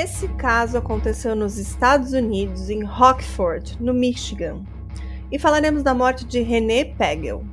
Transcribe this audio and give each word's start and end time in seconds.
Esse 0.00 0.28
caso 0.28 0.78
aconteceu 0.78 1.34
nos 1.34 1.58
Estados 1.58 2.12
Unidos, 2.12 2.70
em 2.70 2.84
Rockford, 2.84 3.82
no 3.82 3.92
Michigan. 3.92 4.62
E 5.28 5.40
falaremos 5.40 5.82
da 5.82 5.92
morte 5.92 6.24
de 6.24 6.38
René 6.38 6.84
Pegel, 6.84 7.44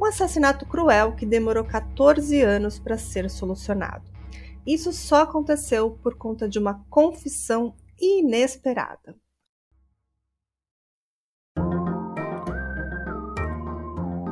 um 0.00 0.04
assassinato 0.04 0.64
cruel 0.64 1.16
que 1.16 1.26
demorou 1.26 1.64
14 1.64 2.40
anos 2.40 2.78
para 2.78 2.96
ser 2.96 3.28
solucionado. 3.28 4.04
Isso 4.64 4.92
só 4.92 5.22
aconteceu 5.22 5.98
por 6.00 6.14
conta 6.14 6.48
de 6.48 6.56
uma 6.56 6.84
confissão 6.88 7.74
inesperada. 8.00 9.16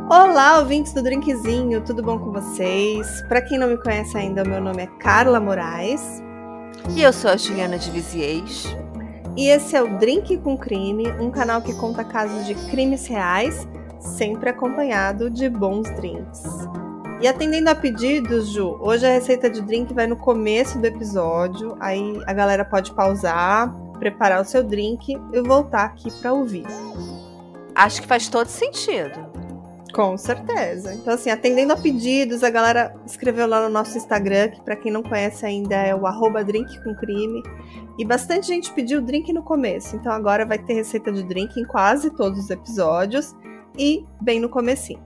Olá, 0.08 0.60
ouvintes 0.60 0.92
do 0.92 1.02
Drinkzinho, 1.02 1.84
tudo 1.84 2.00
bom 2.00 2.16
com 2.16 2.30
vocês? 2.30 3.22
Para 3.22 3.42
quem 3.42 3.58
não 3.58 3.66
me 3.66 3.82
conhece 3.82 4.16
ainda, 4.16 4.44
meu 4.44 4.60
nome 4.60 4.84
é 4.84 4.86
Carla 4.86 5.40
Moraes. 5.40 6.24
E 6.94 7.02
eu 7.02 7.12
sou 7.12 7.30
a 7.30 7.36
Juliana 7.36 7.78
de 7.78 7.90
Viziers. 7.90 8.64
E 9.36 9.48
esse 9.48 9.76
é 9.76 9.82
o 9.82 9.98
Drink 9.98 10.36
com 10.38 10.56
Crime, 10.56 11.10
um 11.20 11.30
canal 11.30 11.60
que 11.60 11.74
conta 11.74 12.04
casos 12.04 12.46
de 12.46 12.54
crimes 12.70 13.06
reais, 13.06 13.66
sempre 14.00 14.48
acompanhado 14.48 15.28
de 15.28 15.48
bons 15.48 15.90
drinks. 15.96 16.42
E 17.20 17.26
atendendo 17.26 17.70
a 17.70 17.74
pedidos, 17.74 18.48
Ju, 18.48 18.78
hoje 18.80 19.06
a 19.06 19.10
receita 19.10 19.48
de 19.50 19.60
drink 19.62 19.92
vai 19.92 20.06
no 20.06 20.16
começo 20.16 20.78
do 20.78 20.86
episódio, 20.86 21.76
aí 21.80 22.20
a 22.26 22.32
galera 22.32 22.64
pode 22.64 22.92
pausar, 22.92 23.74
preparar 23.98 24.40
o 24.40 24.44
seu 24.44 24.62
drink 24.62 25.18
e 25.32 25.40
voltar 25.40 25.84
aqui 25.84 26.10
para 26.10 26.32
ouvir. 26.32 26.66
Acho 27.74 28.00
que 28.00 28.06
faz 28.06 28.28
todo 28.28 28.48
sentido. 28.48 29.25
Com 29.92 30.16
certeza. 30.18 30.92
Então, 30.94 31.14
assim, 31.14 31.30
atendendo 31.30 31.72
a 31.72 31.76
pedidos, 31.76 32.42
a 32.44 32.50
galera 32.50 32.94
escreveu 33.06 33.46
lá 33.46 33.62
no 33.62 33.72
nosso 33.72 33.96
Instagram, 33.96 34.48
que 34.48 34.60
para 34.60 34.76
quem 34.76 34.92
não 34.92 35.02
conhece 35.02 35.46
ainda 35.46 35.74
é 35.74 35.94
o 35.94 36.06
arroba 36.06 36.44
drink 36.44 36.82
com 36.84 36.94
crime. 36.94 37.42
E 37.98 38.04
bastante 38.04 38.48
gente 38.48 38.72
pediu 38.72 39.00
drink 39.00 39.32
no 39.32 39.42
começo. 39.42 39.96
Então 39.96 40.12
agora 40.12 40.44
vai 40.44 40.58
ter 40.58 40.74
receita 40.74 41.10
de 41.10 41.22
drink 41.22 41.58
em 41.58 41.64
quase 41.64 42.10
todos 42.10 42.38
os 42.38 42.50
episódios 42.50 43.34
e 43.78 44.04
bem 44.20 44.38
no 44.38 44.48
comecinho. 44.48 45.00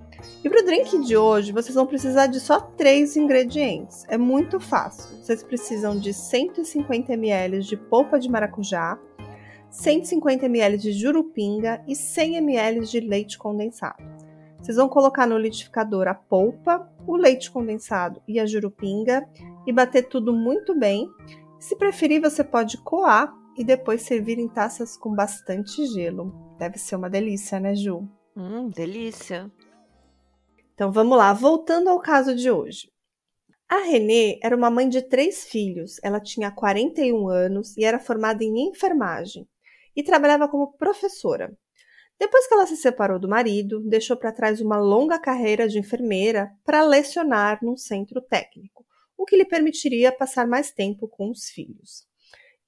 E 0.45 0.49
para 0.49 0.61
o 0.61 0.65
drink 0.65 0.99
de 1.05 1.17
hoje, 1.17 1.53
vocês 1.53 1.75
vão 1.75 1.87
precisar 1.87 2.27
de 2.27 2.41
só 2.41 2.61
três 2.61 3.17
ingredientes. 3.17 4.05
É 4.09 4.19
muito 4.19 4.59
fácil. 4.59 5.17
Vocês 5.19 5.43
precisam 5.43 5.99
de 5.99 6.13
150 6.13 7.13
ml 7.13 7.61
de 7.61 7.77
polpa 7.77 8.19
de 8.19 8.29
maracujá, 8.29 8.99
150 9.71 10.47
ml 10.47 10.79
de 10.79 10.93
jurupinga 10.93 11.83
e 11.87 11.95
100 11.95 12.37
ml 12.37 12.87
de 12.87 13.01
leite 13.01 13.39
condensado. 13.39 14.20
Vocês 14.61 14.77
vão 14.77 14.89
colocar 14.89 15.27
no 15.27 15.39
liquidificador 15.39 16.07
a 16.07 16.15
polpa, 16.15 16.91
o 17.07 17.17
leite 17.17 17.51
condensado 17.51 18.23
e 18.29 18.39
a 18.39 18.47
jurupinga 18.47 19.27
e 19.67 19.73
bater 19.73 20.09
tudo 20.09 20.33
muito 20.33 20.79
bem. 20.79 21.09
Se 21.59 21.77
preferir, 21.77 22.21
você 22.21 22.45
pode 22.45 22.79
coar 22.79 23.33
e 23.57 23.65
depois 23.65 24.03
servir 24.03 24.39
em 24.39 24.49
taças 24.49 24.97
com 24.97 25.15
bastante 25.15 25.87
gelo. 25.87 26.33
Deve 26.59 26.79
ser 26.79 26.97
uma 26.97 27.11
delícia, 27.11 27.59
né, 27.59 27.75
Ju? 27.75 28.09
Hum, 28.37 28.69
delícia. 28.69 29.51
Então 30.75 30.93
vamos 30.93 31.17
lá, 31.17 31.33
voltando 31.33 31.89
ao 31.89 32.01
caso 32.01 32.35
de 32.35 32.51
hoje. 32.51 32.91
A 33.69 33.85
Renê 33.85 34.39
era 34.43 34.57
uma 34.57 34.71
mãe 34.71 34.89
de 34.89 35.03
três 35.03 35.45
filhos. 35.45 35.99
Ela 36.03 36.21
tinha 36.21 36.51
41 36.51 37.29
anos 37.29 37.77
e 37.77 37.85
era 37.85 37.99
formada 37.99 38.43
em 38.43 38.69
enfermagem 38.69 39.47
e 39.95 40.03
trabalhava 40.03 40.49
como 40.49 40.73
professora. 40.73 41.57
Depois 42.21 42.47
que 42.47 42.53
ela 42.53 42.67
se 42.67 42.77
separou 42.77 43.19
do 43.19 43.27
marido, 43.27 43.81
deixou 43.81 44.15
para 44.15 44.31
trás 44.31 44.61
uma 44.61 44.77
longa 44.77 45.19
carreira 45.19 45.67
de 45.67 45.79
enfermeira 45.79 46.53
para 46.63 46.85
lecionar 46.85 47.59
num 47.63 47.79
centro 47.79 48.21
técnico, 48.21 48.85
o 49.17 49.25
que 49.25 49.35
lhe 49.35 49.45
permitiria 49.47 50.13
passar 50.13 50.47
mais 50.47 50.71
tempo 50.71 51.09
com 51.09 51.31
os 51.31 51.49
filhos. 51.49 52.07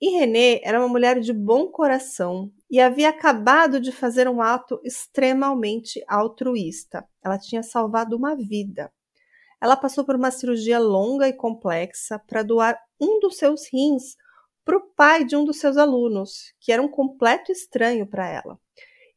E 0.00 0.08
Renée 0.18 0.62
era 0.64 0.80
uma 0.80 0.88
mulher 0.88 1.20
de 1.20 1.34
bom 1.34 1.68
coração 1.68 2.50
e 2.70 2.80
havia 2.80 3.10
acabado 3.10 3.78
de 3.78 3.92
fazer 3.92 4.26
um 4.26 4.40
ato 4.40 4.80
extremamente 4.82 6.02
altruísta. 6.08 7.06
Ela 7.22 7.38
tinha 7.38 7.62
salvado 7.62 8.16
uma 8.16 8.34
vida. 8.34 8.90
Ela 9.60 9.76
passou 9.76 10.02
por 10.02 10.16
uma 10.16 10.30
cirurgia 10.30 10.78
longa 10.78 11.28
e 11.28 11.32
complexa 11.34 12.18
para 12.26 12.42
doar 12.42 12.80
um 12.98 13.20
dos 13.20 13.36
seus 13.36 13.70
rins 13.70 14.16
para 14.64 14.78
o 14.78 14.94
pai 14.96 15.26
de 15.26 15.36
um 15.36 15.44
dos 15.44 15.58
seus 15.58 15.76
alunos, 15.76 16.54
que 16.58 16.72
era 16.72 16.80
um 16.80 16.88
completo 16.88 17.52
estranho 17.52 18.06
para 18.06 18.26
ela. 18.26 18.58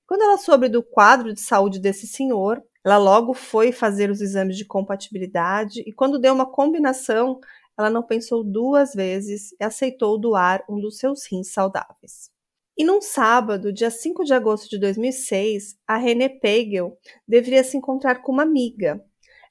Quando 0.07 0.21
ela 0.21 0.37
soube 0.37 0.69
do 0.69 0.83
quadro 0.83 1.33
de 1.33 1.41
saúde 1.41 1.79
desse 1.79 2.05
senhor, 2.05 2.63
ela 2.85 2.97
logo 2.97 3.33
foi 3.33 3.71
fazer 3.71 4.11
os 4.11 4.21
exames 4.21 4.55
de 4.55 4.63
compatibilidade 4.63 5.81
e, 5.85 5.91
quando 5.91 6.19
deu 6.19 6.33
uma 6.33 6.45
combinação, 6.45 7.39
ela 7.77 7.89
não 7.89 8.03
pensou 8.03 8.43
duas 8.43 8.93
vezes 8.93 9.51
e 9.59 9.63
aceitou 9.63 10.19
doar 10.19 10.63
um 10.69 10.79
dos 10.79 10.99
seus 10.99 11.25
rins 11.25 11.51
saudáveis. 11.51 12.29
E 12.77 12.83
num 12.83 13.01
sábado, 13.01 13.73
dia 13.73 13.89
5 13.89 14.23
de 14.23 14.33
agosto 14.33 14.69
de 14.69 14.77
2006, 14.77 15.75
a 15.87 15.97
René 15.97 16.29
Pegel 16.29 16.97
deveria 17.27 17.63
se 17.63 17.75
encontrar 17.75 18.21
com 18.21 18.31
uma 18.31 18.43
amiga. 18.43 19.03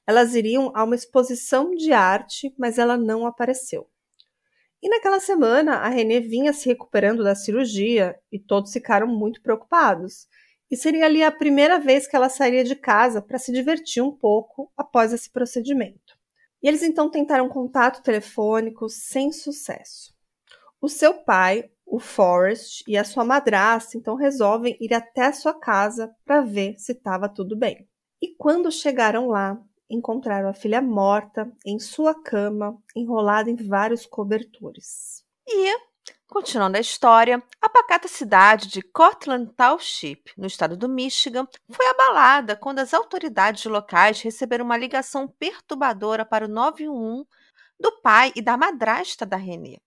Elas 0.07 0.35
iriam 0.35 0.71
a 0.73 0.83
uma 0.83 0.95
exposição 0.95 1.71
de 1.71 1.91
arte, 1.91 2.53
mas 2.57 2.77
ela 2.77 2.95
não 2.95 3.25
apareceu. 3.25 3.89
E 4.81 4.87
naquela 4.87 5.19
semana, 5.19 5.77
a 5.77 5.89
René 5.89 6.19
vinha 6.19 6.53
se 6.53 6.69
recuperando 6.69 7.23
da 7.23 7.35
cirurgia 7.35 8.15
e 8.31 8.39
todos 8.39 8.71
ficaram 8.71 9.07
muito 9.07 9.41
preocupados 9.41 10.27
e 10.69 10.75
seria 10.75 11.05
ali 11.05 11.23
a 11.23 11.31
primeira 11.31 11.79
vez 11.79 12.07
que 12.07 12.15
ela 12.15 12.29
sairia 12.29 12.63
de 12.63 12.75
casa 12.75 13.21
para 13.21 13.37
se 13.37 13.51
divertir 13.51 14.01
um 14.01 14.11
pouco 14.11 14.71
após 14.75 15.13
esse 15.13 15.29
procedimento. 15.29 16.17
E 16.61 16.67
eles 16.67 16.81
então 16.81 17.09
tentaram 17.09 17.47
contato 17.47 18.01
telefônico 18.01 18.89
sem 18.89 19.31
sucesso. 19.31 20.13
O 20.81 20.89
seu 20.89 21.13
pai, 21.13 21.69
o 21.85 21.99
Forrest, 21.99 22.83
e 22.87 22.97
a 22.97 23.03
sua 23.03 23.23
madrasta 23.23 23.97
então 23.97 24.15
resolvem 24.15 24.75
ir 24.79 24.93
até 24.93 25.27
a 25.27 25.33
sua 25.33 25.53
casa 25.53 26.13
para 26.25 26.41
ver 26.41 26.75
se 26.77 26.93
estava 26.93 27.29
tudo 27.29 27.55
bem. 27.55 27.87
E 28.21 28.35
quando 28.35 28.71
chegaram 28.71 29.27
lá, 29.27 29.61
encontraram 29.89 30.49
a 30.49 30.53
filha 30.53 30.81
morta 30.81 31.51
em 31.65 31.77
sua 31.79 32.13
cama, 32.13 32.81
enrolada 32.95 33.49
em 33.49 33.55
vários 33.55 34.05
cobertores. 34.05 35.23
E 35.47 35.94
Continuando 36.27 36.77
a 36.77 36.81
história, 36.81 37.41
a 37.61 37.69
pacata 37.69 38.07
cidade 38.07 38.67
de 38.67 38.81
Cortland 38.81 39.53
Township, 39.53 40.33
no 40.37 40.47
estado 40.47 40.75
do 40.75 40.89
Michigan, 40.89 41.47
foi 41.69 41.87
abalada 41.87 42.55
quando 42.55 42.79
as 42.79 42.93
autoridades 42.93 43.63
locais 43.65 44.21
receberam 44.21 44.65
uma 44.65 44.75
ligação 44.75 45.27
perturbadora 45.27 46.25
para 46.25 46.45
o 46.45 46.49
911 46.49 47.25
do 47.79 48.01
pai 48.01 48.33
e 48.35 48.41
da 48.41 48.57
madrasta 48.57 49.25
da 49.25 49.37
Renée. 49.37 49.79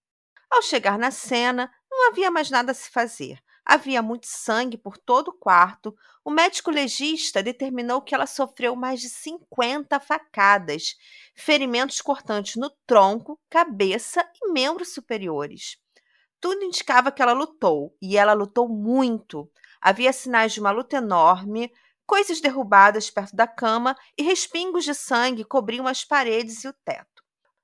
Ao 0.50 0.62
chegar 0.62 0.98
na 0.98 1.10
cena, 1.10 1.70
não 1.90 2.08
havia 2.08 2.30
mais 2.30 2.50
nada 2.50 2.72
a 2.72 2.74
se 2.74 2.88
fazer. 2.88 3.38
Havia 3.64 4.00
muito 4.00 4.26
sangue 4.26 4.78
por 4.78 4.96
todo 4.96 5.28
o 5.28 5.38
quarto. 5.38 5.94
O 6.24 6.30
médico 6.30 6.70
legista 6.70 7.42
determinou 7.42 8.00
que 8.00 8.14
ela 8.14 8.26
sofreu 8.26 8.74
mais 8.74 9.00
de 9.00 9.10
50 9.10 10.00
facadas, 10.00 10.96
ferimentos 11.34 12.00
cortantes 12.00 12.56
no 12.56 12.70
tronco, 12.86 13.38
cabeça 13.50 14.26
e 14.42 14.50
membros 14.50 14.94
superiores. 14.94 15.76
Tudo 16.41 16.65
indicava 16.65 17.10
que 17.10 17.21
ela 17.21 17.32
lutou, 17.32 17.97
e 18.00 18.16
ela 18.16 18.32
lutou 18.32 18.69
muito. 18.69 19.50
Havia 19.81 20.12
sinais 20.12 20.53
de 20.53 20.60
uma 20.60 20.71
luta 20.71 20.97
enorme, 20.97 21.72
coisas 22.06 22.41
derrubadas 22.41 23.10
perto 23.10 23.37
da 23.37 23.47
cama 23.47 23.97
e 24.16 24.22
respingos 24.22 24.84
de 24.84 24.94
sangue 24.94 25.44
cobriam 25.44 25.87
as 25.87 26.04
paredes 26.04 26.65
e 26.65 26.69
o 26.69 26.72
teto. 26.84 27.22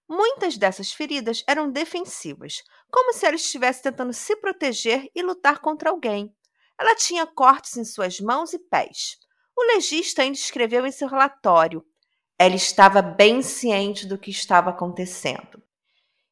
Muitas 0.08 0.58
dessas 0.58 0.92
feridas 0.92 1.42
eram 1.48 1.70
defensivas, 1.70 2.62
como 2.90 3.14
se 3.14 3.24
ela 3.24 3.36
estivesse 3.36 3.82
tentando 3.82 4.12
se 4.12 4.36
proteger 4.36 5.08
e 5.14 5.22
lutar 5.22 5.60
contra 5.60 5.90
alguém. 5.90 6.34
Ela 6.78 6.94
tinha 6.94 7.26
cortes 7.26 7.76
em 7.76 7.84
suas 7.84 8.20
mãos 8.20 8.52
e 8.52 8.58
pés. 8.58 9.16
O 9.56 9.64
legista 9.74 10.22
ainda 10.22 10.36
escreveu 10.36 10.84
em 10.84 10.92
seu 10.92 11.08
relatório: 11.08 11.84
ela 12.38 12.54
estava 12.54 13.00
bem 13.00 13.40
ciente 13.40 14.06
do 14.06 14.18
que 14.18 14.30
estava 14.30 14.70
acontecendo. 14.70 15.63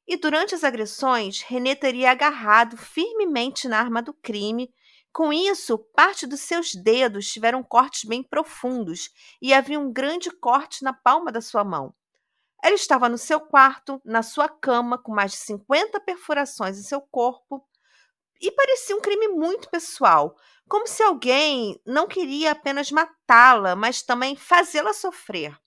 E 0.07 0.17
durante 0.17 0.55
as 0.55 0.65
agressões, 0.65 1.43
René 1.43 1.75
teria 1.75 2.11
agarrado 2.11 2.77
firmemente 2.77 3.69
na 3.69 3.79
arma 3.79 4.03
do 4.03 4.13
crime. 4.13 4.73
Com 5.13 5.33
isso, 5.33 5.79
parte 5.79 6.27
dos 6.27 6.41
seus 6.41 6.75
dedos 6.75 7.31
tiveram 7.31 7.63
cortes 7.63 8.05
bem 8.05 8.23
profundos 8.23 9.11
e 9.41 9.55
havia 9.55 9.79
um 9.79 9.93
grande 9.93 10.31
corte 10.31 10.83
na 10.83 10.93
palma 10.93 11.31
da 11.31 11.41
sua 11.41 11.63
mão. 11.63 11.95
Ela 12.63 12.75
estava 12.75 13.09
no 13.09 13.19
seu 13.19 13.41
quarto, 13.41 14.01
na 14.05 14.23
sua 14.23 14.49
cama, 14.49 14.97
com 14.97 15.13
mais 15.13 15.33
de 15.33 15.39
50 15.39 16.01
perfurações 16.01 16.79
em 16.79 16.83
seu 16.83 17.01
corpo, 17.01 17.67
e 18.41 18.51
parecia 18.51 18.97
um 18.97 19.01
crime 19.01 19.29
muito 19.29 19.71
pessoal, 19.71 20.37
como 20.69 20.87
se 20.87 21.03
alguém 21.03 21.81
não 21.87 22.09
queria 22.09 22.53
apenas 22.53 22.91
matá-la, 22.91 23.77
mas 23.77 24.03
também 24.03 24.35
fazê-la 24.35 24.93
sofrer. 24.93 25.62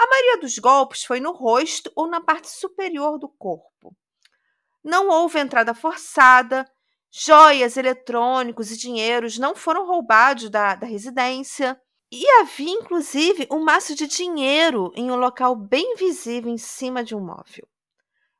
A 0.00 0.06
maioria 0.06 0.38
dos 0.38 0.58
golpes 0.58 1.04
foi 1.04 1.20
no 1.20 1.30
rosto 1.30 1.92
ou 1.94 2.06
na 2.06 2.22
parte 2.22 2.48
superior 2.48 3.18
do 3.18 3.28
corpo. 3.28 3.94
Não 4.82 5.08
houve 5.08 5.38
entrada 5.38 5.74
forçada, 5.74 6.66
joias, 7.12 7.76
eletrônicos 7.76 8.70
e 8.70 8.78
dinheiros 8.78 9.36
não 9.36 9.54
foram 9.54 9.86
roubados 9.86 10.48
da, 10.48 10.74
da 10.74 10.86
residência. 10.86 11.78
E 12.10 12.26
havia, 12.40 12.70
inclusive, 12.70 13.46
um 13.50 13.62
maço 13.62 13.94
de 13.94 14.06
dinheiro 14.06 14.90
em 14.96 15.10
um 15.10 15.16
local 15.16 15.54
bem 15.54 15.94
visível 15.96 16.50
em 16.50 16.56
cima 16.56 17.04
de 17.04 17.14
um 17.14 17.20
móvel. 17.20 17.68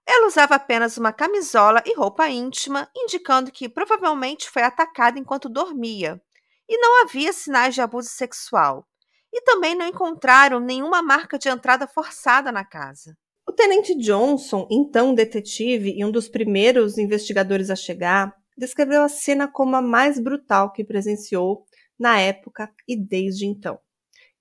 Ela 0.07 0.29
usava 0.29 0.55
apenas 0.55 0.97
uma 0.97 1.13
camisola 1.13 1.83
e 1.85 1.95
roupa 1.95 2.27
íntima, 2.31 2.91
indicando 2.97 3.53
que 3.53 3.69
provavelmente 3.69 4.49
foi 4.49 4.63
atacada 4.63 5.19
enquanto 5.19 5.47
dormia. 5.47 6.19
E 6.67 6.79
não 6.79 7.03
havia 7.03 7.35
sinais 7.35 7.75
de 7.75 7.83
abuso 7.83 8.09
sexual. 8.09 8.89
E 9.33 9.43
também 9.43 9.75
não 9.75 9.87
encontraram 9.87 10.59
nenhuma 10.61 11.03
marca 11.03 11.39
de 11.39 11.49
entrada 11.49 11.87
forçada 11.87 12.51
na 12.51 12.65
casa. 12.65 13.17
O 13.47 13.53
tenente 13.53 13.95
Johnson, 13.97 14.67
então 14.71 15.15
detetive 15.15 15.95
e 15.97 16.05
um 16.05 16.11
dos 16.11 16.29
primeiros 16.29 16.99
investigadores 16.99 17.71
a 17.71 17.77
chegar, 17.77 18.35
descreveu 18.57 19.03
a 19.03 19.09
cena 19.09 19.49
como 19.49 19.75
a 19.75 19.83
mais 19.83 20.19
brutal 20.21 20.73
que 20.73 20.85
presenciou 20.85 21.65
na 21.99 22.21
época 22.21 22.71
e 22.87 22.97
desde 22.97 23.47
então. 23.47 23.79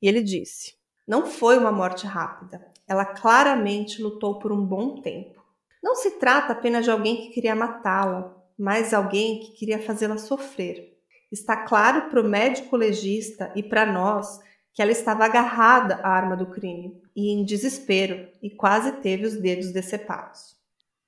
E 0.01 0.07
ele 0.07 0.21
disse: 0.21 0.75
Não 1.07 1.25
foi 1.25 1.57
uma 1.57 1.71
morte 1.71 2.05
rápida. 2.05 2.65
Ela 2.87 3.05
claramente 3.05 4.01
lutou 4.01 4.39
por 4.39 4.51
um 4.51 4.65
bom 4.65 5.01
tempo. 5.01 5.43
Não 5.81 5.95
se 5.95 6.19
trata 6.19 6.53
apenas 6.53 6.83
de 6.83 6.91
alguém 6.91 7.17
que 7.17 7.29
queria 7.29 7.55
matá-la, 7.55 8.35
mas 8.57 8.93
alguém 8.93 9.39
que 9.39 9.53
queria 9.53 9.81
fazê-la 9.81 10.17
sofrer. 10.17 10.97
Está 11.31 11.55
claro 11.55 12.09
para 12.09 12.21
o 12.21 12.27
médico 12.27 12.75
legista 12.75 13.51
e 13.55 13.63
para 13.63 13.85
nós 13.85 14.39
que 14.73 14.81
ela 14.81 14.91
estava 14.91 15.25
agarrada 15.25 15.95
à 15.95 16.09
arma 16.09 16.35
do 16.35 16.47
crime 16.47 17.01
e 17.15 17.31
em 17.31 17.43
desespero 17.43 18.27
e 18.41 18.49
quase 18.49 18.93
teve 18.93 19.25
os 19.25 19.35
dedos 19.35 19.71
decepados. 19.71 20.55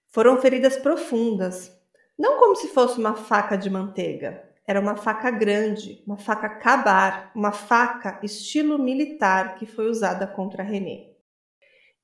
Foram 0.09 0.37
feridas 0.37 0.77
profundas, 0.77 1.71
não 2.17 2.37
como 2.37 2.55
se 2.55 2.67
fosse 2.67 2.99
uma 2.99 3.15
faca 3.15 3.55
de 3.55 3.69
manteiga. 3.69 4.43
Era 4.67 4.79
uma 4.79 4.95
faca 4.95 5.31
grande, 5.31 6.03
uma 6.05 6.17
faca 6.17 6.49
cabar, 6.49 7.31
uma 7.35 7.51
faca 7.51 8.19
estilo 8.23 8.77
militar 8.77 9.55
que 9.55 9.65
foi 9.65 9.89
usada 9.89 10.27
contra 10.27 10.63
René. 10.63 11.11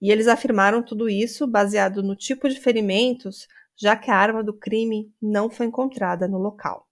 E 0.01 0.11
eles 0.11 0.27
afirmaram 0.27 0.81
tudo 0.81 1.09
isso 1.09 1.45
baseado 1.45 2.01
no 2.01 2.15
tipo 2.15 2.47
de 2.47 2.59
ferimentos, 2.59 3.47
já 3.75 3.95
que 3.95 4.09
a 4.09 4.15
arma 4.15 4.43
do 4.43 4.53
crime 4.53 5.13
não 5.21 5.49
foi 5.49 5.65
encontrada 5.65 6.27
no 6.27 6.37
local. 6.37 6.86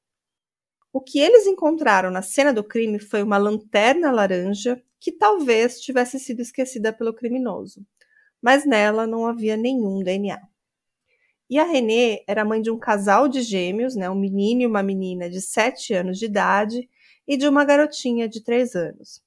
O 0.97 1.01
que 1.01 1.19
eles 1.19 1.45
encontraram 1.45 2.09
na 2.09 2.21
cena 2.21 2.53
do 2.53 2.63
crime 2.63 2.99
foi 2.99 3.21
uma 3.21 3.37
lanterna 3.37 4.09
laranja 4.11 4.81
que 4.97 5.11
talvez 5.11 5.81
tivesse 5.81 6.17
sido 6.17 6.39
esquecida 6.39 6.93
pelo 6.93 7.13
criminoso, 7.13 7.85
mas 8.41 8.65
nela 8.65 9.05
não 9.05 9.27
havia 9.27 9.57
nenhum 9.57 10.01
DNA. 10.01 10.39
E 11.49 11.59
a 11.59 11.65
Renée 11.65 12.23
era 12.25 12.45
mãe 12.45 12.61
de 12.61 12.71
um 12.71 12.79
casal 12.79 13.27
de 13.27 13.41
gêmeos, 13.41 13.93
né, 13.93 14.09
um 14.09 14.15
menino 14.15 14.61
e 14.61 14.65
uma 14.65 14.81
menina 14.81 15.29
de 15.29 15.41
7 15.41 15.93
anos 15.93 16.17
de 16.17 16.27
idade 16.27 16.89
e 17.27 17.35
de 17.35 17.45
uma 17.45 17.65
garotinha 17.65 18.29
de 18.29 18.41
3 18.41 18.73
anos. 18.75 19.21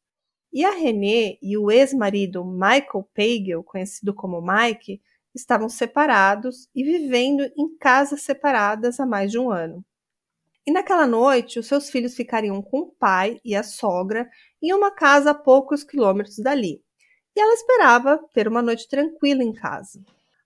E 0.50 0.64
a 0.64 0.70
René 0.70 1.36
e 1.42 1.58
o 1.58 1.70
ex-marido 1.70 2.46
Michael 2.46 3.06
Pagel, 3.14 3.62
conhecido 3.62 4.14
como 4.14 4.40
Mike, 4.40 5.02
estavam 5.34 5.68
separados 5.68 6.66
e 6.74 6.82
vivendo 6.82 7.42
em 7.58 7.76
casas 7.76 8.22
separadas 8.22 8.98
há 8.98 9.04
mais 9.04 9.30
de 9.30 9.38
um 9.38 9.50
ano. 9.50 9.84
E 10.68 10.70
naquela 10.70 11.06
noite, 11.06 11.58
os 11.58 11.66
seus 11.66 11.88
filhos 11.88 12.14
ficariam 12.14 12.60
com 12.60 12.80
o 12.80 12.92
pai 12.92 13.40
e 13.42 13.54
a 13.56 13.62
sogra 13.62 14.28
em 14.60 14.70
uma 14.74 14.90
casa 14.90 15.30
a 15.30 15.34
poucos 15.34 15.82
quilômetros 15.82 16.36
dali. 16.36 16.82
E 17.34 17.40
ela 17.40 17.54
esperava 17.54 18.20
ter 18.34 18.46
uma 18.46 18.60
noite 18.60 18.86
tranquila 18.86 19.42
em 19.42 19.54
casa. 19.54 19.98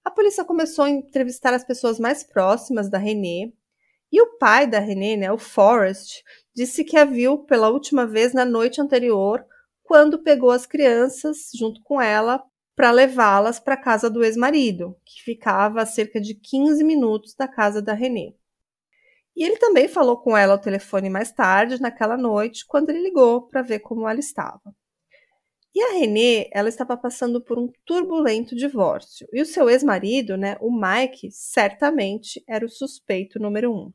A 0.05 0.13
polícia 0.13 0.45
começou 0.45 0.85
a 0.85 0.91
entrevistar 0.91 1.53
as 1.53 1.65
pessoas 1.65 1.99
mais 1.99 2.23
próximas 2.23 2.89
da 2.89 2.99
René, 2.99 3.53
e 4.13 4.23
o 4.23 4.39
pai 4.39 4.65
da 4.65 4.79
René, 4.79 5.17
né, 5.17 5.33
o 5.33 5.39
Forrest, 5.39 6.23
disse 6.55 6.85
que 6.85 6.97
a 6.97 7.05
viu 7.05 7.39
pela 7.39 7.71
última 7.71 8.07
vez 8.07 8.33
na 8.33 8.45
noite 8.45 8.81
anterior 8.81 9.45
quando 9.83 10.23
pegou 10.23 10.53
as 10.53 10.67
crianças 10.67 11.51
junto 11.53 11.83
com 11.83 12.01
ela 12.01 12.41
para 12.77 12.93
levá-las 12.93 13.59
para 13.59 13.75
a 13.75 13.83
casa 13.83 14.09
do 14.09 14.23
ex-marido, 14.23 14.97
que 15.05 15.21
ficava 15.25 15.83
a 15.83 15.87
cerca 15.87 16.21
de 16.21 16.37
15 16.37 16.85
minutos 16.85 17.35
da 17.35 17.49
casa 17.49 17.83
da 17.83 17.93
Renée. 17.93 18.37
E 19.37 19.45
ele 19.45 19.57
também 19.57 19.89
falou 19.89 20.19
com 20.19 20.37
ela 20.37 20.53
ao 20.53 20.61
telefone 20.61 21.09
mais 21.09 21.33
tarde, 21.33 21.81
naquela 21.81 22.17
noite, 22.17 22.67
quando 22.67 22.91
ele 22.91 23.03
ligou 23.03 23.49
para 23.49 23.63
ver 23.63 23.81
como 23.81 24.09
ela 24.09 24.21
estava. 24.21 24.75
E 25.75 25.81
a 25.81 25.93
Renée, 25.93 26.51
ela 26.53 26.69
estava 26.69 26.97
passando 26.97 27.43
por 27.43 27.59
um 27.59 27.71
turbulento 27.87 28.55
divórcio. 28.55 29.27
E 29.33 29.41
o 29.41 29.47
seu 29.47 29.71
ex-marido, 29.71 30.37
né, 30.37 30.57
o 30.61 30.71
Mike, 30.71 31.31
certamente 31.33 32.45
era 32.47 32.67
o 32.67 32.69
suspeito 32.69 33.39
número 33.39 33.73
um. 33.73 33.91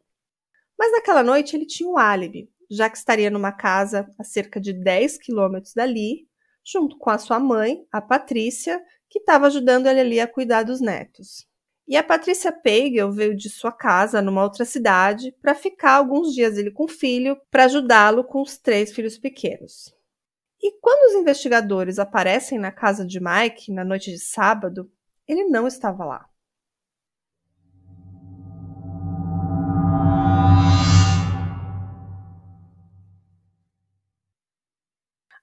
Mas 0.77 0.91
naquela 0.91 1.21
noite 1.21 1.55
ele 1.55 1.65
tinha 1.65 1.87
um 1.87 1.97
álibi 1.97 2.49
já 2.69 2.89
que 2.89 2.97
estaria 2.97 3.29
numa 3.29 3.51
casa 3.51 4.09
a 4.19 4.23
cerca 4.23 4.59
de 4.59 4.73
10 4.73 5.17
quilômetros 5.19 5.73
dali, 5.73 6.27
junto 6.65 6.97
com 6.97 7.09
a 7.09 7.17
sua 7.17 7.39
mãe, 7.39 7.85
a 7.91 8.01
Patrícia, 8.01 8.81
que 9.09 9.19
estava 9.19 9.47
ajudando 9.47 9.87
ele 9.87 10.01
ali 10.01 10.19
a 10.19 10.27
cuidar 10.27 10.63
dos 10.63 10.81
netos. 10.81 11.47
E 11.87 11.95
a 11.95 12.03
Patrícia 12.03 12.51
Pagel 12.51 13.11
veio 13.11 13.35
de 13.35 13.49
sua 13.49 13.71
casa 13.71 14.21
numa 14.21 14.43
outra 14.43 14.65
cidade 14.65 15.33
para 15.41 15.55
ficar 15.55 15.93
alguns 15.93 16.33
dias 16.33 16.57
ele 16.57 16.69
com 16.69 16.83
o 16.83 16.89
filho 16.89 17.39
para 17.49 17.63
ajudá-lo 17.63 18.25
com 18.25 18.41
os 18.41 18.57
três 18.57 18.91
filhos 18.91 19.17
pequenos. 19.17 19.95
E 20.61 20.71
quando 20.81 21.09
os 21.09 21.21
investigadores 21.21 21.97
aparecem 21.97 22.59
na 22.59 22.71
casa 22.71 23.05
de 23.05 23.19
Mike 23.21 23.71
na 23.71 23.85
noite 23.85 24.11
de 24.11 24.19
sábado, 24.19 24.91
ele 25.25 25.45
não 25.45 25.65
estava 25.65 26.03
lá. 26.03 26.25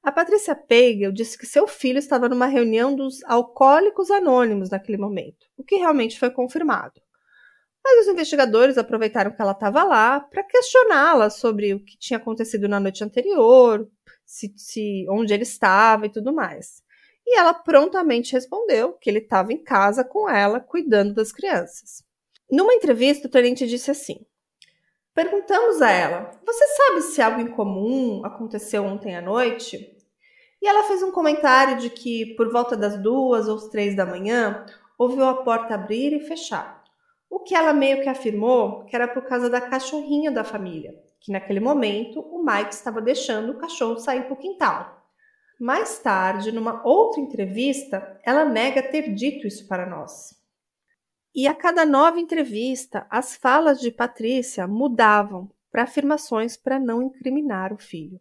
A 0.04 0.12
Patrícia 0.12 0.54
Pagel 0.54 1.10
disse 1.10 1.38
que 1.38 1.46
seu 1.46 1.66
filho 1.66 1.98
estava 1.98 2.28
numa 2.28 2.44
reunião 2.44 2.94
dos 2.94 3.24
alcoólicos 3.24 4.10
anônimos 4.10 4.68
naquele 4.68 4.98
momento, 4.98 5.46
o 5.56 5.64
que 5.64 5.76
realmente 5.76 6.18
foi 6.18 6.30
confirmado. 6.30 7.00
Mas 7.82 8.02
os 8.02 8.12
investigadores 8.12 8.76
aproveitaram 8.76 9.30
que 9.30 9.40
ela 9.40 9.52
estava 9.52 9.82
lá 9.82 10.20
para 10.20 10.44
questioná-la 10.44 11.30
sobre 11.30 11.72
o 11.72 11.82
que 11.82 11.96
tinha 11.96 12.18
acontecido 12.18 12.68
na 12.68 12.78
noite 12.78 13.02
anterior, 13.02 13.88
se, 14.26 14.52
se, 14.58 15.06
onde 15.08 15.32
ele 15.32 15.44
estava 15.44 16.04
e 16.04 16.12
tudo 16.12 16.34
mais. 16.34 16.82
E 17.26 17.38
ela 17.38 17.54
prontamente 17.54 18.34
respondeu 18.34 18.92
que 18.92 19.08
ele 19.08 19.20
estava 19.20 19.54
em 19.54 19.64
casa 19.64 20.04
com 20.04 20.28
ela, 20.28 20.60
cuidando 20.60 21.14
das 21.14 21.32
crianças. 21.32 22.04
Numa 22.50 22.74
entrevista, 22.74 23.26
o 23.26 23.30
tenente 23.30 23.66
disse 23.66 23.90
assim: 23.90 24.18
Perguntamos 25.14 25.80
a 25.80 25.90
ela: 25.90 26.30
Você 26.44 26.66
sabe 26.66 27.00
se 27.02 27.22
algo 27.22 27.40
incomum 27.40 28.22
aconteceu 28.22 28.84
ontem 28.84 29.16
à 29.16 29.22
noite? 29.22 29.94
E 30.64 30.66
ela 30.66 30.82
fez 30.84 31.02
um 31.02 31.11
comentário 31.11 31.76
de 31.76 31.90
que, 31.90 32.34
por 32.37 32.50
volta 32.50 32.75
das 32.75 32.96
duas 32.96 33.49
ou 33.49 33.68
três 33.68 33.94
da 33.94 34.06
manhã, 34.06 34.64
ouviu 34.97 35.26
a 35.26 35.42
porta 35.44 35.75
abrir 35.75 36.14
e 36.14 36.21
fechar. 36.21 36.83
O 37.28 37.40
que 37.40 37.54
ela 37.54 37.75
meio 37.75 38.02
que 38.02 38.09
afirmou 38.09 38.87
que 38.87 38.97
era 38.97 39.06
por 39.06 39.26
causa 39.26 39.50
da 39.50 39.61
cachorrinha 39.61 40.30
da 40.30 40.42
família, 40.42 40.99
que 41.21 41.30
naquele 41.30 41.61
momento 41.61 42.18
o 42.18 42.42
Mike 42.42 42.73
estava 42.73 43.02
deixando 43.02 43.52
o 43.52 43.59
cachorro 43.59 43.99
sair 43.99 44.23
para 44.23 44.33
o 44.33 44.38
quintal. 44.38 45.06
Mais 45.61 45.99
tarde, 45.99 46.50
numa 46.50 46.80
outra 46.83 47.21
entrevista, 47.21 48.18
ela 48.25 48.47
nega 48.47 48.83
ter 48.83 49.12
dito 49.12 49.47
isso 49.47 49.68
para 49.68 49.85
nós. 49.85 50.35
E 51.35 51.47
a 51.47 51.54
cada 51.54 51.85
nova 51.85 52.18
entrevista, 52.18 53.06
as 53.11 53.37
falas 53.37 53.78
de 53.78 53.90
Patrícia 53.90 54.66
mudavam 54.66 55.50
para 55.71 55.83
afirmações 55.83 56.56
para 56.56 56.80
não 56.80 57.02
incriminar 57.02 57.71
o 57.71 57.76
filho. 57.76 58.18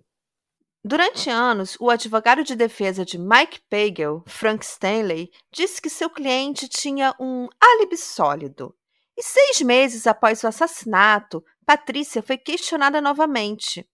Durante 0.86 1.30
anos, 1.30 1.78
o 1.80 1.90
advogado 1.90 2.44
de 2.44 2.58
defesa 2.58 3.06
de 3.06 3.18
Mike 3.18 3.62
Pagel, 3.70 4.22
Frank 4.28 4.66
Stanley, 4.66 5.32
disse 5.50 5.82
que 5.82 5.90
seu 5.90 6.10
cliente 6.10 6.68
tinha 6.68 7.16
um 7.18 7.48
álibi 7.58 7.96
sólido. 7.96 8.76
E 9.18 9.24
seis 9.24 9.62
meses 9.62 10.06
após 10.06 10.44
o 10.44 10.48
assassinato, 10.48 11.42
Patrícia 11.66 12.22
foi 12.22 12.38
questionada 12.38 13.00
novamente. 13.00 13.88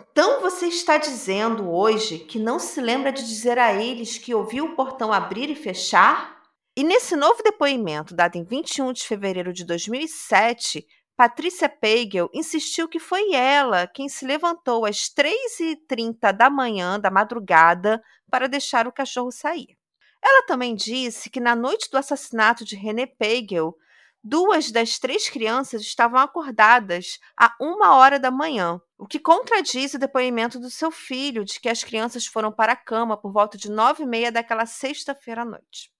Então 0.00 0.40
você 0.40 0.68
está 0.68 0.96
dizendo 0.96 1.70
hoje 1.70 2.20
que 2.20 2.38
não 2.38 2.58
se 2.58 2.80
lembra 2.80 3.12
de 3.12 3.22
dizer 3.26 3.58
a 3.58 3.74
eles 3.74 4.16
que 4.16 4.34
ouviu 4.34 4.64
o 4.64 4.74
portão 4.74 5.12
abrir 5.12 5.50
e 5.50 5.54
fechar? 5.54 6.38
E 6.74 6.84
nesse 6.84 7.16
novo 7.16 7.42
depoimento, 7.42 8.14
dado 8.14 8.36
em 8.36 8.44
21 8.44 8.94
de 8.94 9.02
fevereiro 9.02 9.52
de 9.52 9.62
2007, 9.62 10.86
Patrícia 11.18 11.68
Pagel 11.68 12.30
insistiu 12.32 12.88
que 12.88 13.00
foi 13.00 13.34
ela 13.34 13.88
quem 13.88 14.08
se 14.08 14.24
levantou 14.24 14.86
às 14.86 15.12
3h30 15.12 16.32
da 16.32 16.48
manhã, 16.48 17.00
da 17.00 17.10
madrugada, 17.10 18.00
para 18.30 18.46
deixar 18.46 18.86
o 18.86 18.92
cachorro 18.92 19.32
sair. 19.32 19.76
Ela 20.22 20.46
também 20.46 20.76
disse 20.76 21.28
que 21.28 21.40
na 21.40 21.56
noite 21.56 21.90
do 21.90 21.98
assassinato 21.98 22.64
de 22.64 22.76
René 22.76 23.04
Pagel, 23.04 23.76
duas 24.22 24.70
das 24.70 25.00
três 25.00 25.28
crianças 25.28 25.82
estavam 25.82 26.20
acordadas 26.20 27.18
a 27.36 27.52
uma 27.60 27.96
hora 27.96 28.20
da 28.20 28.30
manhã, 28.30 28.80
o 28.96 29.04
que 29.04 29.18
contradiz 29.18 29.94
o 29.94 29.98
depoimento 29.98 30.60
do 30.60 30.70
seu 30.70 30.92
filho 30.92 31.44
de 31.44 31.58
que 31.58 31.68
as 31.68 31.82
crianças 31.82 32.26
foram 32.26 32.52
para 32.52 32.74
a 32.74 32.76
cama 32.76 33.16
por 33.16 33.32
volta 33.32 33.58
de 33.58 33.68
nove 33.68 34.04
e 34.04 34.06
meia 34.06 34.30
daquela 34.30 34.66
sexta-feira 34.66 35.42
à 35.42 35.44
noite. 35.44 35.90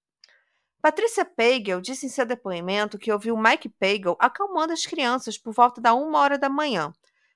Patrícia 0.81 1.25
Pagel 1.25 1.81
disse 1.81 2.07
em 2.07 2.09
seu 2.09 2.25
depoimento 2.25 2.99
que 2.99 3.13
ouviu 3.13 3.37
Mike 3.37 3.69
Pagel 3.69 4.17
acalmando 4.21 4.73
as 4.73 4.87
crianças 4.87 5.37
por 5.37 5.53
volta 5.53 5.81
da 5.81 5.93
uma 5.93 6.21
hora 6.21 6.39
da 6.39 6.49
manhã, 6.49 6.93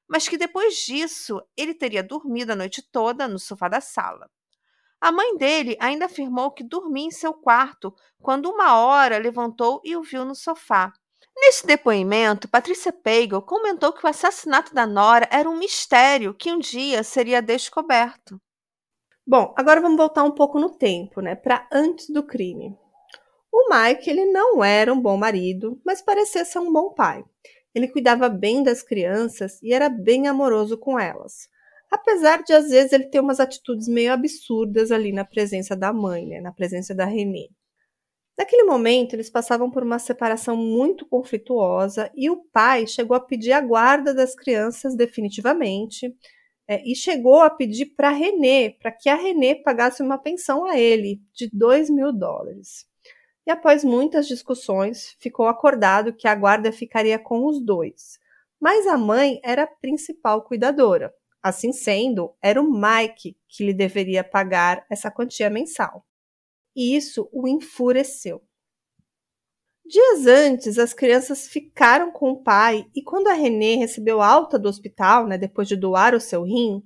mas 0.07 0.29
que 0.29 0.39
depois 0.39 0.77
disso 0.77 1.43
ele 1.57 1.75
teria 1.75 2.05
dormido 2.05 2.53
a 2.53 2.57
noite 2.57 2.83
toda 2.83 3.27
no 3.27 3.39
sofá 3.39 3.69
da 3.69 3.81
sala. 3.81 4.31
A 5.01 5.11
mãe 5.11 5.37
dele 5.37 5.77
ainda 5.81 6.05
afirmou 6.05 6.53
que 6.53 6.63
dormia 6.63 7.07
em 7.07 7.11
seu 7.11 7.35
quarto 7.35 7.93
quando 8.21 8.49
uma 8.49 8.79
hora 8.79 9.19
levantou 9.19 9.81
e 9.85 9.97
o 9.97 10.03
viu 10.03 10.25
no 10.25 10.35
sofá. 10.35 10.93
Nesse 11.37 11.67
depoimento, 11.67 12.49
Patrícia 12.49 12.93
Pagel 12.93 13.43
comentou 13.43 13.93
que 13.93 14.07
o 14.07 14.09
assassinato 14.09 14.73
da 14.73 14.87
Nora 14.87 15.29
era 15.33 15.51
um 15.51 15.59
mistério 15.59 16.33
que 16.33 16.53
um 16.53 16.59
dia 16.61 17.03
seria 17.03 17.43
descoberto. 17.43 18.41
Bom, 19.27 19.53
agora 19.57 19.81
vamos 19.81 19.97
voltar 19.97 20.23
um 20.23 20.31
pouco 20.31 20.61
no 20.61 20.71
tempo, 20.71 21.21
né, 21.21 21.35
para 21.35 21.67
antes 21.73 22.09
do 22.11 22.23
crime. 22.23 22.79
O 23.53 23.69
Mike, 23.69 24.09
ele 24.09 24.25
não 24.25 24.65
era 24.65 24.93
um 24.93 25.01
bom 25.01 25.17
marido, 25.17 25.79
mas 25.85 26.01
parecia 26.01 26.43
ser 26.45 26.59
um 26.59 26.73
bom 26.73 26.95
pai. 26.95 27.23
Ele 27.75 27.87
cuidava 27.87 28.29
bem 28.29 28.63
das 28.63 28.83
crianças 28.83 29.61
e 29.63 29.75
era 29.75 29.91
bem 29.91 30.27
amoroso 30.27 30.79
com 30.79 30.99
elas. 30.99 31.49
Apesar 31.91 32.43
de 32.43 32.55
às 32.55 32.71
vezes 32.71 32.93
ele 32.93 33.05
ter 33.05 33.21
umas 33.21 33.39
atitudes 33.39 33.87
meio 33.87 34.13
absurdas 34.13 34.91
ali 34.91 35.13
na 35.13 35.25
presença 35.25 35.77
da 35.77 35.93
mãe, 35.93 36.27
né, 36.27 36.41
na 36.41 36.51
presença 36.51 36.95
da 36.95 37.05
Renée. 37.05 37.51
Naquele 38.39 38.65
momento, 38.65 39.15
eles 39.15 39.29
passavam 39.29 39.71
por 39.71 39.83
uma 39.83 39.99
separação 39.99 40.57
muito 40.57 41.07
conflituosa 41.07 42.11
e 42.15 42.31
o 42.31 42.39
pai 42.51 42.87
chegou 42.87 43.15
a 43.15 43.21
pedir 43.21 43.53
a 43.53 43.61
guarda 43.61 44.15
das 44.15 44.35
crianças 44.35 44.97
definitivamente 44.97 46.17
é, 46.67 46.83
e 46.91 46.97
chegou 46.97 47.43
a 47.43 47.51
pedir 47.51 47.95
para 47.95 48.11
René, 48.11 48.71
para 48.71 48.91
que 48.91 49.11
a 49.11 49.15
René 49.15 49.57
pagasse 49.57 50.03
uma 50.03 50.17
pensão 50.17 50.65
a 50.65 50.79
ele 50.79 51.21
de 51.35 51.51
2 51.53 51.91
mil 51.91 52.11
dólares. 52.11 52.87
E 53.47 53.51
após 53.51 53.83
muitas 53.83 54.27
discussões, 54.27 55.17
ficou 55.19 55.49
acordado 55.49 56.13
que 56.13 56.29
a 56.29 56.35
guarda 56.35 56.71
ficaria 56.73 57.19
com 57.19 57.47
os 57.47 57.61
dois. 57.61 58.19
Mas 58.61 58.87
a 58.87 58.97
mãe 58.97 59.41
era 59.43 59.65
a 59.65 59.67
principal 59.67 60.43
cuidadora. 60.43 61.13
Assim 61.43 61.73
sendo, 61.73 62.33
era 62.41 62.63
o 62.63 62.71
Mike 62.71 63.37
que 63.49 63.65
lhe 63.65 63.75
deveria 63.75 64.23
pagar 64.23 64.87
essa 64.89 65.11
quantia 65.11 65.51
mensal. 65.51 66.07
E 66.75 66.97
isso 66.97 67.29
o 67.33 67.49
enfureceu. 67.49 68.41
Dias 69.85 70.27
antes, 70.27 70.79
as 70.79 70.95
crianças 70.95 71.49
ficaram 71.49 72.13
com 72.13 72.31
o 72.31 72.43
pai 72.43 72.87
e 72.95 73.03
quando 73.03 73.27
a 73.27 73.33
Renée 73.33 73.77
recebeu 73.77 74.23
alta 74.23 74.57
do 74.59 74.69
hospital, 74.69 75.27
né, 75.27 75.37
depois 75.37 75.67
de 75.67 75.75
doar 75.75 76.15
o 76.15 76.21
seu 76.21 76.45
rim, 76.45 76.83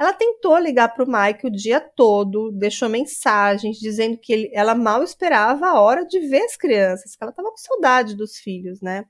ela 0.00 0.14
tentou 0.14 0.56
ligar 0.56 0.88
para 0.94 1.04
o 1.04 1.06
Mike 1.06 1.46
o 1.46 1.50
dia 1.50 1.78
todo, 1.78 2.50
deixou 2.52 2.88
mensagens 2.88 3.76
dizendo 3.76 4.16
que 4.16 4.32
ele, 4.32 4.50
ela 4.54 4.74
mal 4.74 5.02
esperava 5.02 5.66
a 5.66 5.78
hora 5.78 6.06
de 6.06 6.18
ver 6.20 6.40
as 6.40 6.56
crianças, 6.56 7.14
que 7.14 7.22
ela 7.22 7.30
estava 7.30 7.50
com 7.50 7.56
saudade 7.58 8.16
dos 8.16 8.38
filhos, 8.38 8.80
né? 8.80 9.04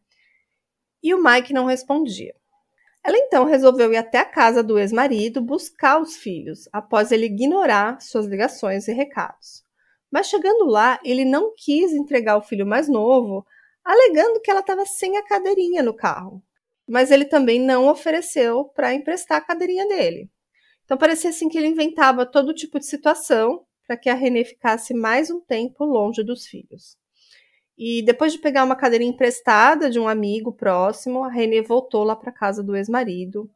E 1.00 1.14
o 1.14 1.22
Mike 1.22 1.52
não 1.52 1.64
respondia. 1.64 2.34
Ela 3.04 3.16
então 3.18 3.44
resolveu 3.44 3.92
ir 3.92 3.98
até 3.98 4.18
a 4.18 4.24
casa 4.24 4.64
do 4.64 4.80
ex-marido 4.80 5.40
buscar 5.40 6.02
os 6.02 6.16
filhos, 6.16 6.68
após 6.72 7.12
ele 7.12 7.26
ignorar 7.26 8.00
suas 8.00 8.26
ligações 8.26 8.88
e 8.88 8.92
recados. 8.92 9.64
Mas 10.10 10.26
chegando 10.26 10.64
lá, 10.64 10.98
ele 11.04 11.24
não 11.24 11.54
quis 11.56 11.92
entregar 11.92 12.36
o 12.36 12.42
filho 12.42 12.66
mais 12.66 12.88
novo, 12.88 13.46
alegando 13.84 14.40
que 14.40 14.50
ela 14.50 14.58
estava 14.58 14.84
sem 14.84 15.16
a 15.16 15.22
cadeirinha 15.22 15.84
no 15.84 15.94
carro. 15.94 16.42
Mas 16.84 17.12
ele 17.12 17.26
também 17.26 17.60
não 17.60 17.86
ofereceu 17.86 18.64
para 18.64 18.92
emprestar 18.92 19.38
a 19.38 19.40
cadeirinha 19.40 19.86
dele. 19.86 20.28
Então 20.90 20.98
parecia 20.98 21.30
assim 21.30 21.48
que 21.48 21.56
ele 21.56 21.68
inventava 21.68 22.26
todo 22.26 22.52
tipo 22.52 22.76
de 22.76 22.84
situação 22.84 23.64
para 23.86 23.96
que 23.96 24.10
a 24.10 24.14
Renée 24.14 24.44
ficasse 24.44 24.92
mais 24.92 25.30
um 25.30 25.40
tempo 25.40 25.84
longe 25.84 26.24
dos 26.24 26.48
filhos. 26.48 26.96
E 27.78 28.02
depois 28.02 28.32
de 28.32 28.40
pegar 28.40 28.64
uma 28.64 28.74
cadeirinha 28.74 29.12
emprestada 29.12 29.88
de 29.88 30.00
um 30.00 30.08
amigo 30.08 30.52
próximo, 30.52 31.22
a 31.22 31.30
Renée 31.30 31.62
voltou 31.62 32.02
lá 32.02 32.16
para 32.16 32.32
casa 32.32 32.60
do 32.60 32.74
ex-marido 32.74 33.48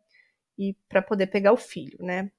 e 0.56 0.76
para 0.88 1.02
poder 1.02 1.26
pegar 1.26 1.52
o 1.52 1.56
filho, 1.56 1.98
né? 1.98 2.30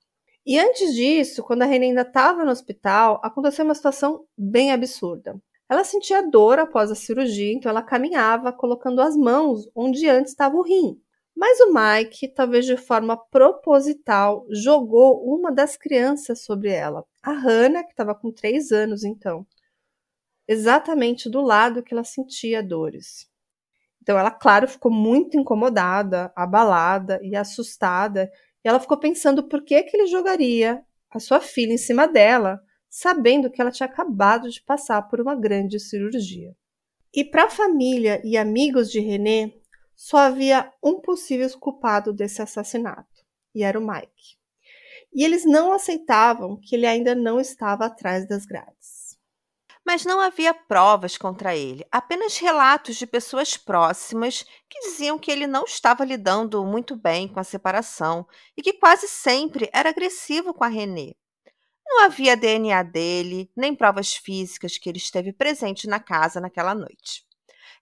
E 0.46 0.58
antes 0.58 0.96
disso, 0.96 1.44
quando 1.44 1.64
a 1.64 1.66
Renée 1.66 1.90
ainda 1.90 2.04
estava 2.04 2.46
no 2.46 2.52
hospital, 2.52 3.20
aconteceu 3.22 3.66
uma 3.66 3.76
situação 3.76 4.24
bem 4.38 4.72
absurda. 4.72 5.38
Ela 5.68 5.84
sentia 5.84 6.22
dor 6.22 6.58
após 6.58 6.90
a 6.90 6.96
cirurgia, 6.96 7.52
então 7.52 7.70
ela 7.70 7.84
caminhava 7.84 8.54
colocando 8.54 9.02
as 9.02 9.18
mãos 9.18 9.70
onde 9.76 10.08
antes 10.08 10.32
estava 10.32 10.56
o 10.56 10.62
rim. 10.62 10.98
Mas 11.36 11.60
o 11.60 11.74
Mike, 11.74 12.30
talvez 12.30 12.66
de 12.66 12.78
forma 12.78 13.18
proposital, 13.18 14.46
jogou 14.50 15.22
uma 15.26 15.52
das 15.52 15.76
crianças 15.76 16.44
sobre 16.44 16.70
ela, 16.70 17.04
a 17.22 17.34
Hannah, 17.34 17.84
que 17.84 17.92
estava 17.92 18.16
com 18.16 18.32
três 18.32 18.72
anos 18.72 19.04
então, 19.04 19.46
exatamente 20.48 21.30
do 21.30 21.42
lado 21.42 21.84
que 21.84 21.94
ela 21.94 22.06
sentia 22.06 22.64
dores. 22.64 23.30
Então 24.02 24.18
ela, 24.18 24.32
claro, 24.32 24.68
ficou 24.68 24.92
muito 24.92 25.38
incomodada, 25.38 26.32
abalada 26.36 27.20
e 27.22 27.36
assustada, 27.36 28.32
e 28.64 28.70
ela 28.70 28.80
ficou 28.80 28.98
pensando 28.98 29.48
por 29.48 29.64
que, 29.64 29.84
que 29.84 29.98
ele 29.98 30.08
jogaria 30.08 30.82
a 31.12 31.20
sua 31.20 31.42
filha 31.42 31.74
em 31.74 31.78
cima 31.78 32.08
dela, 32.08 32.62
sabendo 32.90 33.50
que 33.50 33.60
ela 33.60 33.72
tinha 33.72 33.88
acabado 33.88 34.50
de 34.50 34.62
passar 34.62 35.02
por 35.04 35.20
uma 35.20 35.36
grande 35.36 35.80
cirurgia. 35.80 36.56
E 37.14 37.24
para 37.24 37.46
a 37.46 37.50
família 37.50 38.22
e 38.24 38.38
amigos 38.38 38.92
de 38.92 39.00
René, 39.00 39.54
só 39.96 40.18
havia 40.18 40.72
um 40.84 41.00
possível 41.00 41.50
culpado 41.60 42.14
desse 42.14 42.42
assassinato, 42.42 43.26
e 43.54 43.64
era 43.64 43.80
o 43.80 43.86
Mike. 43.86 44.38
E 45.14 45.24
eles 45.24 45.46
não 45.46 45.72
aceitavam 45.72 46.60
que 46.62 46.76
ele 46.76 46.86
ainda 46.86 47.16
não 47.16 47.40
estava 47.40 47.86
atrás 47.86 48.28
das 48.28 48.46
grades. 48.46 49.18
Mas 49.86 50.04
não 50.04 50.20
havia 50.20 50.54
provas 50.54 51.18
contra 51.18 51.56
ele, 51.56 51.86
apenas 51.92 52.38
relatos 52.38 52.96
de 52.96 53.06
pessoas 53.06 53.56
próximas 53.56 54.44
que 54.68 54.80
diziam 54.90 55.18
que 55.18 55.32
ele 55.32 55.46
não 55.46 55.64
estava 55.64 56.04
lidando 56.04 56.66
muito 56.66 56.96
bem 56.96 57.28
com 57.28 57.40
a 57.40 57.44
separação 57.44 58.28
e 58.58 58.64
que 58.64 58.74
quase 58.74 59.08
sempre 59.08 59.70
era 59.72 59.90
agressivo 59.90 60.54
com 60.54 60.64
a 60.64 60.68
Renée. 60.68 61.16
Não 61.86 62.04
havia 62.04 62.36
DNA 62.36 62.82
dele, 62.82 63.50
nem 63.56 63.76
provas 63.76 64.16
físicas 64.16 64.78
que 64.78 64.90
ele 64.90 64.98
esteve 64.98 65.32
presente 65.32 65.88
na 65.88 66.00
casa 66.00 66.42
naquela 66.42 66.74
noite. 66.74 67.24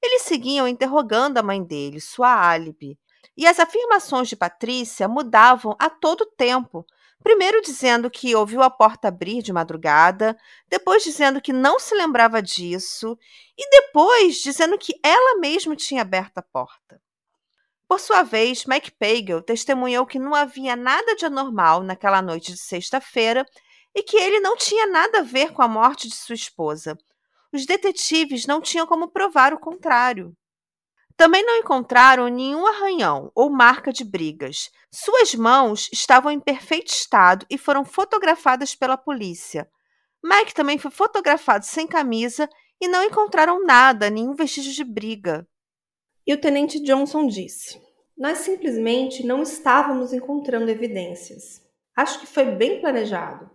Eles 0.04 0.24
seguiam 0.24 0.68
interrogando 0.68 1.38
a 1.38 1.44
mãe 1.44 1.64
dele, 1.64 2.02
sua 2.02 2.28
álibi, 2.28 3.00
e 3.38 3.48
as 3.48 3.58
afirmações 3.58 4.28
de 4.28 4.36
Patrícia 4.36 5.08
mudavam 5.08 5.78
a 5.80 5.90
todo 5.90 6.26
tempo. 6.26 6.86
Primeiro 7.24 7.62
dizendo 7.62 8.12
que 8.12 8.36
ouviu 8.36 8.62
a 8.62 8.70
porta 8.70 9.08
abrir 9.08 9.42
de 9.42 9.54
madrugada, 9.54 10.38
depois 10.68 11.06
dizendo 11.06 11.40
que 11.40 11.54
não 11.54 11.80
se 11.80 11.96
lembrava 11.96 12.42
disso, 12.42 13.18
e 13.58 13.70
depois 13.70 14.36
dizendo 14.36 14.78
que 14.78 14.94
ela 15.02 15.40
mesma 15.40 15.74
tinha 15.74 16.02
aberto 16.02 16.40
a 16.40 16.42
porta. 16.42 17.02
Por 17.88 17.98
sua 17.98 18.24
vez, 18.24 18.66
Mike 18.66 18.92
Pagel 18.92 19.42
testemunhou 19.42 20.06
que 20.06 20.20
não 20.20 20.36
havia 20.36 20.76
nada 20.76 21.16
de 21.16 21.26
anormal 21.26 21.82
naquela 21.82 22.22
noite 22.22 22.52
de 22.52 22.60
sexta-feira 22.60 23.46
e 23.96 24.04
que 24.04 24.18
ele 24.18 24.42
não 24.42 24.58
tinha 24.58 24.86
nada 24.86 25.20
a 25.20 25.24
ver 25.24 25.54
com 25.54 25.62
a 25.62 25.68
morte 25.68 26.10
de 26.10 26.16
sua 26.16 26.36
esposa, 26.36 26.98
os 27.54 27.68
detetives 27.68 28.48
não 28.48 28.60
tinham 28.60 28.88
como 28.88 29.08
provar 29.08 29.54
o 29.54 29.60
contrário. 29.60 30.36
Também 31.16 31.46
não 31.46 31.58
encontraram 31.58 32.28
nenhum 32.28 32.66
arranhão 32.66 33.32
ou 33.36 33.48
marca 33.48 33.94
de 33.94 34.04
brigas. 34.04 34.72
Suas 34.92 35.36
mãos 35.36 35.88
estavam 35.94 36.32
em 36.32 36.40
perfeito 36.40 36.88
estado 36.88 37.46
e 37.50 37.58
foram 37.58 37.86
fotografadas 37.86 38.74
pela 38.74 38.98
polícia. 38.98 39.70
Mike 40.24 40.56
também 40.56 40.80
foi 40.80 40.90
fotografado 40.90 41.66
sem 41.66 41.86
camisa 41.86 42.50
e 42.82 42.88
não 42.88 43.04
encontraram 43.04 43.64
nada, 43.64 44.10
nenhum 44.10 44.34
vestígio 44.34 44.74
de 44.74 44.84
briga. 44.84 45.48
E 46.26 46.34
o 46.34 46.42
tenente 46.42 46.80
Johnson 46.80 47.28
disse: 47.28 47.80
Nós 48.18 48.40
simplesmente 48.40 49.24
não 49.24 49.44
estávamos 49.44 50.12
encontrando 50.12 50.72
evidências. 50.72 51.62
Acho 51.96 52.20
que 52.20 52.26
foi 52.26 52.46
bem 52.46 52.82
planejado. 52.82 53.52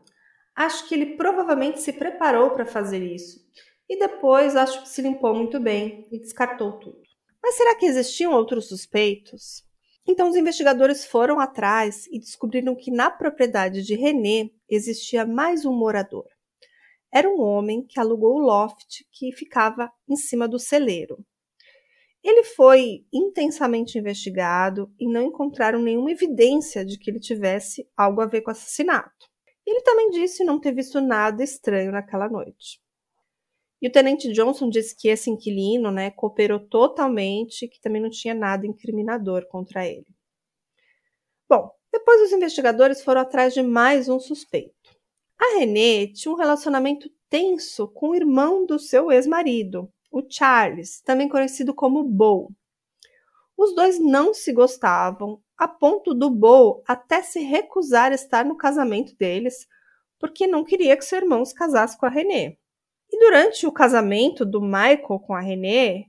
Acho 0.54 0.86
que 0.86 0.94
ele 0.94 1.16
provavelmente 1.16 1.80
se 1.80 1.92
preparou 1.92 2.50
para 2.50 2.66
fazer 2.66 3.02
isso 3.02 3.48
e 3.88 3.98
depois 3.98 4.54
acho 4.54 4.82
que 4.82 4.88
se 4.88 5.00
limpou 5.00 5.34
muito 5.34 5.58
bem 5.58 6.06
e 6.12 6.18
descartou 6.18 6.72
tudo. 6.78 7.02
Mas 7.42 7.54
será 7.54 7.74
que 7.74 7.86
existiam 7.86 8.32
outros 8.32 8.68
suspeitos? 8.68 9.64
Então 10.06 10.28
os 10.28 10.36
investigadores 10.36 11.04
foram 11.04 11.38
atrás 11.38 12.06
e 12.06 12.18
descobriram 12.18 12.74
que 12.74 12.90
na 12.90 13.10
propriedade 13.10 13.82
de 13.82 13.94
René 13.94 14.50
existia 14.68 15.26
mais 15.26 15.64
um 15.64 15.72
morador. 15.72 16.26
Era 17.12 17.28
um 17.28 17.40
homem 17.40 17.86
que 17.86 17.98
alugou 17.98 18.36
o 18.36 18.40
loft 18.40 19.04
que 19.12 19.32
ficava 19.32 19.90
em 20.08 20.16
cima 20.16 20.46
do 20.46 20.58
celeiro. 20.58 21.24
Ele 22.22 22.42
foi 22.42 23.06
intensamente 23.12 23.98
investigado 23.98 24.92
e 24.98 25.08
não 25.08 25.22
encontraram 25.22 25.80
nenhuma 25.80 26.10
evidência 26.10 26.84
de 26.84 26.98
que 26.98 27.10
ele 27.10 27.20
tivesse 27.20 27.88
algo 27.96 28.20
a 28.20 28.26
ver 28.26 28.42
com 28.42 28.50
o 28.50 28.52
assassinato. 28.52 29.28
Ele 29.66 29.80
também 29.82 30.10
disse 30.10 30.44
não 30.44 30.58
ter 30.60 30.74
visto 30.74 31.00
nada 31.00 31.44
estranho 31.44 31.92
naquela 31.92 32.28
noite. 32.28 32.80
E 33.80 33.88
o 33.88 33.92
tenente 33.92 34.32
Johnson 34.32 34.68
disse 34.68 34.96
que 34.96 35.08
esse 35.08 35.30
inquilino 35.30 35.90
né, 35.90 36.10
cooperou 36.10 36.58
totalmente, 36.58 37.68
que 37.68 37.80
também 37.80 38.02
não 38.02 38.10
tinha 38.10 38.34
nada 38.34 38.66
incriminador 38.66 39.46
contra 39.46 39.86
ele. 39.86 40.06
Bom, 41.48 41.70
depois 41.92 42.22
os 42.22 42.32
investigadores 42.32 43.02
foram 43.02 43.20
atrás 43.20 43.54
de 43.54 43.62
mais 43.62 44.08
um 44.08 44.18
suspeito. 44.18 44.74
A 45.38 45.58
Renée 45.58 46.12
tinha 46.12 46.32
um 46.32 46.36
relacionamento 46.36 47.08
tenso 47.30 47.86
com 47.88 48.10
o 48.10 48.14
irmão 48.14 48.66
do 48.66 48.78
seu 48.78 49.12
ex-marido, 49.12 49.90
o 50.10 50.22
Charles, 50.28 51.00
também 51.02 51.28
conhecido 51.28 51.72
como 51.74 52.02
Bo. 52.02 52.50
Os 53.56 53.74
dois 53.74 53.98
não 53.98 54.34
se 54.34 54.52
gostavam, 54.52 55.40
a 55.56 55.68
ponto 55.68 56.14
do 56.14 56.30
Bo 56.30 56.82
até 56.86 57.22
se 57.22 57.40
recusar 57.40 58.12
a 58.12 58.14
estar 58.14 58.44
no 58.44 58.56
casamento 58.56 59.16
deles, 59.16 59.66
porque 60.18 60.46
não 60.46 60.64
queria 60.64 60.96
que 60.96 61.04
seu 61.04 61.18
irmão 61.18 61.44
se 61.44 61.54
casasse 61.54 61.96
com 61.96 62.06
a 62.06 62.08
Renée. 62.08 62.58
E 63.10 63.18
durante 63.18 63.66
o 63.66 63.72
casamento 63.72 64.44
do 64.44 64.60
Michael 64.60 65.20
com 65.20 65.34
a 65.34 65.40
Renée, 65.40 66.06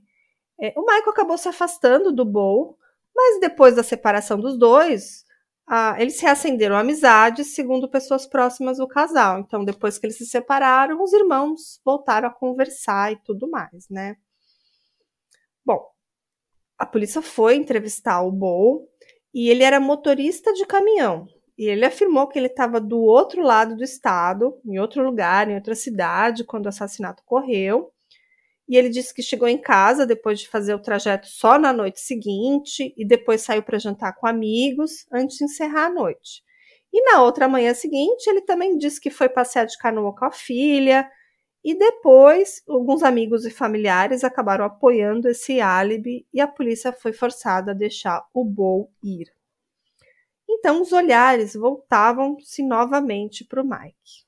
é, 0.60 0.72
o 0.76 0.82
Michael 0.82 1.10
acabou 1.10 1.38
se 1.38 1.48
afastando 1.48 2.12
do 2.12 2.24
Bo, 2.24 2.76
mas 3.14 3.40
depois 3.40 3.74
da 3.74 3.82
separação 3.82 4.38
dos 4.38 4.58
dois, 4.58 5.24
eles 5.98 6.20
reacenderam 6.20 6.74
a 6.74 6.80
amizade, 6.80 7.44
segundo 7.44 7.88
pessoas 7.88 8.26
próximas 8.26 8.78
do 8.78 8.88
casal. 8.88 9.38
Então, 9.38 9.64
depois 9.64 9.98
que 9.98 10.06
eles 10.06 10.18
se 10.18 10.26
separaram, 10.26 11.02
os 11.02 11.12
irmãos 11.12 11.80
voltaram 11.84 12.28
a 12.28 12.32
conversar 12.32 13.12
e 13.12 13.16
tudo 13.22 13.48
mais, 13.48 13.88
né? 13.88 14.16
Bom, 15.64 15.86
a 16.76 16.84
polícia 16.84 17.22
foi 17.22 17.54
entrevistar 17.54 18.20
o 18.22 18.32
Bo 18.32 18.88
e 19.32 19.48
ele 19.48 19.62
era 19.62 19.78
motorista 19.78 20.52
de 20.52 20.66
caminhão. 20.66 21.28
E 21.60 21.68
ele 21.68 21.84
afirmou 21.84 22.26
que 22.26 22.38
ele 22.38 22.46
estava 22.46 22.80
do 22.80 22.98
outro 23.02 23.42
lado 23.42 23.76
do 23.76 23.84
estado, 23.84 24.58
em 24.64 24.78
outro 24.78 25.04
lugar, 25.04 25.46
em 25.46 25.56
outra 25.56 25.74
cidade, 25.74 26.42
quando 26.42 26.64
o 26.64 26.68
assassinato 26.70 27.22
ocorreu. 27.22 27.92
E 28.66 28.78
ele 28.78 28.88
disse 28.88 29.12
que 29.12 29.22
chegou 29.22 29.46
em 29.46 29.58
casa 29.58 30.06
depois 30.06 30.40
de 30.40 30.48
fazer 30.48 30.72
o 30.72 30.80
trajeto 30.80 31.26
só 31.26 31.58
na 31.58 31.70
noite 31.70 32.00
seguinte 32.00 32.94
e 32.96 33.06
depois 33.06 33.42
saiu 33.42 33.62
para 33.62 33.78
jantar 33.78 34.14
com 34.14 34.26
amigos 34.26 35.06
antes 35.12 35.36
de 35.36 35.44
encerrar 35.44 35.88
a 35.88 35.90
noite. 35.90 36.42
E 36.90 37.04
na 37.12 37.22
outra 37.22 37.46
manhã 37.46 37.74
seguinte, 37.74 38.26
ele 38.26 38.40
também 38.40 38.78
disse 38.78 38.98
que 38.98 39.10
foi 39.10 39.28
passear 39.28 39.66
de 39.66 39.76
canoa 39.76 40.14
com 40.16 40.24
a 40.24 40.32
filha. 40.32 41.06
E 41.62 41.78
depois, 41.78 42.62
alguns 42.66 43.02
amigos 43.02 43.44
e 43.44 43.50
familiares 43.50 44.24
acabaram 44.24 44.64
apoiando 44.64 45.28
esse 45.28 45.60
álibi 45.60 46.26
e 46.32 46.40
a 46.40 46.48
polícia 46.48 46.90
foi 46.90 47.12
forçada 47.12 47.72
a 47.72 47.74
deixar 47.74 48.24
o 48.32 48.46
Bo 48.46 48.90
ir. 49.04 49.26
Então 50.52 50.82
os 50.82 50.92
olhares 50.92 51.54
voltavam-se 51.54 52.60
novamente 52.60 53.44
para 53.44 53.62
o 53.62 53.64
Mike. 53.64 54.26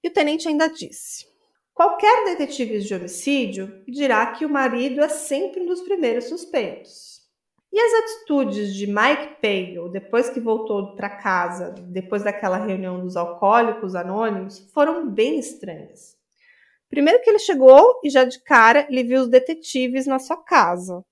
E 0.00 0.08
o 0.08 0.12
tenente 0.12 0.46
ainda 0.46 0.68
disse: 0.68 1.26
qualquer 1.74 2.24
detetive 2.24 2.78
de 2.78 2.94
homicídio 2.94 3.82
dirá 3.88 4.30
que 4.30 4.46
o 4.46 4.48
marido 4.48 5.00
é 5.00 5.08
sempre 5.08 5.60
um 5.60 5.66
dos 5.66 5.80
primeiros 5.80 6.26
suspeitos. 6.26 7.20
E 7.72 7.80
as 7.80 7.92
atitudes 8.04 8.74
de 8.74 8.86
Mike 8.86 9.40
Pagel 9.42 9.88
depois 9.88 10.30
que 10.30 10.40
voltou 10.40 10.94
para 10.94 11.10
casa, 11.10 11.70
depois 11.70 12.22
daquela 12.22 12.56
reunião 12.56 13.00
dos 13.00 13.16
alcoólicos 13.16 13.96
anônimos, 13.96 14.70
foram 14.72 15.10
bem 15.10 15.38
estranhas. 15.38 16.16
Primeiro 16.88 17.20
que 17.22 17.30
ele 17.30 17.38
chegou 17.40 18.00
e 18.04 18.10
já 18.10 18.24
de 18.24 18.40
cara 18.42 18.86
ele 18.88 19.02
viu 19.02 19.22
os 19.22 19.28
detetives 19.28 20.06
na 20.06 20.20
sua 20.20 20.36
casa 20.36 21.04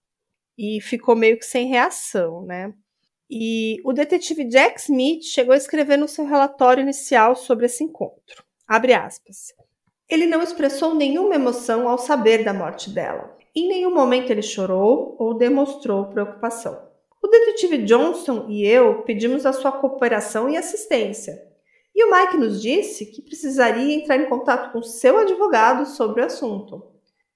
e 0.57 0.81
ficou 0.81 1.17
meio 1.17 1.39
que 1.39 1.45
sem 1.45 1.67
reação, 1.67 2.43
né? 2.43 2.73
E 3.31 3.81
o 3.85 3.93
detetive 3.93 4.45
Jack 4.45 4.81
Smith 4.81 5.25
chegou 5.25 5.53
a 5.53 5.57
escrever 5.57 5.99
no 5.99 6.09
seu 6.09 6.25
relatório 6.25 6.83
inicial 6.83 7.37
sobre 7.37 7.67
esse 7.67 7.85
encontro. 7.85 8.43
Abre 8.67 8.95
aspas. 8.95 9.53
Ele 10.09 10.27
não 10.27 10.43
expressou 10.43 10.95
nenhuma 10.95 11.35
emoção 11.35 11.87
ao 11.87 11.99
saber 11.99 12.43
da 12.43 12.55
morte 12.55 12.89
dela. 12.89 13.37
Em 13.55 13.69
nenhum 13.69 13.93
momento 13.93 14.31
ele 14.31 14.41
chorou 14.41 15.17
ou 15.19 15.35
demonstrou 15.35 16.07
preocupação. 16.07 16.89
O 17.23 17.29
detetive 17.29 17.79
Johnson 17.79 18.47
e 18.49 18.65
eu 18.65 19.03
pedimos 19.03 19.45
a 19.45 19.53
sua 19.53 19.73
cooperação 19.73 20.49
e 20.49 20.57
assistência. 20.57 21.43
E 21.95 22.05
o 22.05 22.11
Mike 22.11 22.37
nos 22.37 22.63
disse 22.63 23.07
que 23.07 23.21
precisaria 23.21 23.95
entrar 23.95 24.17
em 24.17 24.29
contato 24.29 24.73
com 24.73 24.83
seu 24.83 25.19
advogado 25.19 25.85
sobre 25.85 26.23
o 26.23 26.25
assunto. 26.25 26.83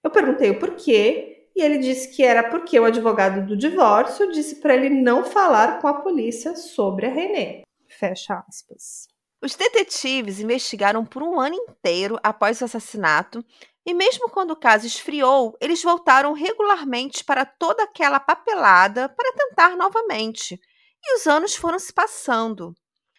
Eu 0.03 0.11
perguntei 0.11 0.51
o 0.51 0.59
porquê 0.59 1.32
e 1.55 1.63
ele 1.63 1.79
disse 1.79 2.09
que 2.15 2.23
era 2.23 2.49
porque 2.51 2.79
o 2.79 2.85
advogado 2.85 3.47
do 3.47 3.57
divórcio 3.57 4.31
disse 4.33 4.57
para 4.57 4.75
ele 4.75 4.89
não 4.91 5.25
falar 5.25 5.81
com 5.81 5.87
a 5.87 6.01
polícia 6.01 6.57
sobre 6.57 7.07
a 7.07 7.11
René. 7.11 7.63
Fecha 7.89 8.43
aspas. 8.49 9.07
Os 9.43 9.55
detetives 9.55 10.39
investigaram 10.41 11.05
por 11.05 11.23
um 11.23 11.39
ano 11.41 11.57
inteiro 11.57 12.19
após 12.23 12.61
o 12.61 12.65
assassinato 12.65 13.45
e, 13.85 13.93
mesmo 13.93 14.31
quando 14.31 14.53
o 14.53 14.57
caso 14.57 14.87
esfriou, 14.87 15.57
eles 15.61 15.83
voltaram 15.83 16.33
regularmente 16.33 17.25
para 17.25 17.45
toda 17.45 17.83
aquela 17.83 18.21
papelada 18.21 19.09
para 19.09 19.33
tentar 19.33 19.77
novamente. 19.77 20.59
E 21.05 21.17
os 21.17 21.27
anos 21.27 21.57
foram 21.57 21.79
se 21.79 21.93
passando. 21.93 22.73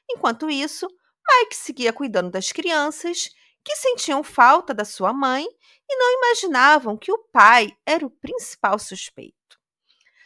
Enquanto 0.09 0.49
isso, 0.49 0.87
Mike 0.87 1.55
seguia 1.55 1.91
cuidando 1.91 2.31
das 2.31 2.51
crianças, 2.51 3.29
que 3.63 3.75
sentiam 3.75 4.23
falta 4.23 4.73
da 4.73 4.85
sua 4.85 5.11
mãe 5.13 5.45
e 5.93 5.97
não 5.97 6.11
imaginavam 6.17 6.97
que 6.97 7.11
o 7.11 7.17
pai 7.31 7.71
era 7.85 8.05
o 8.05 8.09
principal 8.09 8.79
suspeito. 8.79 9.37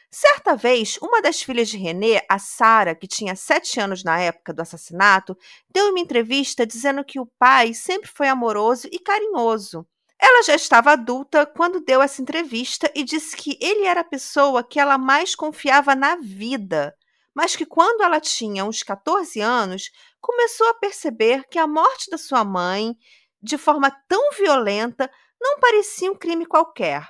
Certa 0.09 0.55
vez, 0.55 0.97
uma 1.01 1.21
das 1.21 1.41
filhas 1.41 1.67
de 1.67 1.77
René, 1.77 2.21
a 2.29 2.39
Sara, 2.39 2.95
que 2.95 3.07
tinha 3.07 3.35
sete 3.35 3.79
anos 3.79 4.03
na 4.03 4.19
época 4.19 4.53
do 4.53 4.61
assassinato, 4.61 5.37
deu 5.69 5.89
uma 5.89 5.99
entrevista 5.99 6.65
dizendo 6.65 7.03
que 7.03 7.19
o 7.19 7.29
pai 7.37 7.73
sempre 7.73 8.09
foi 8.09 8.29
amoroso 8.29 8.87
e 8.91 8.99
carinhoso. 8.99 9.85
Ela 10.19 10.41
já 10.43 10.55
estava 10.55 10.93
adulta 10.93 11.45
quando 11.45 11.83
deu 11.83 12.01
essa 12.01 12.21
entrevista 12.21 12.89
e 12.95 13.03
disse 13.03 13.35
que 13.35 13.57
ele 13.61 13.83
era 13.83 14.01
a 14.01 14.05
pessoa 14.05 14.63
que 14.63 14.79
ela 14.79 14.97
mais 14.97 15.35
confiava 15.35 15.93
na 15.93 16.15
vida, 16.15 16.95
mas 17.35 17.55
que 17.55 17.65
quando 17.65 18.01
ela 18.01 18.19
tinha 18.19 18.65
uns 18.65 18.81
14 18.81 19.39
anos, 19.41 19.91
começou 20.19 20.67
a 20.69 20.73
perceber 20.73 21.43
que 21.49 21.59
a 21.59 21.67
morte 21.67 22.09
da 22.09 22.17
sua 22.17 22.43
mãe, 22.43 22.95
de 23.43 23.57
forma 23.57 23.91
tão 24.07 24.31
violenta, 24.31 25.11
não 25.39 25.59
parecia 25.59 26.11
um 26.11 26.15
crime 26.15 26.45
qualquer. 26.45 27.07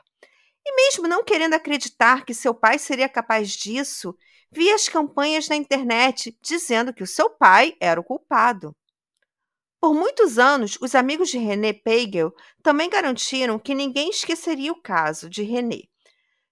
E 0.66 0.76
mesmo 0.76 1.08
não 1.08 1.24
querendo 1.24 1.54
acreditar 1.54 2.26
que 2.26 2.34
seu 2.34 2.54
pai 2.54 2.78
seria 2.78 3.08
capaz 3.08 3.52
disso, 3.52 4.16
via 4.52 4.76
as 4.76 4.88
campanhas 4.90 5.48
na 5.48 5.56
internet 5.56 6.38
dizendo 6.42 6.94
que 6.94 7.04
o 7.04 7.08
seu 7.08 7.30
pai 7.30 7.76
era 7.80 8.00
o 8.00 8.04
culpado. 8.04 8.76
Por 9.80 9.94
muitos 9.94 10.40
anos, 10.40 10.78
os 10.82 10.96
amigos 10.96 11.30
de 11.30 11.38
René 11.38 11.72
Pagel 11.72 12.34
também 12.64 12.90
garantiram 12.90 13.60
que 13.60 13.76
ninguém 13.76 14.10
esqueceria 14.10 14.72
o 14.72 14.82
caso 14.82 15.30
de 15.30 15.44
René, 15.44 15.84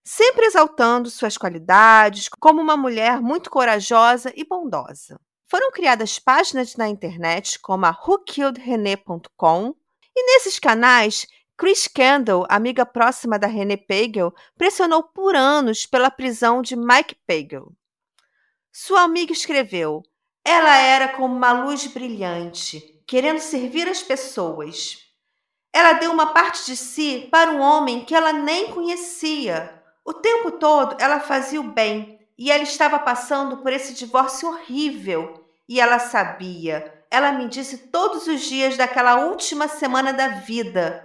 sempre 0.04 0.46
exaltando 0.46 1.10
suas 1.10 1.38
qualidades 1.38 2.30
como 2.30 2.62
uma 2.62 2.78
mulher 2.78 3.20
muito 3.20 3.50
corajosa 3.50 4.32
e 4.36 4.46
bondosa. 4.46 5.20
Foram 5.48 5.72
criadas 5.72 6.20
páginas 6.20 6.76
na 6.76 6.88
internet 6.88 7.60
como 7.60 7.86
a 7.86 7.92
whokilledrené.com 7.92 9.76
e 10.16 10.26
nesses 10.34 10.60
canais 10.60 11.26
Chris 11.58 11.88
Kendall, 11.88 12.46
amiga 12.50 12.86
próxima 12.86 13.40
da 13.40 13.48
René 13.48 13.78
Pagel, 13.78 14.34
pressionou 14.58 15.04
por 15.04 15.38
anos 15.38 15.86
pela 15.86 16.12
prisão 16.12 16.62
de 16.62 16.76
Mike 16.76 17.16
Pagel. 17.26 17.72
Sua 18.74 19.04
amiga 19.04 19.32
escreveu: 19.32 20.04
Ela 20.44 20.78
era 20.78 21.08
como 21.08 21.34
uma 21.34 21.54
luz 21.54 21.88
brilhante, 21.88 23.02
querendo 23.08 23.40
servir 23.40 23.88
as 23.88 24.04
pessoas. 24.04 24.98
Ela 25.72 25.94
deu 25.94 26.12
uma 26.12 26.34
parte 26.34 26.66
de 26.66 26.76
si 26.76 27.30
para 27.32 27.52
um 27.52 27.62
homem 27.62 28.04
que 28.04 28.14
ela 28.14 28.34
nem 28.34 28.72
conhecia. 28.72 29.82
O 30.04 30.14
tempo 30.14 30.52
todo 30.52 30.98
ela 31.00 31.22
fazia 31.22 31.62
o 31.62 31.72
bem 31.72 32.20
e 32.38 32.52
ela 32.52 32.64
estava 32.64 33.00
passando 33.00 33.58
por 33.58 33.72
esse 33.72 33.94
divórcio 33.94 34.50
horrível. 34.50 35.46
E 35.70 35.80
ela 35.80 36.00
sabia. 36.00 37.06
Ela 37.10 37.32
me 37.32 37.48
disse 37.48 37.88
todos 37.88 38.28
os 38.28 38.42
dias 38.42 38.76
daquela 38.76 39.26
última 39.26 39.70
semana 39.70 40.12
da 40.12 40.28
vida 40.28 41.05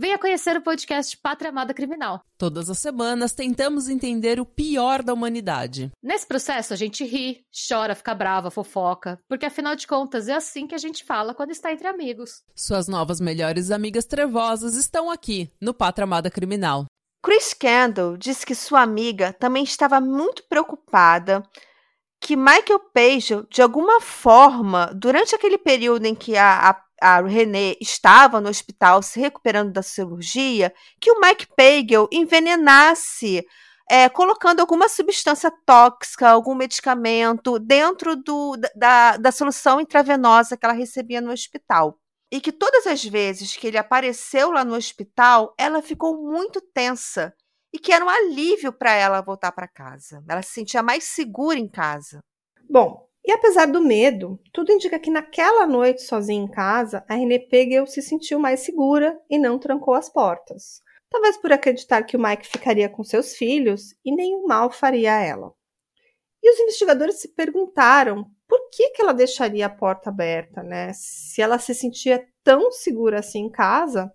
Venha 0.00 0.18
conhecer 0.18 0.56
o 0.56 0.62
podcast 0.62 1.14
Pátria 1.18 1.50
Amada 1.50 1.74
Criminal. 1.74 2.22
Todas 2.38 2.70
as 2.70 2.78
semanas 2.78 3.34
tentamos 3.34 3.86
entender 3.86 4.40
o 4.40 4.46
pior 4.46 5.02
da 5.02 5.12
humanidade. 5.12 5.92
Nesse 6.02 6.26
processo 6.26 6.72
a 6.72 6.76
gente 6.76 7.04
ri, 7.04 7.44
chora, 7.68 7.94
fica 7.94 8.14
brava, 8.14 8.50
fofoca, 8.50 9.20
porque 9.28 9.44
afinal 9.44 9.76
de 9.76 9.86
contas 9.86 10.26
é 10.26 10.32
assim 10.32 10.66
que 10.66 10.74
a 10.74 10.78
gente 10.78 11.04
fala 11.04 11.34
quando 11.34 11.50
está 11.50 11.70
entre 11.70 11.86
amigos. 11.86 12.42
Suas 12.56 12.88
novas 12.88 13.20
melhores 13.20 13.70
amigas 13.70 14.06
trevosas 14.06 14.74
estão 14.74 15.10
aqui 15.10 15.52
no 15.60 15.74
Pátria 15.74 16.04
Amada 16.04 16.30
Criminal. 16.30 16.86
Chris 17.22 17.52
Kendall 17.52 18.16
disse 18.16 18.46
que 18.46 18.54
sua 18.54 18.80
amiga 18.80 19.34
também 19.34 19.64
estava 19.64 20.00
muito 20.00 20.44
preocupada 20.48 21.42
que 22.20 22.36
Michael 22.36 22.80
Page, 22.92 23.46
de 23.50 23.62
alguma 23.62 24.00
forma, 24.00 24.92
durante 24.94 25.34
aquele 25.34 25.56
período 25.56 26.04
em 26.04 26.14
que 26.14 26.36
a, 26.36 26.68
a 26.68 26.74
a 27.00 27.20
René 27.20 27.76
estava 27.80 28.40
no 28.40 28.48
hospital 28.48 29.02
se 29.02 29.18
recuperando 29.18 29.72
da 29.72 29.82
cirurgia, 29.82 30.72
que 31.00 31.10
o 31.10 31.20
Mike 31.20 31.46
Pagel 31.56 32.08
envenenasse, 32.12 33.44
é, 33.90 34.08
colocando 34.08 34.60
alguma 34.60 34.88
substância 34.88 35.50
tóxica, 35.66 36.28
algum 36.28 36.54
medicamento 36.54 37.58
dentro 37.58 38.14
do, 38.14 38.56
da, 38.76 39.16
da 39.16 39.32
solução 39.32 39.80
intravenosa 39.80 40.56
que 40.56 40.64
ela 40.64 40.74
recebia 40.74 41.20
no 41.20 41.32
hospital. 41.32 41.98
E 42.32 42.40
que 42.40 42.52
todas 42.52 42.86
as 42.86 43.04
vezes 43.04 43.56
que 43.56 43.66
ele 43.66 43.78
apareceu 43.78 44.52
lá 44.52 44.64
no 44.64 44.76
hospital, 44.76 45.52
ela 45.58 45.82
ficou 45.82 46.16
muito 46.22 46.60
tensa 46.60 47.34
e 47.72 47.78
que 47.78 47.92
era 47.92 48.04
um 48.04 48.08
alívio 48.08 48.72
para 48.72 48.92
ela 48.92 49.20
voltar 49.20 49.50
para 49.52 49.66
casa. 49.66 50.22
Ela 50.28 50.42
se 50.42 50.52
sentia 50.52 50.82
mais 50.82 51.04
segura 51.04 51.58
em 51.58 51.68
casa. 51.68 52.20
Bom, 52.68 53.09
E 53.24 53.32
apesar 53.32 53.66
do 53.66 53.82
medo, 53.82 54.40
tudo 54.52 54.72
indica 54.72 54.98
que 54.98 55.10
naquela 55.10 55.66
noite 55.66 56.02
sozinha 56.02 56.42
em 56.42 56.48
casa, 56.48 57.04
a 57.08 57.14
Renée 57.14 57.38
Pegel 57.38 57.86
se 57.86 58.00
sentiu 58.00 58.38
mais 58.38 58.60
segura 58.60 59.20
e 59.28 59.38
não 59.38 59.58
trancou 59.58 59.94
as 59.94 60.08
portas. 60.08 60.82
Talvez 61.10 61.36
por 61.36 61.52
acreditar 61.52 62.04
que 62.04 62.16
o 62.16 62.22
Mike 62.22 62.46
ficaria 62.46 62.88
com 62.88 63.04
seus 63.04 63.34
filhos 63.34 63.94
e 64.04 64.14
nenhum 64.14 64.46
mal 64.46 64.70
faria 64.70 65.16
a 65.16 65.20
ela. 65.20 65.52
E 66.42 66.50
os 66.50 66.58
investigadores 66.60 67.20
se 67.20 67.34
perguntaram 67.34 68.24
por 68.48 68.70
que, 68.70 68.90
que 68.90 69.02
ela 69.02 69.12
deixaria 69.12 69.66
a 69.66 69.70
porta 69.70 70.08
aberta, 70.08 70.62
né? 70.62 70.92
Se 70.94 71.42
ela 71.42 71.58
se 71.58 71.74
sentia 71.74 72.26
tão 72.42 72.72
segura 72.72 73.18
assim 73.18 73.40
em 73.40 73.50
casa, 73.50 74.10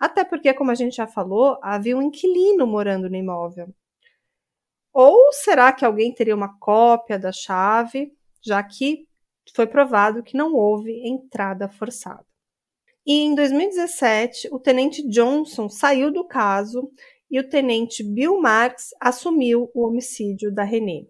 até 0.00 0.24
porque, 0.24 0.52
como 0.54 0.70
a 0.70 0.74
gente 0.74 0.96
já 0.96 1.06
falou, 1.06 1.58
havia 1.62 1.96
um 1.96 2.02
inquilino 2.02 2.66
morando 2.66 3.08
no 3.08 3.16
imóvel. 3.16 3.68
Ou 4.92 5.32
será 5.32 5.72
que 5.72 5.84
alguém 5.84 6.12
teria 6.12 6.34
uma 6.34 6.58
cópia 6.58 7.18
da 7.18 7.30
chave, 7.30 8.12
já 8.40 8.62
que 8.62 9.06
foi 9.54 9.66
provado 9.66 10.22
que 10.22 10.36
não 10.36 10.54
houve 10.54 11.06
entrada 11.06 11.68
forçada? 11.68 12.26
E 13.06 13.22
em 13.22 13.34
2017, 13.34 14.48
o 14.52 14.58
tenente 14.58 15.06
Johnson 15.08 15.68
saiu 15.68 16.12
do 16.12 16.24
caso 16.24 16.90
e 17.30 17.40
o 17.40 17.48
tenente 17.48 18.02
Bill 18.02 18.40
Marks 18.40 18.90
assumiu 19.00 19.70
o 19.74 19.86
homicídio 19.86 20.52
da 20.52 20.62
Renée. 20.62 21.08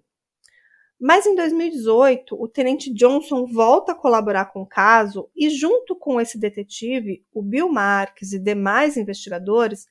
Mas 1.00 1.26
em 1.26 1.34
2018, 1.34 2.40
o 2.40 2.48
tenente 2.48 2.92
Johnson 2.92 3.46
volta 3.46 3.92
a 3.92 3.94
colaborar 3.94 4.46
com 4.46 4.62
o 4.62 4.66
caso 4.66 5.30
e, 5.34 5.48
junto 5.48 5.94
com 5.94 6.20
esse 6.20 6.36
detetive, 6.36 7.24
o 7.32 7.40
Bill 7.40 7.68
Marks 7.68 8.32
e 8.32 8.38
demais 8.38 8.96
investigadores, 8.96 9.86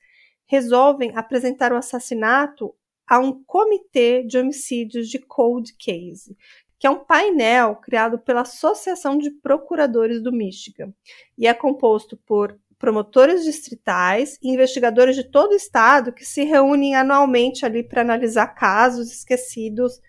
resolvem 0.46 1.16
apresentar 1.16 1.72
o 1.72 1.78
assassinato 1.78 2.76
a 3.08 3.20
um 3.20 3.42
comitê 3.46 4.24
de 4.24 4.38
homicídios 4.38 5.10
de 5.10 5.20
cold 5.20 5.74
case, 5.78 6.38
que 6.80 6.86
é 6.86 6.90
um 6.90 7.04
painel 7.04 7.76
criado 7.78 8.20
pela 8.20 8.42
Associação 8.42 9.18
de 9.18 9.32
Procuradores 9.32 10.22
do 10.22 10.32
Michigan 10.32 10.94
e 11.38 11.48
é 11.48 11.54
composto 11.54 12.18
por 12.18 12.58
promotores 12.78 13.44
distritais 13.44 14.38
e 14.42 14.50
investigadores 14.50 15.16
de 15.16 15.24
todo 15.24 15.52
o 15.52 15.56
estado 15.56 16.14
que 16.14 16.24
se 16.24 16.44
reúnem 16.44 16.96
anualmente 16.96 17.66
ali 17.66 17.84
para 17.84 18.02
analisar 18.02 18.48
casos 18.48 19.12
esquecidos 19.12 20.00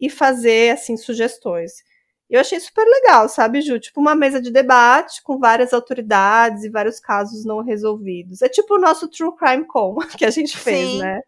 e 0.00 0.08
fazer 0.08 0.72
assim 0.72 0.96
sugestões. 0.96 1.72
Eu 2.28 2.40
achei 2.40 2.58
super 2.58 2.86
legal, 2.86 3.28
sabe, 3.28 3.60
Ju? 3.60 3.78
Tipo 3.78 4.00
uma 4.00 4.14
mesa 4.14 4.40
de 4.40 4.50
debate 4.50 5.22
com 5.22 5.38
várias 5.38 5.72
autoridades 5.74 6.64
e 6.64 6.70
vários 6.70 6.98
casos 6.98 7.44
não 7.44 7.62
resolvidos. 7.62 8.40
É 8.40 8.48
tipo 8.48 8.74
o 8.74 8.80
nosso 8.80 9.08
True 9.08 9.36
Crime 9.36 9.66
Com 9.66 9.96
que 10.16 10.24
a 10.24 10.30
gente 10.30 10.56
fez, 10.56 10.90
Sim. 10.90 10.98
né? 11.00 11.20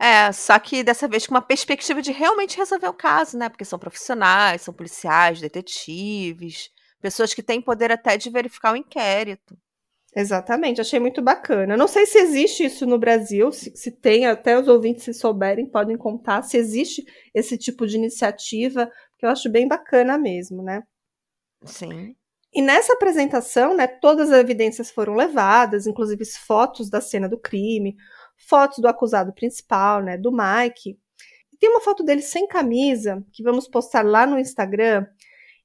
É, 0.00 0.32
só 0.32 0.58
que 0.58 0.82
dessa 0.82 1.06
vez 1.06 1.26
com 1.26 1.34
uma 1.34 1.42
perspectiva 1.42 2.00
de 2.00 2.10
realmente 2.10 2.56
resolver 2.56 2.88
o 2.88 2.94
caso, 2.94 3.36
né? 3.36 3.50
Porque 3.50 3.66
são 3.66 3.78
profissionais, 3.78 4.62
são 4.62 4.72
policiais, 4.72 5.42
detetives, 5.42 6.70
pessoas 7.02 7.34
que 7.34 7.42
têm 7.42 7.60
poder 7.60 7.92
até 7.92 8.16
de 8.16 8.30
verificar 8.30 8.72
o 8.72 8.76
inquérito. 8.76 9.58
Exatamente, 10.16 10.80
achei 10.80 10.98
muito 10.98 11.20
bacana. 11.20 11.76
Não 11.76 11.86
sei 11.86 12.06
se 12.06 12.18
existe 12.18 12.64
isso 12.64 12.86
no 12.86 12.98
Brasil, 12.98 13.52
se, 13.52 13.76
se 13.76 13.92
tem, 13.92 14.26
até 14.26 14.58
os 14.58 14.66
ouvintes, 14.68 15.04
se 15.04 15.12
souberem, 15.12 15.66
podem 15.66 15.98
contar 15.98 16.42
se 16.42 16.56
existe 16.56 17.04
esse 17.34 17.58
tipo 17.58 17.86
de 17.86 17.96
iniciativa, 17.96 18.90
que 19.18 19.26
eu 19.26 19.30
acho 19.30 19.50
bem 19.50 19.68
bacana 19.68 20.16
mesmo, 20.16 20.62
né? 20.62 20.82
Sim. 21.64 22.16
E 22.52 22.60
nessa 22.60 22.94
apresentação, 22.94 23.76
né, 23.76 23.86
todas 23.86 24.32
as 24.32 24.40
evidências 24.40 24.90
foram 24.90 25.14
levadas, 25.14 25.86
inclusive 25.86 26.24
fotos 26.24 26.90
da 26.90 27.00
cena 27.00 27.28
do 27.28 27.38
crime, 27.38 27.94
fotos 28.40 28.78
do 28.78 28.88
acusado 28.88 29.32
principal, 29.32 30.02
né, 30.02 30.16
do 30.16 30.32
Mike. 30.32 30.98
Tem 31.58 31.68
uma 31.68 31.80
foto 31.80 32.02
dele 32.02 32.22
sem 32.22 32.46
camisa, 32.46 33.22
que 33.32 33.42
vamos 33.42 33.68
postar 33.68 34.04
lá 34.04 34.26
no 34.26 34.38
Instagram. 34.38 35.06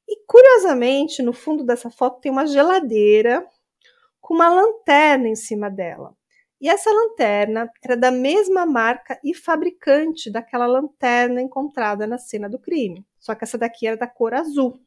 E 0.08 0.26
curiosamente, 0.28 1.24
no 1.24 1.34
fundo 1.34 1.64
dessa 1.64 1.90
foto 1.90 2.20
tem 2.20 2.32
uma 2.32 2.46
geladeira 2.46 3.48
com 4.20 4.34
uma 4.34 4.50
lanterna 4.50 5.28
em 5.28 5.36
cima 5.36 5.70
dela. 5.70 6.14
E 6.60 6.70
essa 6.70 6.92
lanterna 6.92 7.70
era 7.84 7.96
da 7.96 8.12
mesma 8.12 8.66
marca 8.66 9.20
e 9.24 9.34
fabricante 9.34 10.32
daquela 10.32 10.66
lanterna 10.66 11.42
encontrada 11.42 12.08
na 12.08 12.18
cena 12.18 12.50
do 12.50 12.60
crime. 12.60 13.06
Só 13.20 13.36
que 13.36 13.44
essa 13.44 13.58
daqui 13.58 13.88
era 13.88 13.98
da 13.98 14.08
cor 14.08 14.34
azul. 14.34 14.80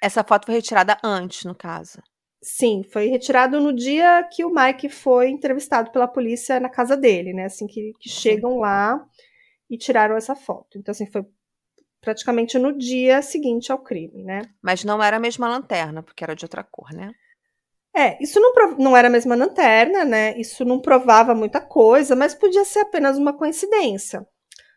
Essa 0.00 0.22
foto 0.22 0.46
foi 0.46 0.56
retirada 0.56 0.98
antes, 1.02 1.44
no 1.44 1.54
caso. 1.54 2.02
Sim, 2.46 2.82
foi 2.82 3.06
retirado 3.06 3.58
no 3.58 3.72
dia 3.72 4.22
que 4.30 4.44
o 4.44 4.54
Mike 4.54 4.90
foi 4.90 5.30
entrevistado 5.30 5.90
pela 5.90 6.06
polícia 6.06 6.60
na 6.60 6.68
casa 6.68 6.94
dele, 6.94 7.32
né? 7.32 7.46
Assim 7.46 7.66
que, 7.66 7.94
que 7.98 8.10
chegam 8.10 8.58
lá 8.58 9.02
e 9.70 9.78
tiraram 9.78 10.14
essa 10.14 10.36
foto. 10.36 10.76
Então, 10.76 10.92
assim, 10.92 11.06
foi 11.06 11.24
praticamente 12.02 12.58
no 12.58 12.76
dia 12.76 13.22
seguinte 13.22 13.72
ao 13.72 13.78
crime, 13.78 14.22
né? 14.22 14.42
Mas 14.60 14.84
não 14.84 15.02
era 15.02 15.16
a 15.16 15.20
mesma 15.20 15.48
lanterna, 15.48 16.02
porque 16.02 16.22
era 16.22 16.36
de 16.36 16.44
outra 16.44 16.62
cor, 16.62 16.92
né? 16.92 17.12
É, 17.96 18.22
isso 18.22 18.38
não, 18.38 18.52
não 18.76 18.94
era 18.94 19.08
a 19.08 19.10
mesma 19.10 19.34
lanterna, 19.34 20.04
né? 20.04 20.38
Isso 20.38 20.66
não 20.66 20.78
provava 20.78 21.34
muita 21.34 21.62
coisa, 21.62 22.14
mas 22.14 22.34
podia 22.34 22.64
ser 22.66 22.80
apenas 22.80 23.16
uma 23.16 23.32
coincidência. 23.32 24.20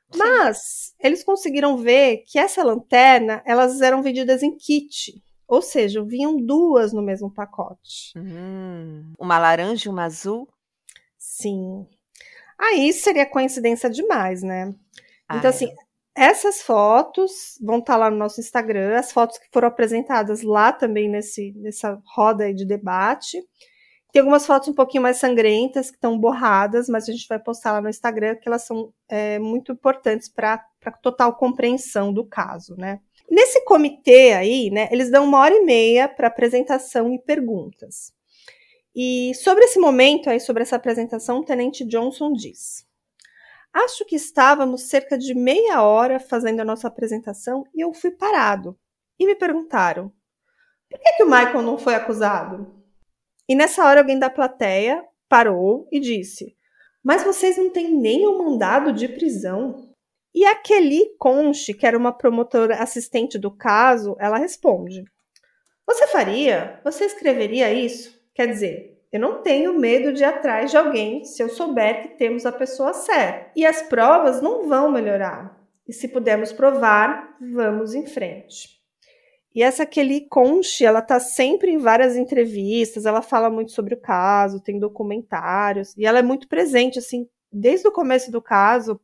Sim. 0.10 0.20
Mas 0.20 0.96
eles 1.02 1.22
conseguiram 1.22 1.76
ver 1.76 2.24
que 2.26 2.40
essa 2.40 2.64
lanterna, 2.64 3.44
elas 3.46 3.82
eram 3.82 4.02
vendidas 4.02 4.42
em 4.42 4.56
kit. 4.56 5.22
Ou 5.48 5.62
seja, 5.62 6.04
vinham 6.04 6.36
duas 6.36 6.92
no 6.92 7.02
mesmo 7.02 7.32
pacote. 7.32 8.12
Hum, 8.18 9.14
uma 9.18 9.40
laranja 9.40 9.88
e 9.88 9.92
uma 9.92 10.04
azul? 10.04 10.48
Sim. 11.18 11.88
Aí 12.60 12.92
seria 12.92 13.26
coincidência 13.26 13.90
demais, 13.90 14.42
né? 14.44 14.74
Ah, 15.28 15.38
então, 15.38 15.50
é. 15.50 15.54
assim, 15.54 15.70
essas 16.16 16.62
fotos 16.62 17.60
vão 17.62 17.78
estar 17.78 17.96
lá 17.96 18.10
no 18.10 18.18
nosso 18.18 18.40
Instagram, 18.40 18.98
as 18.98 19.12
fotos 19.12 19.38
que 19.38 19.48
foram 19.54 19.68
apresentadas 19.68 20.42
lá 20.42 20.74
também 20.74 21.08
nesse, 21.08 21.54
nessa 21.58 22.02
roda 22.16 22.52
de 22.54 22.66
debate. 22.66 23.40
Tem 24.12 24.22
algumas 24.22 24.46
fotos 24.46 24.70
um 24.70 24.74
pouquinho 24.74 25.04
mais 25.04 25.18
sangrentas, 25.18 25.92
que 25.92 25.98
estão 25.98 26.18
borradas, 26.18 26.90
mas 26.90 27.08
a 27.08 27.12
gente 27.12 27.28
vai 27.28 27.38
postar 27.38 27.74
lá 27.74 27.82
no 27.82 27.90
Instagram, 27.90 28.36
que 28.36 28.48
elas 28.50 28.66
são 28.66 28.92
é, 29.08 29.38
muito 29.38 29.72
importantes 29.72 30.28
para 30.28 30.66
a 30.86 30.92
total 30.92 31.36
compreensão 31.36 32.12
do 32.12 32.26
caso, 32.26 32.76
né? 32.76 33.00
Nesse 33.30 33.64
comitê 33.66 34.34
aí, 34.34 34.70
né, 34.70 34.88
eles 34.92 35.12
dão 35.12 35.26
uma 35.26 35.40
hora 35.40 35.56
e 35.56 35.66
meia 35.66 36.08
para 36.08 36.28
apresentação 36.28 37.14
e 37.14 37.20
perguntas. 37.20 38.14
E 38.96 39.34
sobre 39.36 39.66
esse 39.66 39.80
momento 39.80 40.30
aí, 40.30 40.40
sobre 40.40 40.64
essa 40.64 40.76
apresentação, 40.76 41.40
o 41.40 41.46
Tenente 41.46 41.86
Johnson 41.86 42.34
diz: 42.34 42.86
Acho 43.74 44.06
que 44.06 44.16
estávamos 44.16 44.84
cerca 44.90 45.18
de 45.18 45.34
meia 45.34 45.84
hora 45.84 46.20
fazendo 46.20 46.62
a 46.62 46.66
nossa 46.66 46.88
apresentação 46.88 47.64
e 47.76 47.82
eu 47.82 47.94
fui 47.94 48.12
parado. 48.12 48.78
E 49.20 49.26
me 49.26 49.36
perguntaram: 49.36 50.12
por 50.90 51.00
que, 51.00 51.14
que 51.14 51.24
o 51.24 51.30
Michael 51.30 51.62
não 51.62 51.78
foi 51.78 51.96
acusado? 51.96 52.74
E 53.48 53.56
nessa 53.56 53.84
hora 53.86 54.00
alguém 54.00 54.18
da 54.18 54.30
plateia 54.30 55.04
parou 55.28 55.88
e 55.92 56.00
disse: 56.00 56.56
Mas 57.04 57.24
vocês 57.24 57.58
não 57.58 57.70
têm 57.70 57.94
nenhum 57.94 58.38
mandado 58.38 58.94
de 58.94 59.08
prisão? 59.08 59.87
E 60.38 60.46
a 60.46 60.54
Kelly 60.54 61.16
Conche, 61.18 61.74
que 61.74 61.84
era 61.84 61.98
uma 61.98 62.16
promotora 62.16 62.76
assistente 62.76 63.40
do 63.40 63.50
caso, 63.50 64.16
ela 64.20 64.38
responde: 64.38 65.04
Você 65.84 66.06
faria? 66.06 66.80
Você 66.84 67.06
escreveria 67.06 67.74
isso? 67.74 68.16
Quer 68.36 68.46
dizer, 68.46 69.02
eu 69.12 69.20
não 69.20 69.42
tenho 69.42 69.74
medo 69.74 70.14
de 70.14 70.22
ir 70.22 70.26
atrás 70.26 70.70
de 70.70 70.78
alguém 70.78 71.26
se 71.26 71.42
eu 71.42 71.50
souber 71.50 72.04
que 72.04 72.18
temos 72.20 72.46
a 72.46 72.52
pessoa 72.52 72.94
certa. 72.94 73.50
E 73.56 73.66
as 73.66 73.82
provas 73.82 74.40
não 74.40 74.68
vão 74.70 74.92
melhorar. 74.92 75.60
E 75.88 75.92
se 75.92 76.08
pudermos 76.08 76.54
provar, 76.54 77.36
vamos 77.42 77.96
em 77.96 78.06
frente. 78.06 78.80
E 79.56 79.64
essa 79.64 79.88
Kelly 79.88 80.28
Conche, 80.30 80.86
ela 80.86 81.02
tá 81.02 81.20
sempre 81.20 81.72
em 81.72 81.80
várias 81.80 82.16
entrevistas, 82.16 83.08
ela 83.08 83.24
fala 83.24 83.50
muito 83.50 83.72
sobre 83.72 83.96
o 83.96 84.00
caso, 84.00 84.62
tem 84.62 84.78
documentários, 84.78 85.98
e 85.98 86.06
ela 86.06 86.20
é 86.20 86.22
muito 86.22 86.48
presente, 86.48 87.00
assim, 87.00 87.28
desde 87.52 87.88
o 87.88 87.92
começo 87.92 88.32
do 88.32 88.40
caso, 88.40 89.02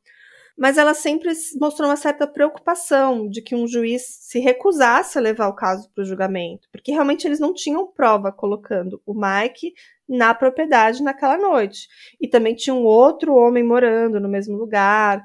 mas 0.58 0.78
ela 0.78 0.94
sempre 0.94 1.32
mostrou 1.60 1.90
uma 1.90 1.96
certa 1.96 2.28
preocupação 2.28 3.28
de 3.28 3.42
que 3.42 3.56
um 3.56 3.68
juiz 3.68 4.04
se 4.22 4.40
recusasse 4.40 5.18
a 5.18 5.22
levar 5.22 5.48
o 5.48 5.56
caso 5.56 5.90
para 5.94 6.04
o 6.04 6.06
julgamento, 6.06 6.68
porque 6.72 6.92
realmente 6.92 7.26
eles 7.26 7.40
não 7.40 7.54
tinham 7.54 7.88
prova 7.88 8.32
colocando 8.32 9.02
o 9.06 9.14
Mike 9.14 9.74
na 10.08 10.34
propriedade 10.34 11.02
naquela 11.02 11.38
noite. 11.38 11.88
E 12.22 12.28
também 12.28 12.56
tinha 12.56 12.74
um 12.74 12.84
outro 12.84 13.34
homem 13.36 13.64
morando 13.64 14.20
no 14.20 14.30
mesmo 14.30 14.56
lugar. 14.56 15.24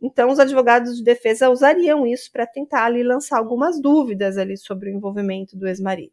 Então, 0.00 0.30
os 0.30 0.38
advogados 0.38 0.96
de 0.96 1.02
defesa 1.02 1.50
usariam 1.50 2.06
isso 2.06 2.30
para 2.30 2.46
tentar 2.46 2.84
ali 2.84 3.02
lançar 3.02 3.38
algumas 3.38 3.80
dúvidas 3.80 4.38
ali 4.38 4.56
sobre 4.56 4.90
o 4.90 4.94
envolvimento 4.94 5.56
do 5.56 5.66
ex-marido. 5.66 6.12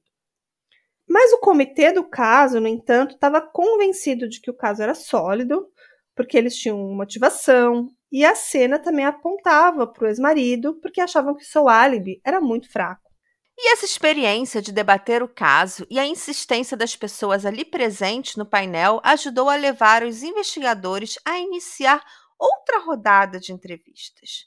Mas 1.08 1.32
o 1.34 1.38
comitê 1.38 1.92
do 1.92 2.04
caso, 2.04 2.60
no 2.60 2.68
entanto, 2.68 3.14
estava 3.14 3.40
convencido 3.40 4.28
de 4.28 4.42
que 4.42 4.50
o 4.50 4.56
caso 4.56 4.82
era 4.82 4.96
sólido, 4.96 5.68
porque 6.16 6.36
eles 6.36 6.56
tinham 6.56 6.80
motivação, 6.96 7.90
e 8.16 8.24
a 8.24 8.34
cena 8.34 8.80
também 8.80 9.04
apontava 9.04 9.86
para 9.86 10.06
o 10.06 10.08
ex-marido, 10.08 10.76
porque 10.76 11.02
achavam 11.02 11.36
que 11.36 11.44
seu 11.44 11.68
álibi 11.68 12.22
era 12.24 12.40
muito 12.40 12.72
fraco. 12.72 13.12
E 13.58 13.74
essa 13.74 13.84
experiência 13.84 14.62
de 14.62 14.72
debater 14.72 15.22
o 15.22 15.28
caso 15.28 15.86
e 15.90 16.00
a 16.00 16.08
insistência 16.08 16.78
das 16.78 16.96
pessoas 16.96 17.46
ali 17.46 17.66
presentes 17.66 18.38
no 18.38 18.46
painel 18.46 19.02
ajudou 19.04 19.50
a 19.50 19.58
levar 19.58 20.02
os 20.02 20.24
investigadores 20.24 21.20
a 21.26 21.38
iniciar 21.40 22.02
outra 22.40 22.80
rodada 22.80 23.38
de 23.38 23.52
entrevistas. 23.52 24.46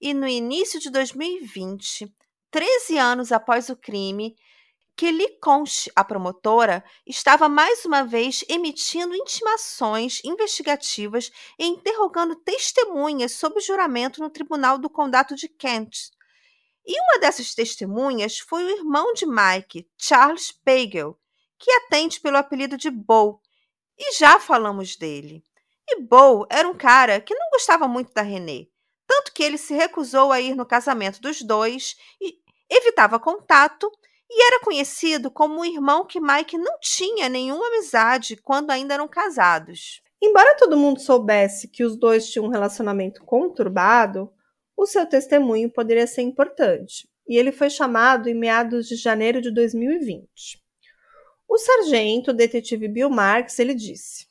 E 0.00 0.14
no 0.14 0.26
início 0.26 0.80
de 0.80 0.88
2020, 0.88 2.10
13 2.50 2.96
anos 2.96 3.32
após 3.32 3.68
o 3.68 3.76
crime, 3.76 4.34
Kelly 5.00 5.38
Conch, 5.40 5.90
a 5.96 6.04
promotora, 6.04 6.84
estava 7.06 7.48
mais 7.48 7.86
uma 7.86 8.04
vez 8.04 8.44
emitindo 8.50 9.14
intimações 9.14 10.20
investigativas 10.22 11.32
e 11.58 11.64
interrogando 11.64 12.36
testemunhas 12.36 13.32
sob 13.32 13.58
juramento 13.62 14.20
no 14.20 14.28
Tribunal 14.28 14.76
do 14.76 14.90
Condado 14.90 15.34
de 15.34 15.48
Kent. 15.48 16.10
E 16.86 17.00
uma 17.00 17.18
dessas 17.18 17.54
testemunhas 17.54 18.40
foi 18.40 18.62
o 18.62 18.68
irmão 18.68 19.14
de 19.14 19.24
Mike, 19.24 19.88
Charles 19.96 20.52
Pagel, 20.52 21.18
que 21.58 21.70
atende 21.70 22.20
pelo 22.20 22.36
apelido 22.36 22.76
de 22.76 22.90
Bo, 22.90 23.40
e 23.98 24.12
já 24.18 24.38
falamos 24.38 24.96
dele. 24.96 25.42
E 25.88 26.02
Bo 26.02 26.46
era 26.50 26.68
um 26.68 26.76
cara 26.76 27.22
que 27.22 27.34
não 27.34 27.48
gostava 27.48 27.88
muito 27.88 28.12
da 28.12 28.20
Renée, 28.20 28.70
tanto 29.06 29.32
que 29.32 29.42
ele 29.42 29.56
se 29.56 29.72
recusou 29.72 30.30
a 30.30 30.42
ir 30.42 30.54
no 30.54 30.66
casamento 30.66 31.22
dos 31.22 31.40
dois 31.40 31.96
e 32.20 32.38
evitava 32.68 33.18
contato 33.18 33.90
e 34.30 34.46
era 34.46 34.60
conhecido 34.60 35.28
como 35.28 35.60
o 35.60 35.64
irmão 35.64 36.04
que 36.04 36.20
Mike 36.20 36.56
não 36.56 36.78
tinha 36.80 37.28
nenhuma 37.28 37.66
amizade 37.66 38.36
quando 38.36 38.70
ainda 38.70 38.94
eram 38.94 39.08
casados. 39.08 40.00
Embora 40.22 40.56
todo 40.56 40.76
mundo 40.76 41.00
soubesse 41.00 41.66
que 41.66 41.82
os 41.82 41.96
dois 41.96 42.30
tinham 42.30 42.46
um 42.46 42.50
relacionamento 42.50 43.24
conturbado, 43.24 44.30
o 44.76 44.86
seu 44.86 45.04
testemunho 45.04 45.68
poderia 45.70 46.06
ser 46.06 46.22
importante, 46.22 47.08
e 47.28 47.36
ele 47.36 47.50
foi 47.50 47.68
chamado 47.68 48.28
em 48.28 48.34
meados 48.34 48.86
de 48.86 48.94
janeiro 48.96 49.42
de 49.42 49.50
2020. 49.50 50.62
O 51.48 51.58
sargento, 51.58 52.30
o 52.30 52.34
detetive 52.34 52.86
Bill 52.86 53.10
Marks, 53.10 53.58
ele 53.58 53.74
disse: 53.74 54.28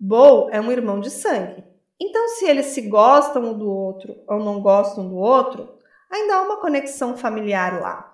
Bo 0.00 0.48
é 0.50 0.60
um 0.60 0.72
irmão 0.72 0.98
de 1.00 1.10
sangue. 1.10 1.62
Então, 2.00 2.28
se 2.28 2.46
eles 2.46 2.66
se 2.66 2.82
gostam 2.82 3.52
um 3.52 3.58
do 3.58 3.70
outro 3.70 4.16
ou 4.26 4.38
não 4.40 4.60
gostam 4.60 5.08
do 5.08 5.16
outro, 5.16 5.78
ainda 6.10 6.36
há 6.36 6.42
uma 6.42 6.60
conexão 6.60 7.16
familiar 7.16 7.80
lá. 7.80 8.11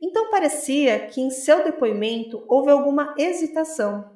Então 0.00 0.30
parecia 0.30 1.06
que 1.06 1.20
em 1.20 1.30
seu 1.30 1.64
depoimento 1.64 2.44
houve 2.48 2.70
alguma 2.70 3.14
hesitação. 3.18 4.12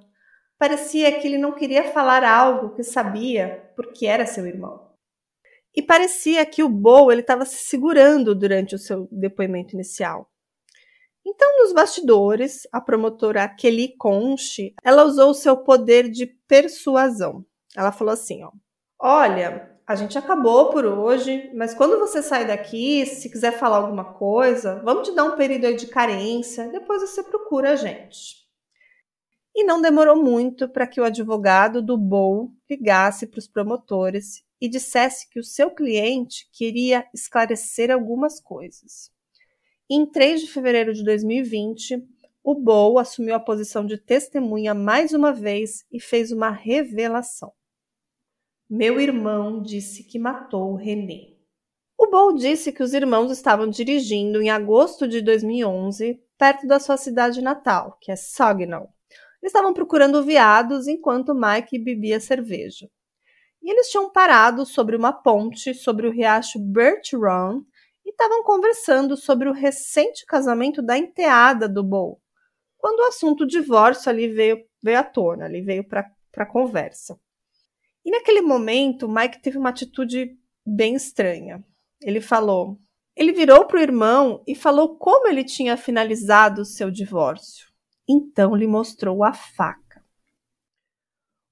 Parecia 0.59 1.19
que 1.19 1.27
ele 1.27 1.39
não 1.39 1.53
queria 1.53 1.93
falar 1.93 2.25
algo 2.25 2.75
que 2.75 2.83
sabia 2.83 3.73
porque 3.77 4.07
era 4.07 4.27
seu 4.27 4.47
irmão. 4.47 4.89
E 5.75 5.83
parecia 5.83 6.45
que 6.45 6.63
o 6.63 6.69
Bo 6.69 7.13
estava 7.13 7.45
se 7.45 7.65
segurando 7.65 8.35
durante 8.35 8.75
o 8.75 8.79
seu 8.79 9.09
depoimento 9.13 9.75
inicial. 9.75 10.29
Então, 11.25 11.59
nos 11.59 11.73
bastidores, 11.73 12.67
a 12.73 12.81
promotora 12.81 13.47
Kelly 13.49 13.95
Conche, 13.97 14.75
ela 14.83 15.05
usou 15.05 15.31
o 15.31 15.35
seu 15.35 15.59
poder 15.59 16.09
de 16.09 16.27
persuasão. 16.27 17.45
Ela 17.77 17.93
falou 17.93 18.15
assim, 18.15 18.43
ó: 18.43 18.51
"Olha, 18.99 19.68
a 19.89 19.95
gente 19.95 20.19
acabou 20.19 20.69
por 20.69 20.85
hoje, 20.85 21.51
mas 21.55 21.73
quando 21.73 21.99
você 21.99 22.23
sair 22.23 22.47
daqui, 22.47 23.07
se 23.07 23.31
quiser 23.31 23.59
falar 23.59 23.79
alguma 23.79 24.05
coisa, 24.05 24.83
vamos 24.85 25.09
te 25.09 25.15
dar 25.15 25.25
um 25.25 25.35
período 25.35 25.75
de 25.75 25.87
carência, 25.87 26.69
depois 26.69 27.01
você 27.01 27.23
procura 27.23 27.71
a 27.71 27.77
gente. 27.77 28.47
E 29.57 29.65
não 29.65 29.81
demorou 29.81 30.15
muito 30.15 30.69
para 30.69 30.87
que 30.87 31.01
o 31.01 31.05
advogado 31.05 31.81
do 31.81 31.97
BOU 31.97 32.53
ligasse 32.69 33.27
para 33.27 33.39
os 33.39 33.49
promotores 33.49 34.45
e 34.61 34.69
dissesse 34.69 35.27
que 35.31 35.41
o 35.41 35.45
seu 35.45 35.71
cliente 35.71 36.47
queria 36.53 37.07
esclarecer 37.15 37.91
algumas 37.91 38.39
coisas. 38.39 39.11
Em 39.89 40.05
3 40.05 40.43
de 40.43 40.49
fevereiro 40.49 40.93
de 40.93 41.03
2020, 41.03 42.07
o 42.45 42.55
BOU 42.55 42.99
assumiu 42.99 43.35
a 43.35 43.41
posição 43.41 43.87
de 43.87 43.97
testemunha 43.97 44.75
mais 44.75 45.15
uma 45.15 45.33
vez 45.33 45.87
e 45.91 45.99
fez 45.99 46.31
uma 46.31 46.51
revelação. 46.51 47.55
Meu 48.71 49.01
irmão 49.01 49.63
disse 49.63 50.05
que 50.05 50.19
matou 50.19 50.75
René. 50.75 51.33
O 51.97 52.07
Bol 52.11 52.35
disse 52.35 52.71
que 52.71 52.83
os 52.83 52.93
irmãos 52.93 53.31
estavam 53.31 53.67
dirigindo 53.67 54.43
em 54.43 54.51
agosto 54.51 55.09
de 55.09 55.23
2011 55.23 56.23
perto 56.37 56.67
da 56.67 56.79
sua 56.79 56.99
cidade 56.99 57.41
natal, 57.41 57.97
que 57.99 58.13
é 58.13 58.17
Saginaw. 58.17 58.91
Estavam 59.43 59.73
procurando 59.73 60.23
veados 60.23 60.87
enquanto 60.87 61.35
Mike 61.35 61.79
bebia 61.79 62.21
cerveja. 62.21 62.91
E 63.63 63.71
eles 63.71 63.89
tinham 63.89 64.13
parado 64.13 64.67
sobre 64.67 64.95
uma 64.95 65.15
ponte 65.15 65.73
sobre 65.73 66.07
o 66.07 66.11
riacho 66.13 66.59
Birch 66.59 67.17
Run 67.17 67.63
e 68.05 68.11
estavam 68.11 68.43
conversando 68.43 69.17
sobre 69.17 69.49
o 69.49 69.55
recente 69.55 70.27
casamento 70.27 70.83
da 70.83 70.99
enteada 70.99 71.67
do 71.67 71.83
Bol. 71.83 72.21
Quando 72.77 73.01
o 73.01 73.07
assunto 73.07 73.47
divórcio 73.47 74.11
ali 74.11 74.29
veio, 74.29 74.63
veio 74.83 74.99
à 74.99 75.05
tona, 75.05 75.47
ali 75.47 75.63
veio 75.63 75.89
para 75.89 76.07
a 76.37 76.47
conversa. 76.47 77.19
E 78.09 78.11
naquele 78.11 78.41
momento, 78.41 79.07
Mike 79.07 79.43
teve 79.43 79.59
uma 79.59 79.69
atitude 79.69 80.35
bem 80.67 80.95
estranha. 80.95 81.63
Ele 82.01 82.23
falou. 82.23 82.79
Ele 83.15 83.33
virou 83.33 83.67
para 83.67 83.77
o 83.77 83.83
irmão 83.83 84.43
e 84.47 84.55
falou 84.55 84.97
como 84.97 85.29
ele 85.29 85.45
tinha 85.45 85.77
finalizado 85.77 86.63
o 86.63 86.65
seu 86.65 86.91
divórcio. 86.91 87.69
Então 88.09 88.57
lhe 88.57 88.67
mostrou 88.67 89.23
a 89.23 89.35
faca. 89.35 90.03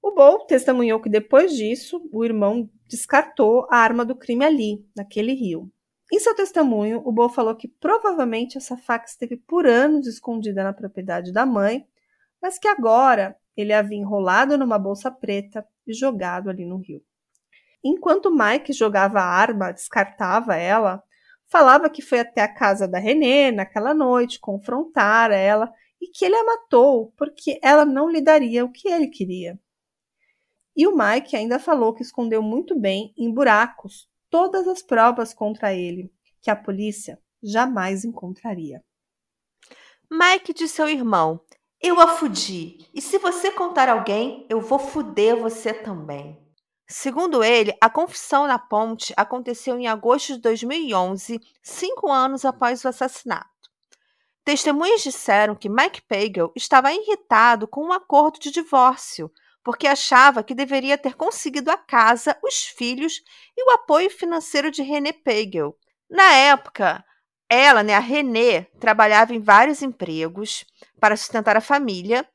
O 0.00 0.14
Bo 0.14 0.46
testemunhou 0.46 0.98
que 0.98 1.10
depois 1.10 1.54
disso, 1.54 2.00
o 2.10 2.24
irmão 2.24 2.70
descartou 2.88 3.66
a 3.70 3.76
arma 3.76 4.02
do 4.02 4.16
crime 4.16 4.46
ali, 4.46 4.82
naquele 4.96 5.34
rio. 5.34 5.70
Em 6.10 6.18
seu 6.18 6.34
testemunho, 6.34 7.02
o 7.04 7.12
Bo 7.12 7.28
falou 7.28 7.54
que 7.54 7.68
provavelmente 7.68 8.56
essa 8.56 8.78
faca 8.78 9.04
esteve 9.04 9.36
por 9.36 9.66
anos 9.66 10.06
escondida 10.06 10.64
na 10.64 10.72
propriedade 10.72 11.34
da 11.34 11.44
mãe, 11.44 11.86
mas 12.40 12.58
que 12.58 12.66
agora 12.66 13.36
ele 13.54 13.74
havia 13.74 13.98
enrolado 13.98 14.56
numa 14.56 14.78
bolsa 14.78 15.10
preta 15.10 15.62
e 15.86 15.92
jogado 15.92 16.50
ali 16.50 16.64
no 16.64 16.78
rio. 16.78 17.02
Enquanto 17.84 18.34
Mike 18.34 18.72
jogava 18.72 19.20
a 19.20 19.24
arma, 19.24 19.72
descartava 19.72 20.56
ela, 20.56 21.02
falava 21.48 21.88
que 21.88 22.02
foi 22.02 22.20
até 22.20 22.42
a 22.42 22.52
casa 22.52 22.88
da 22.88 22.98
Renée 22.98 23.52
naquela 23.52 23.94
noite 23.94 24.40
confrontar 24.40 25.30
ela 25.30 25.72
e 26.00 26.08
que 26.08 26.24
ele 26.24 26.34
a 26.34 26.44
matou 26.44 27.12
porque 27.16 27.58
ela 27.62 27.84
não 27.84 28.10
lhe 28.10 28.20
daria 28.20 28.64
o 28.64 28.72
que 28.72 28.88
ele 28.88 29.08
queria. 29.08 29.58
E 30.76 30.86
o 30.86 30.96
Mike 30.96 31.36
ainda 31.36 31.58
falou 31.58 31.94
que 31.94 32.02
escondeu 32.02 32.42
muito 32.42 32.78
bem 32.78 33.14
em 33.16 33.32
buracos 33.32 34.08
todas 34.28 34.68
as 34.68 34.82
provas 34.82 35.32
contra 35.32 35.72
ele, 35.72 36.12
que 36.42 36.50
a 36.50 36.56
polícia 36.56 37.18
jamais 37.42 38.04
encontraria. 38.04 38.84
Mike 40.10 40.52
disse 40.52 40.82
ao 40.82 40.88
irmão: 40.88 41.40
eu 41.82 42.00
a 42.00 42.08
fudi. 42.08 42.88
E 42.92 43.00
se 43.00 43.18
você 43.18 43.50
contar 43.50 43.88
alguém, 43.88 44.46
eu 44.48 44.60
vou 44.60 44.78
fuder 44.78 45.36
você 45.36 45.72
também. 45.72 46.38
Segundo 46.88 47.42
ele, 47.42 47.76
a 47.80 47.90
confissão 47.90 48.46
na 48.46 48.58
ponte 48.58 49.12
aconteceu 49.16 49.78
em 49.78 49.88
agosto 49.88 50.34
de 50.34 50.40
2011, 50.40 51.40
cinco 51.62 52.10
anos 52.10 52.44
após 52.44 52.84
o 52.84 52.88
assassinato. 52.88 53.50
Testemunhas 54.44 55.02
disseram 55.02 55.56
que 55.56 55.68
Mike 55.68 56.02
Pagel 56.02 56.52
estava 56.54 56.92
irritado 56.92 57.66
com 57.66 57.86
um 57.86 57.92
acordo 57.92 58.38
de 58.38 58.52
divórcio, 58.52 59.28
porque 59.64 59.88
achava 59.88 60.44
que 60.44 60.54
deveria 60.54 60.96
ter 60.96 61.16
conseguido 61.16 61.72
a 61.72 61.76
casa, 61.76 62.38
os 62.40 62.66
filhos 62.66 63.20
e 63.56 63.68
o 63.68 63.74
apoio 63.74 64.08
financeiro 64.08 64.70
de 64.70 64.82
René 64.82 65.12
Pagel. 65.12 65.76
Na 66.08 66.32
época, 66.32 67.04
ela, 67.48 67.82
né, 67.82 67.94
a 67.94 68.00
Renée, 68.00 68.68
trabalhava 68.80 69.34
em 69.34 69.40
vários 69.40 69.82
empregos 69.82 70.64
para 71.00 71.16
sustentar 71.16 71.56
a 71.56 71.60
família, 71.60 72.28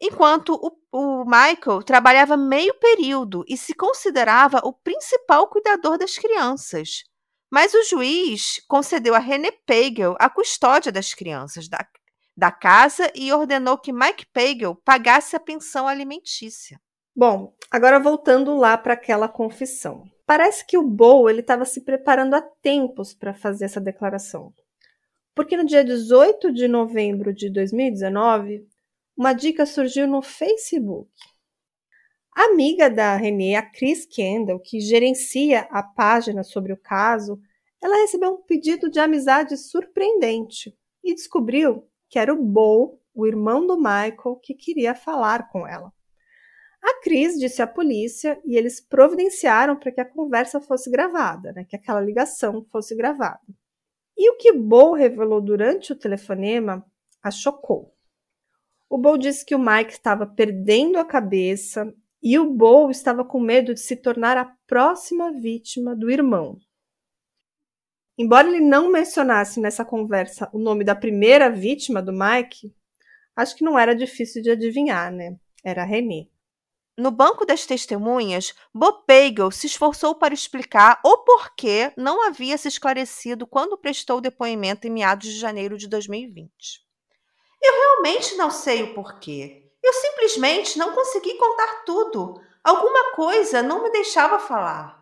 enquanto 0.00 0.54
o, 0.54 0.70
o 0.92 1.24
Michael 1.24 1.82
trabalhava 1.82 2.36
meio 2.36 2.74
período 2.74 3.44
e 3.48 3.56
se 3.56 3.74
considerava 3.74 4.60
o 4.64 4.72
principal 4.72 5.48
cuidador 5.48 5.98
das 5.98 6.16
crianças. 6.16 7.04
Mas 7.50 7.74
o 7.74 7.84
juiz 7.84 8.62
concedeu 8.66 9.14
a 9.14 9.18
René 9.18 9.50
Pagel 9.66 10.16
a 10.18 10.30
custódia 10.30 10.90
das 10.90 11.12
crianças 11.12 11.68
da, 11.68 11.86
da 12.36 12.50
casa 12.50 13.12
e 13.14 13.32
ordenou 13.32 13.76
que 13.76 13.92
Mike 13.92 14.26
Pagel 14.32 14.74
pagasse 14.84 15.36
a 15.36 15.40
pensão 15.40 15.86
alimentícia. 15.86 16.80
Bom, 17.14 17.54
agora 17.70 18.00
voltando 18.00 18.56
lá 18.56 18.78
para 18.78 18.94
aquela 18.94 19.28
confissão. 19.28 20.04
Parece 20.24 20.66
que 20.66 20.78
o 20.78 20.82
Bo 20.82 21.28
ele 21.28 21.40
estava 21.40 21.64
se 21.64 21.80
preparando 21.80 22.34
há 22.34 22.42
tempos 22.42 23.12
para 23.12 23.34
fazer 23.34 23.64
essa 23.64 23.80
declaração. 23.80 24.52
Porque 25.34 25.56
no 25.56 25.64
dia 25.64 25.84
18 25.84 26.52
de 26.52 26.68
novembro 26.68 27.32
de 27.32 27.50
2019, 27.50 28.66
uma 29.16 29.32
dica 29.32 29.66
surgiu 29.66 30.06
no 30.06 30.22
Facebook. 30.22 31.10
A 32.34 32.44
amiga 32.44 32.88
da 32.88 33.16
Renée, 33.16 33.56
a 33.56 33.62
Chris 33.62 34.06
Kendall, 34.06 34.60
que 34.60 34.80
gerencia 34.80 35.68
a 35.70 35.82
página 35.82 36.42
sobre 36.42 36.72
o 36.72 36.78
caso, 36.78 37.38
ela 37.80 37.96
recebeu 37.96 38.32
um 38.32 38.42
pedido 38.42 38.90
de 38.90 39.00
amizade 39.00 39.56
surpreendente 39.56 40.74
e 41.02 41.14
descobriu 41.14 41.86
que 42.08 42.18
era 42.18 42.32
o 42.32 42.42
Bo, 42.42 43.00
o 43.14 43.26
irmão 43.26 43.66
do 43.66 43.76
Michael, 43.76 44.38
que 44.42 44.54
queria 44.54 44.94
falar 44.94 45.50
com 45.50 45.66
ela. 45.66 45.92
A 46.82 47.00
Cris 47.00 47.38
disse 47.38 47.62
à 47.62 47.66
polícia 47.66 48.40
e 48.44 48.56
eles 48.56 48.80
providenciaram 48.80 49.76
para 49.76 49.92
que 49.92 50.00
a 50.00 50.04
conversa 50.04 50.60
fosse 50.60 50.90
gravada, 50.90 51.52
né, 51.52 51.64
que 51.64 51.76
aquela 51.76 52.00
ligação 52.00 52.64
fosse 52.64 52.96
gravada. 52.96 53.40
E 54.16 54.30
o 54.30 54.36
que 54.36 54.52
Bo 54.52 54.92
revelou 54.92 55.40
durante 55.40 55.92
o 55.92 55.96
telefonema 55.96 56.84
a 57.22 57.30
chocou. 57.30 57.94
O 58.90 58.98
Bo 58.98 59.16
disse 59.16 59.44
que 59.44 59.54
o 59.54 59.58
Mike 59.58 59.92
estava 59.92 60.26
perdendo 60.26 60.98
a 60.98 61.04
cabeça 61.04 61.94
e 62.22 62.38
o 62.38 62.50
Bo 62.50 62.90
estava 62.90 63.24
com 63.24 63.40
medo 63.40 63.72
de 63.72 63.80
se 63.80 63.96
tornar 63.96 64.36
a 64.36 64.54
próxima 64.66 65.32
vítima 65.32 65.94
do 65.96 66.10
irmão. 66.10 66.58
Embora 68.18 68.48
ele 68.48 68.60
não 68.60 68.92
mencionasse 68.92 69.58
nessa 69.60 69.84
conversa 69.84 70.48
o 70.52 70.58
nome 70.58 70.84
da 70.84 70.94
primeira 70.94 71.48
vítima 71.48 72.02
do 72.02 72.12
Mike, 72.12 72.74
acho 73.34 73.56
que 73.56 73.64
não 73.64 73.78
era 73.78 73.94
difícil 73.94 74.42
de 74.42 74.50
adivinhar, 74.50 75.10
né? 75.10 75.36
Era 75.64 75.84
René. 75.84 76.26
No 76.96 77.10
banco 77.10 77.46
das 77.46 77.64
testemunhas, 77.64 78.54
Bob 78.74 79.04
Pagel 79.06 79.50
se 79.50 79.66
esforçou 79.66 80.14
para 80.14 80.34
explicar 80.34 81.00
o 81.02 81.18
porquê 81.18 81.90
não 81.96 82.26
havia 82.26 82.58
se 82.58 82.68
esclarecido 82.68 83.46
quando 83.46 83.78
prestou 83.78 84.20
depoimento 84.20 84.86
em 84.86 84.90
meados 84.90 85.28
de 85.28 85.38
janeiro 85.38 85.78
de 85.78 85.88
2020. 85.88 86.52
Eu 87.62 87.72
realmente 87.72 88.34
não 88.36 88.50
sei 88.50 88.82
o 88.82 88.94
porquê. 88.94 89.70
Eu 89.82 89.92
simplesmente 89.94 90.78
não 90.78 90.94
consegui 90.94 91.34
contar 91.38 91.84
tudo. 91.86 92.34
Alguma 92.62 93.12
coisa 93.14 93.62
não 93.62 93.82
me 93.82 93.90
deixava 93.90 94.38
falar. 94.38 95.00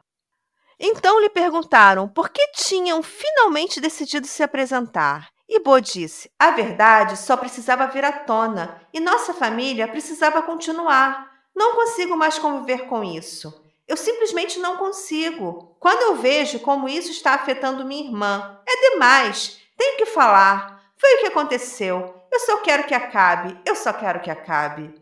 Então 0.78 1.20
lhe 1.20 1.28
perguntaram 1.28 2.08
por 2.08 2.30
que 2.30 2.46
tinham 2.52 3.02
finalmente 3.02 3.80
decidido 3.80 4.26
se 4.26 4.42
apresentar. 4.42 5.28
E 5.48 5.58
Bo 5.58 5.80
disse: 5.80 6.30
a 6.38 6.52
verdade 6.52 7.16
só 7.16 7.36
precisava 7.36 7.88
vir 7.88 8.04
à 8.04 8.12
tona 8.12 8.80
e 8.92 9.00
nossa 9.00 9.34
família 9.34 9.88
precisava 9.88 10.40
continuar. 10.40 11.29
Não 11.60 11.74
consigo 11.74 12.16
mais 12.16 12.38
conviver 12.38 12.86
com 12.86 13.04
isso. 13.04 13.62
Eu 13.86 13.94
simplesmente 13.94 14.58
não 14.58 14.78
consigo. 14.78 15.76
Quando 15.78 16.00
eu 16.00 16.16
vejo 16.16 16.58
como 16.60 16.88
isso 16.88 17.10
está 17.10 17.34
afetando 17.34 17.84
minha 17.84 18.02
irmã, 18.02 18.58
é 18.66 18.90
demais. 18.92 19.60
Tenho 19.76 19.98
que 19.98 20.06
falar. 20.06 20.82
Foi 20.96 21.16
o 21.16 21.20
que 21.20 21.26
aconteceu. 21.26 22.24
Eu 22.32 22.40
só 22.40 22.62
quero 22.62 22.84
que 22.84 22.94
acabe. 22.94 23.60
Eu 23.66 23.76
só 23.76 23.92
quero 23.92 24.20
que 24.22 24.30
acabe. 24.30 24.94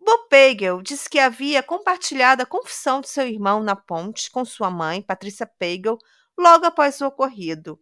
Bob 0.00 0.28
Pagel 0.28 0.80
disse 0.80 1.10
que 1.10 1.18
havia 1.18 1.60
compartilhado 1.60 2.44
a 2.44 2.46
confissão 2.46 3.00
de 3.00 3.08
seu 3.08 3.26
irmão 3.26 3.60
na 3.60 3.74
ponte 3.74 4.30
com 4.30 4.44
sua 4.44 4.70
mãe, 4.70 5.02
Patrícia 5.02 5.44
Pagel, 5.58 5.98
logo 6.38 6.66
após 6.66 7.00
o 7.00 7.06
ocorrido. 7.08 7.76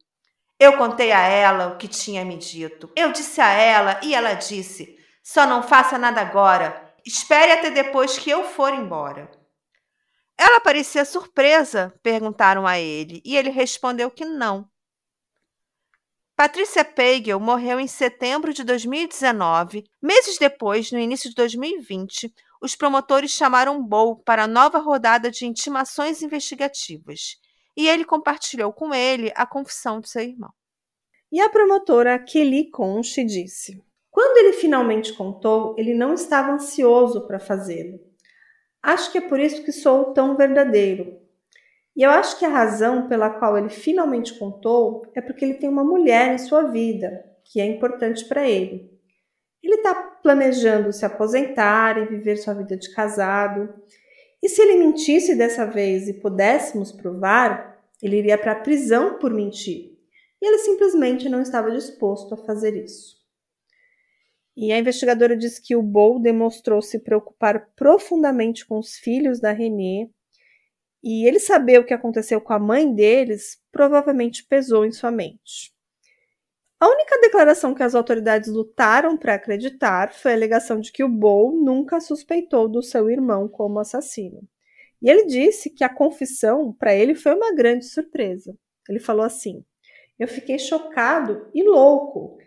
Eu 0.59 0.79
contei 0.79 1.13
a 1.13 1.21
ela 1.21 1.75
o 1.75 1.77
que 1.77 1.87
tinha 1.87 2.25
me 2.25 2.39
dito. 2.39 2.91
Eu 2.97 3.13
disse 3.13 3.39
a 3.43 3.53
ela 3.53 4.01
e 4.03 4.15
ela 4.15 4.33
disse: 4.33 4.99
só 5.23 5.45
não 5.45 5.63
faça 5.63 5.99
nada 5.99 6.23
agora. 6.23 6.88
Espere 7.05 7.53
até 7.53 7.71
depois 7.71 8.19
que 8.19 8.31
eu 8.31 8.45
for 8.45 8.73
embora. 8.73 9.31
Ela 10.37 10.61
parecia 10.61 11.05
surpresa, 11.05 11.93
perguntaram 12.03 12.67
a 12.67 12.79
ele, 12.79 13.21
e 13.25 13.37
ele 13.37 13.51
respondeu 13.51 14.11
que 14.11 14.25
não. 14.25 14.69
Patrícia 16.37 16.85
Pagel 16.85 17.41
morreu 17.41 17.81
em 17.81 17.89
setembro 17.89 18.55
de 18.55 18.63
2019. 18.63 19.83
Meses 20.01 20.39
depois, 20.39 20.93
no 20.93 20.99
início 21.01 21.29
de 21.29 21.35
2020, 21.35 22.33
os 22.63 22.77
promotores 22.77 23.33
chamaram 23.33 23.83
Bow 23.83 24.23
para 24.23 24.47
nova 24.47 24.79
rodada 24.79 25.31
de 25.31 25.47
intimações 25.47 26.23
investigativas 26.23 27.41
e 27.77 27.89
ele 27.89 28.05
compartilhou 28.05 28.73
com 28.73 28.93
ele 28.93 29.33
a 29.37 29.47
confissão 29.47 30.01
de 30.01 30.09
seu 30.09 30.23
irmão. 30.23 30.53
E 31.31 31.41
a 31.41 31.49
promotora 31.49 32.19
Kelly 32.19 32.71
Conche 32.71 33.25
disse: 33.25 33.81
quando 34.19 34.37
ele 34.39 34.53
finalmente 34.53 35.13
contou, 35.13 35.77
ele 35.79 35.95
não 35.95 36.13
estava 36.13 36.51
ansioso 36.51 37.25
para 37.25 37.39
fazê-lo. 37.39 38.01
Acho 38.83 39.13
que 39.13 39.19
é 39.19 39.21
por 39.21 39.39
isso 39.39 39.63
que 39.63 39.71
sou 39.71 40.07
tão 40.07 40.37
verdadeiro. 40.37 41.21
E 41.95 42.03
eu 42.03 42.11
acho 42.11 42.37
que 42.37 42.45
a 42.45 42.49
razão 42.49 43.07
pela 43.07 43.31
qual 43.31 43.57
ele 43.57 43.69
finalmente 43.69 44.37
contou 44.37 45.07
é 45.15 45.21
porque 45.21 45.45
ele 45.45 45.55
tem 45.55 45.71
uma 45.71 45.85
mulher 45.85 46.35
em 46.35 46.39
sua 46.39 46.63
vida, 46.63 47.25
que 47.45 47.61
é 47.61 47.67
importante 47.67 48.25
para 48.25 48.45
ele. 48.45 48.91
Ele 49.63 49.77
está 49.77 49.95
planejando 49.95 50.93
se 50.93 51.07
aposentar 51.07 51.97
e 51.97 52.07
viver 52.07 52.39
sua 52.39 52.55
vida 52.55 52.77
de 52.77 52.93
casado. 52.93 53.73
E 54.43 54.49
se 54.49 54.61
ele 54.61 54.85
mentisse 54.85 55.37
dessa 55.37 55.65
vez 55.65 56.09
e 56.09 56.15
pudéssemos 56.15 56.91
provar, 56.91 57.81
ele 58.03 58.17
iria 58.17 58.37
para 58.37 58.51
a 58.51 58.61
prisão 58.61 59.17
por 59.21 59.33
mentir. 59.33 59.97
E 60.43 60.45
ele 60.49 60.59
simplesmente 60.59 61.29
não 61.29 61.41
estava 61.41 61.71
disposto 61.71 62.35
a 62.35 62.37
fazer 62.37 62.75
isso. 62.75 63.18
E 64.61 64.73
a 64.73 64.79
investigadora 64.81 65.37
diz 65.37 65.61
que 65.61 65.77
o 65.77 65.83
Bowl 65.83 66.19
demonstrou 66.19 66.83
se 66.83 66.99
preocupar 66.99 67.71
profundamente 67.77 68.67
com 68.67 68.77
os 68.77 68.97
filhos 68.97 69.39
da 69.39 69.53
Renée 69.53 70.11
e 71.01 71.29
ele 71.29 71.39
saber 71.39 71.79
o 71.79 71.85
que 71.85 71.95
aconteceu 71.95 72.41
com 72.41 72.53
a 72.53 72.59
mãe 72.59 72.93
deles 72.93 73.63
provavelmente 73.71 74.45
pesou 74.45 74.85
em 74.85 74.91
sua 74.91 75.13
mente. 75.13 75.73
A 76.81 76.89
única 76.89 77.21
declaração 77.21 77.73
que 77.73 77.85
as 77.85 77.95
autoridades 77.95 78.49
lutaram 78.49 79.17
para 79.17 79.35
acreditar 79.35 80.13
foi 80.13 80.33
a 80.33 80.35
alegação 80.35 80.81
de 80.81 80.91
que 80.91 81.05
o 81.05 81.09
Bowl 81.09 81.53
nunca 81.53 82.01
suspeitou 82.01 82.69
do 82.69 82.83
seu 82.83 83.09
irmão 83.09 83.47
como 83.49 83.79
assassino. 83.79 84.41
E 85.01 85.09
ele 85.09 85.27
disse 85.27 85.71
que 85.71 85.85
a 85.85 85.89
confissão 85.89 86.73
para 86.73 86.93
ele 86.93 87.15
foi 87.15 87.33
uma 87.33 87.55
grande 87.55 87.85
surpresa. 87.85 88.59
Ele 88.89 88.99
falou 88.99 89.25
assim: 89.25 89.65
Eu 90.19 90.27
fiquei 90.27 90.59
chocado 90.59 91.49
e 91.55 91.63
louco. 91.63 92.39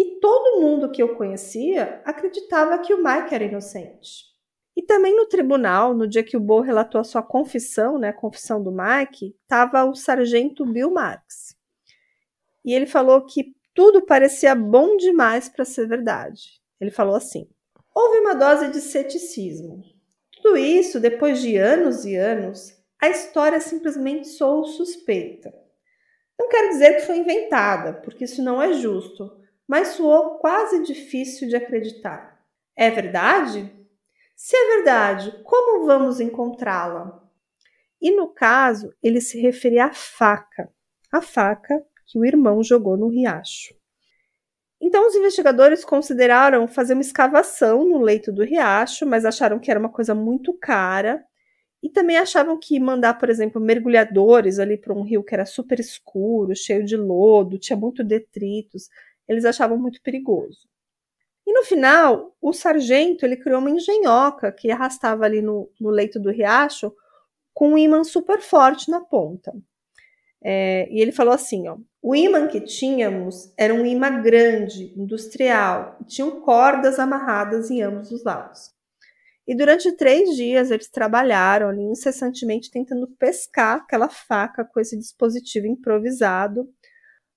E 0.00 0.18
todo 0.18 0.62
mundo 0.62 0.90
que 0.90 1.02
eu 1.02 1.14
conhecia 1.14 2.00
acreditava 2.06 2.78
que 2.78 2.94
o 2.94 3.04
Mike 3.04 3.34
era 3.34 3.44
inocente. 3.44 4.30
E 4.74 4.80
também 4.80 5.14
no 5.14 5.26
tribunal, 5.26 5.92
no 5.92 6.08
dia 6.08 6.24
que 6.24 6.38
o 6.38 6.40
Bo 6.40 6.62
relatou 6.62 6.98
a 6.98 7.04
sua 7.04 7.22
confissão, 7.22 7.98
né, 7.98 8.08
a 8.08 8.14
confissão 8.14 8.62
do 8.62 8.72
Mike, 8.72 9.36
estava 9.42 9.84
o 9.84 9.94
sargento 9.94 10.64
Bill 10.64 10.90
Marks. 10.90 11.54
E 12.64 12.72
ele 12.72 12.86
falou 12.86 13.26
que 13.26 13.54
tudo 13.74 14.00
parecia 14.06 14.54
bom 14.54 14.96
demais 14.96 15.50
para 15.50 15.66
ser 15.66 15.86
verdade. 15.86 16.62
Ele 16.80 16.90
falou 16.90 17.14
assim: 17.14 17.46
houve 17.94 18.20
uma 18.20 18.34
dose 18.34 18.68
de 18.68 18.80
ceticismo. 18.80 19.82
Tudo 20.32 20.56
isso, 20.56 20.98
depois 20.98 21.42
de 21.42 21.58
anos 21.58 22.06
e 22.06 22.16
anos, 22.16 22.72
a 22.98 23.10
história 23.10 23.60
simplesmente 23.60 24.28
soou 24.28 24.64
suspeita. 24.64 25.52
Não 26.38 26.48
quero 26.48 26.70
dizer 26.70 26.94
que 26.94 27.06
foi 27.06 27.18
inventada, 27.18 28.00
porque 28.00 28.24
isso 28.24 28.42
não 28.42 28.62
é 28.62 28.72
justo, 28.72 29.38
mas 29.70 29.90
soou 29.90 30.38
quase 30.38 30.82
difícil 30.82 31.46
de 31.46 31.54
acreditar. 31.54 32.44
É 32.76 32.90
verdade? 32.90 33.72
Se 34.34 34.56
é 34.56 34.76
verdade, 34.76 35.40
como 35.44 35.86
vamos 35.86 36.18
encontrá-la? 36.18 37.22
E 38.02 38.10
no 38.10 38.26
caso, 38.26 38.92
ele 39.00 39.20
se 39.20 39.40
referia 39.40 39.84
à 39.84 39.92
faca, 39.94 40.68
a 41.12 41.22
faca 41.22 41.80
que 42.04 42.18
o 42.18 42.24
irmão 42.24 42.64
jogou 42.64 42.96
no 42.96 43.06
riacho. 43.06 43.72
Então, 44.80 45.06
os 45.06 45.14
investigadores 45.14 45.84
consideraram 45.84 46.66
fazer 46.66 46.94
uma 46.94 47.02
escavação 47.02 47.84
no 47.84 48.00
leito 48.00 48.32
do 48.32 48.42
riacho, 48.42 49.06
mas 49.06 49.24
acharam 49.24 49.60
que 49.60 49.70
era 49.70 49.78
uma 49.78 49.92
coisa 49.92 50.16
muito 50.16 50.52
cara. 50.52 51.24
E 51.80 51.88
também 51.88 52.18
achavam 52.18 52.58
que 52.58 52.80
mandar, 52.80 53.14
por 53.20 53.30
exemplo, 53.30 53.60
mergulhadores 53.60 54.58
ali 54.58 54.76
para 54.76 54.92
um 54.92 55.02
rio 55.02 55.22
que 55.22 55.32
era 55.32 55.46
super 55.46 55.78
escuro, 55.78 56.56
cheio 56.56 56.84
de 56.84 56.96
lodo, 56.96 57.56
tinha 57.56 57.76
muito 57.76 58.02
detritos, 58.02 58.88
eles 59.30 59.44
achavam 59.44 59.78
muito 59.78 60.02
perigoso. 60.02 60.68
E 61.46 61.52
no 61.52 61.62
final, 61.62 62.36
o 62.42 62.52
sargento 62.52 63.24
ele 63.24 63.36
criou 63.36 63.60
uma 63.60 63.70
engenhoca 63.70 64.50
que 64.50 64.70
arrastava 64.70 65.24
ali 65.24 65.40
no, 65.40 65.70
no 65.80 65.88
leito 65.88 66.18
do 66.18 66.30
riacho 66.30 66.92
com 67.54 67.70
um 67.70 67.78
imã 67.78 68.02
super 68.02 68.40
forte 68.40 68.90
na 68.90 69.00
ponta. 69.00 69.52
É, 70.42 70.88
e 70.90 71.00
ele 71.00 71.12
falou 71.12 71.32
assim: 71.32 71.68
ó, 71.68 71.76
o 72.02 72.14
imã 72.14 72.48
que 72.48 72.60
tínhamos 72.60 73.52
era 73.56 73.72
um 73.72 73.86
imã 73.86 74.20
grande, 74.20 74.92
industrial, 74.96 75.96
e 76.00 76.04
tinham 76.04 76.40
cordas 76.40 76.98
amarradas 76.98 77.70
em 77.70 77.82
ambos 77.82 78.10
os 78.10 78.24
lados. 78.24 78.72
E 79.46 79.54
durante 79.54 79.92
três 79.92 80.36
dias 80.36 80.70
eles 80.70 80.88
trabalharam 80.88 81.68
ali 81.68 81.82
incessantemente 81.82 82.70
tentando 82.70 83.06
pescar 83.18 83.78
aquela 83.78 84.08
faca 84.08 84.64
com 84.64 84.80
esse 84.80 84.96
dispositivo 84.98 85.66
improvisado 85.66 86.68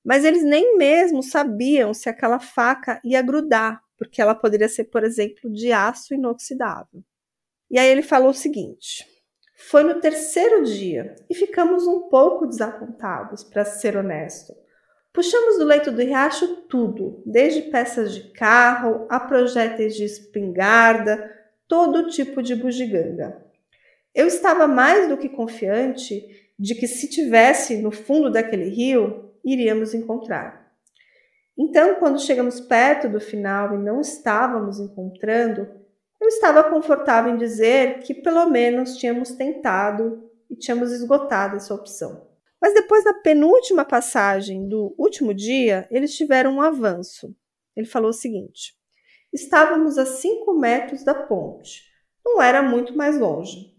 mas 0.04 0.26
eles 0.26 0.44
nem 0.44 0.78
mesmo 0.78 1.24
sabiam 1.24 1.94
se 1.94 2.10
aquela 2.10 2.40
faca 2.40 3.00
ia 3.04 3.22
grudar, 3.22 3.82
porque 3.98 4.22
ela 4.22 4.36
poderia 4.36 4.68
ser, 4.68 4.86
por 4.86 5.04
exemplo, 5.04 5.52
de 5.52 5.72
aço 5.72 6.14
inoxidável. 6.14 7.04
E 7.72 7.80
aí 7.80 7.90
ele 7.90 8.02
falou 8.02 8.30
o 8.30 8.34
seguinte: 8.34 9.08
foi 9.56 9.84
no 9.84 10.00
terceiro 10.02 10.64
dia 10.64 11.16
e 11.30 11.34
ficamos 11.34 11.88
um 11.88 12.10
pouco 12.10 12.46
desapontados, 12.46 13.44
para 13.44 13.64
ser 13.64 13.96
honesto. 13.96 14.54
Puxamos 15.14 15.58
do 15.58 15.64
leito 15.64 15.92
do 15.92 16.02
riacho 16.02 16.64
tudo, 16.68 17.22
desde 17.26 17.62
peças 17.64 18.14
de 18.14 18.32
carro 18.32 19.08
a 19.10 19.20
projéteis 19.20 19.96
de 19.96 20.04
espingarda, 20.04 21.32
todo 21.68 22.10
tipo 22.10 22.42
de 22.42 22.56
bugiganga. 22.56 23.42
Eu 24.14 24.28
estava 24.28 24.68
mais 24.68 25.08
do 25.08 25.18
que 25.18 25.30
confiante 25.30 26.52
de 26.58 26.76
que 26.76 26.88
se 26.88 27.08
tivesse 27.10 27.78
no 27.78 27.92
fundo 27.92 28.32
daquele 28.32 28.70
rio, 28.70 29.33
iríamos 29.44 29.94
encontrar. 29.94 30.72
Então, 31.58 31.96
quando 31.96 32.20
chegamos 32.20 32.60
perto 32.60 33.08
do 33.08 33.20
final 33.20 33.76
e 33.76 33.78
não 33.78 34.02
estávamos 34.02 34.80
encontrando, 34.80 35.68
eu 36.20 36.28
estava 36.28 36.64
confortável 36.64 37.34
em 37.34 37.38
dizer 37.38 38.00
que 38.00 38.14
pelo 38.14 38.46
menos 38.50 38.98
tínhamos 38.98 39.32
tentado 39.34 40.30
e 40.50 40.56
tínhamos 40.56 40.92
esgotado 40.92 41.58
essa 41.58 41.74
opção. 41.74 42.28
Mas 42.62 42.74
depois 42.74 43.04
da 43.04 43.14
penúltima 43.14 43.84
passagem 43.84 44.70
do 44.70 44.96
último 44.98 45.34
dia, 45.34 45.86
eles 45.92 46.16
tiveram 46.16 46.56
um 46.56 46.62
avanço. 46.62 47.36
Ele 47.76 47.86
falou 47.86 48.10
o 48.10 48.14
seguinte: 48.14 48.74
estávamos 49.34 49.98
a 49.98 50.06
cinco 50.06 50.54
metros 50.54 51.04
da 51.04 51.14
ponte, 51.14 51.84
não 52.26 52.42
era 52.42 52.64
muito 52.64 52.96
mais 52.96 53.20
longe. 53.20 53.74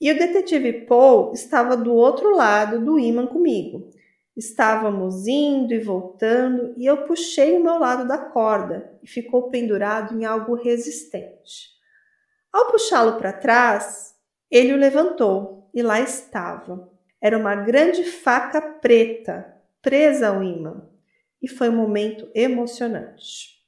E 0.00 0.12
o 0.12 0.16
detetive 0.16 0.86
Paul 0.86 1.32
estava 1.32 1.76
do 1.76 1.92
outro 1.92 2.30
lado 2.30 2.84
do 2.84 2.96
imã 2.96 3.26
comigo, 3.26 3.90
Estávamos 4.38 5.26
indo 5.26 5.74
e 5.74 5.80
voltando 5.80 6.72
e 6.76 6.86
eu 6.86 7.04
puxei 7.08 7.56
o 7.56 7.62
meu 7.62 7.76
lado 7.76 8.06
da 8.06 8.16
corda 8.16 8.96
e 9.02 9.06
ficou 9.08 9.50
pendurado 9.50 10.16
em 10.16 10.24
algo 10.24 10.54
resistente. 10.54 11.70
Ao 12.52 12.70
puxá-lo 12.70 13.18
para 13.18 13.32
trás, 13.32 14.14
ele 14.48 14.72
o 14.72 14.76
levantou 14.76 15.68
e 15.74 15.82
lá 15.82 16.00
estava. 16.00 16.88
Era 17.20 17.36
uma 17.36 17.56
grande 17.56 18.04
faca 18.04 18.62
preta 18.62 19.60
presa 19.82 20.28
ao 20.28 20.40
imã 20.40 20.88
e 21.42 21.48
foi 21.48 21.68
um 21.68 21.76
momento 21.76 22.30
emocionante. 22.32 23.58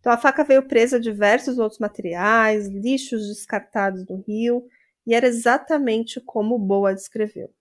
Então 0.00 0.10
a 0.12 0.18
faca 0.18 0.42
veio 0.42 0.66
presa 0.66 0.96
a 0.96 1.00
diversos 1.00 1.56
outros 1.56 1.78
materiais, 1.78 2.66
lixos 2.66 3.28
descartados 3.28 4.04
no 4.08 4.24
rio, 4.26 4.66
e 5.06 5.14
era 5.14 5.28
exatamente 5.28 6.20
como 6.20 6.58
Boa 6.58 6.92
descreveu. 6.92 7.54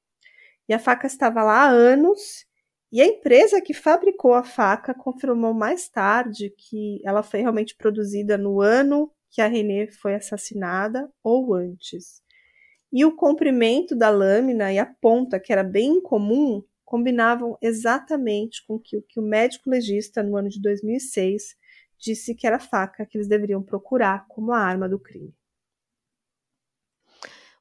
E 0.68 0.74
a 0.74 0.80
faca 0.80 1.08
estava 1.08 1.44
lá 1.44 1.66
há 1.66 1.70
anos, 1.70 2.46
e 2.92 3.02
a 3.02 3.08
empresa 3.08 3.60
que 3.60 3.74
fabricou 3.74 4.34
a 4.34 4.44
faca 4.44 4.94
confirmou 4.94 5.54
mais 5.54 5.90
tarde 5.90 6.54
que 6.56 7.02
ela 7.04 7.24
foi 7.24 7.42
realmente 7.42 7.76
produzida 7.76 8.38
no 8.38 8.62
ano 8.62 9.12
que 9.32 9.42
a 9.42 9.48
Renée 9.48 9.92
foi 9.92 10.14
assassinada 10.14 11.12
ou 11.24 11.56
antes. 11.56 12.22
E 12.92 13.04
o 13.04 13.16
comprimento 13.16 13.96
da 13.96 14.12
lâmina 14.12 14.72
e 14.72 14.78
a 14.78 14.86
ponta, 14.86 15.40
que 15.40 15.52
era 15.52 15.64
bem 15.64 15.94
incomum, 15.94 16.64
combinavam 16.86 17.58
exatamente 17.60 18.64
com 18.68 18.76
o 18.76 18.80
que, 18.80 19.02
que 19.02 19.20
o 19.20 19.24
médico 19.24 19.72
legista, 19.72 20.22
no 20.22 20.38
ano 20.38 20.50
de 20.50 20.62
2006, 20.62 21.56
disse 21.98 22.36
que 22.36 22.46
era 22.46 22.58
a 22.58 22.60
faca 22.60 23.08
que 23.08 23.18
eles 23.18 23.28
deveriam 23.28 23.64
procurar 23.64 24.28
como 24.28 24.52
a 24.52 24.60
arma 24.60 24.88
do 24.88 25.00
crime. 25.00 25.34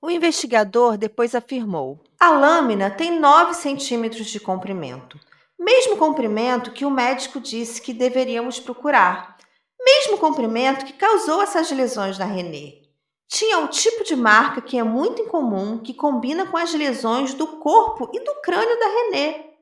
O 0.05 0.11
investigador 0.11 0.98
depois 0.98 1.32
afirmou: 1.32 2.03
a 2.18 2.28
lâmina 2.30 2.90
tem 2.90 3.20
9 3.20 3.55
centímetros 3.55 4.26
de 4.26 4.40
comprimento, 4.40 5.16
mesmo 5.57 5.96
comprimento 5.96 6.72
que 6.72 6.84
o 6.84 6.90
médico 6.90 7.38
disse 7.38 7.80
que 7.80 7.94
deveríamos 7.94 8.59
procurar, 8.59 9.36
mesmo 9.80 10.18
comprimento 10.18 10.84
que 10.84 10.92
causou 10.92 11.40
essas 11.40 11.70
lesões 11.70 12.18
na 12.18 12.24
René. 12.24 12.82
Tinha 13.28 13.61
o 13.61 13.68
tipo 13.68 14.03
de 14.03 14.16
marca 14.16 14.61
que 14.61 14.76
é 14.76 14.82
muito 14.82 15.22
incomum, 15.22 15.78
que 15.78 15.94
combina 15.94 16.46
com 16.46 16.57
as 16.57 16.74
lesões 16.74 17.32
do 17.32 17.46
corpo 17.59 18.11
e 18.12 18.18
do 18.24 18.40
crânio 18.42 18.76
da 18.80 18.86
René. 18.86 19.53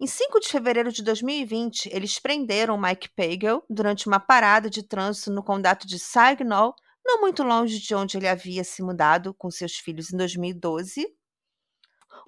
Em 0.00 0.08
5 0.08 0.40
de 0.40 0.48
fevereiro 0.48 0.90
de 0.90 1.04
2020, 1.04 1.88
eles 1.92 2.18
prenderam 2.18 2.76
Mike 2.76 3.10
Pagel 3.10 3.62
durante 3.70 4.08
uma 4.08 4.18
parada 4.18 4.68
de 4.68 4.82
trânsito 4.82 5.30
no 5.30 5.42
condado 5.42 5.86
de 5.86 6.00
Saginaw, 6.00 6.74
não 7.04 7.20
muito 7.20 7.42
longe 7.42 7.78
de 7.78 7.94
onde 7.94 8.16
ele 8.16 8.28
havia 8.28 8.64
se 8.64 8.82
mudado 8.82 9.34
com 9.34 9.50
seus 9.50 9.76
filhos 9.76 10.12
em 10.12 10.16
2012. 10.16 11.06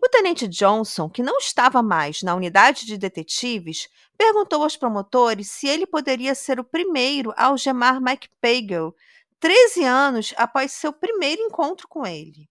O 0.03 0.09
tenente 0.09 0.47
Johnson, 0.47 1.09
que 1.09 1.23
não 1.23 1.39
estava 1.39 1.83
mais 1.83 2.23
na 2.23 2.35
unidade 2.35 2.85
de 2.85 2.99
detetives, 2.99 3.89
perguntou 4.17 4.63
aos 4.63 4.77
promotores 4.77 5.51
se 5.51 5.67
ele 5.67 5.87
poderia 5.87 6.35
ser 6.35 6.61
o 6.61 6.65
primeiro 6.65 7.33
a 7.37 7.47
algemar 7.47 8.01
Mike 8.01 8.29
Pagel 8.41 8.95
13 9.41 9.85
anos 9.85 10.35
após 10.37 10.73
seu 10.73 10.93
primeiro 10.93 11.43
encontro 11.43 11.89
com 11.89 12.07
ele. 12.07 12.49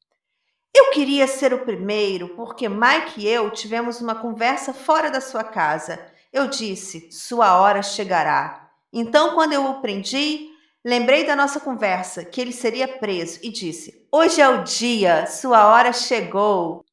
Eu 0.74 0.92
queria 0.92 1.28
ser 1.28 1.54
o 1.54 1.64
primeiro 1.64 2.30
porque 2.36 2.68
Mike 2.68 3.22
e 3.22 3.28
eu 3.28 3.50
tivemos 3.52 4.02
uma 4.02 4.16
conversa 4.16 4.74
fora 4.74 5.10
da 5.10 5.22
sua 5.22 5.44
casa. 5.44 6.04
Eu 6.34 6.48
disse: 6.48 7.12
Sua 7.12 7.60
hora 7.60 7.82
chegará. 7.82 8.70
Então, 8.92 9.36
quando 9.36 9.54
eu 9.54 9.66
o 9.66 9.82
prendi, 9.82 10.50
lembrei 10.86 11.26
da 11.26 11.36
nossa 11.36 11.60
conversa, 11.60 12.24
que 12.24 12.40
ele 12.40 12.54
seria 12.54 12.88
preso, 12.88 13.40
e 13.42 13.50
disse: 13.52 14.08
Hoje 14.12 14.40
é 14.40 14.48
o 14.48 14.64
dia, 14.64 15.26
sua 15.26 15.68
hora 15.68 15.92
chegou. 15.92 16.86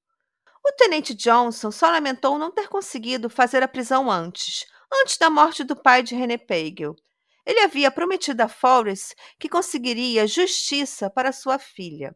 O 0.64 0.72
tenente 0.72 1.14
Johnson 1.14 1.70
só 1.70 1.90
lamentou 1.90 2.38
não 2.38 2.50
ter 2.50 2.68
conseguido 2.68 3.28
fazer 3.28 3.62
a 3.62 3.68
prisão 3.68 4.10
antes, 4.10 4.64
antes 5.02 5.18
da 5.18 5.28
morte 5.28 5.62
do 5.62 5.76
pai 5.76 6.02
de 6.02 6.14
René 6.14 6.38
Pagel. 6.38 6.96
Ele 7.44 7.60
havia 7.60 7.90
prometido 7.90 8.42
a 8.42 8.48
Forrest 8.48 9.14
que 9.38 9.48
conseguiria 9.48 10.26
justiça 10.26 11.10
para 11.10 11.32
sua 11.32 11.58
filha. 11.58 12.14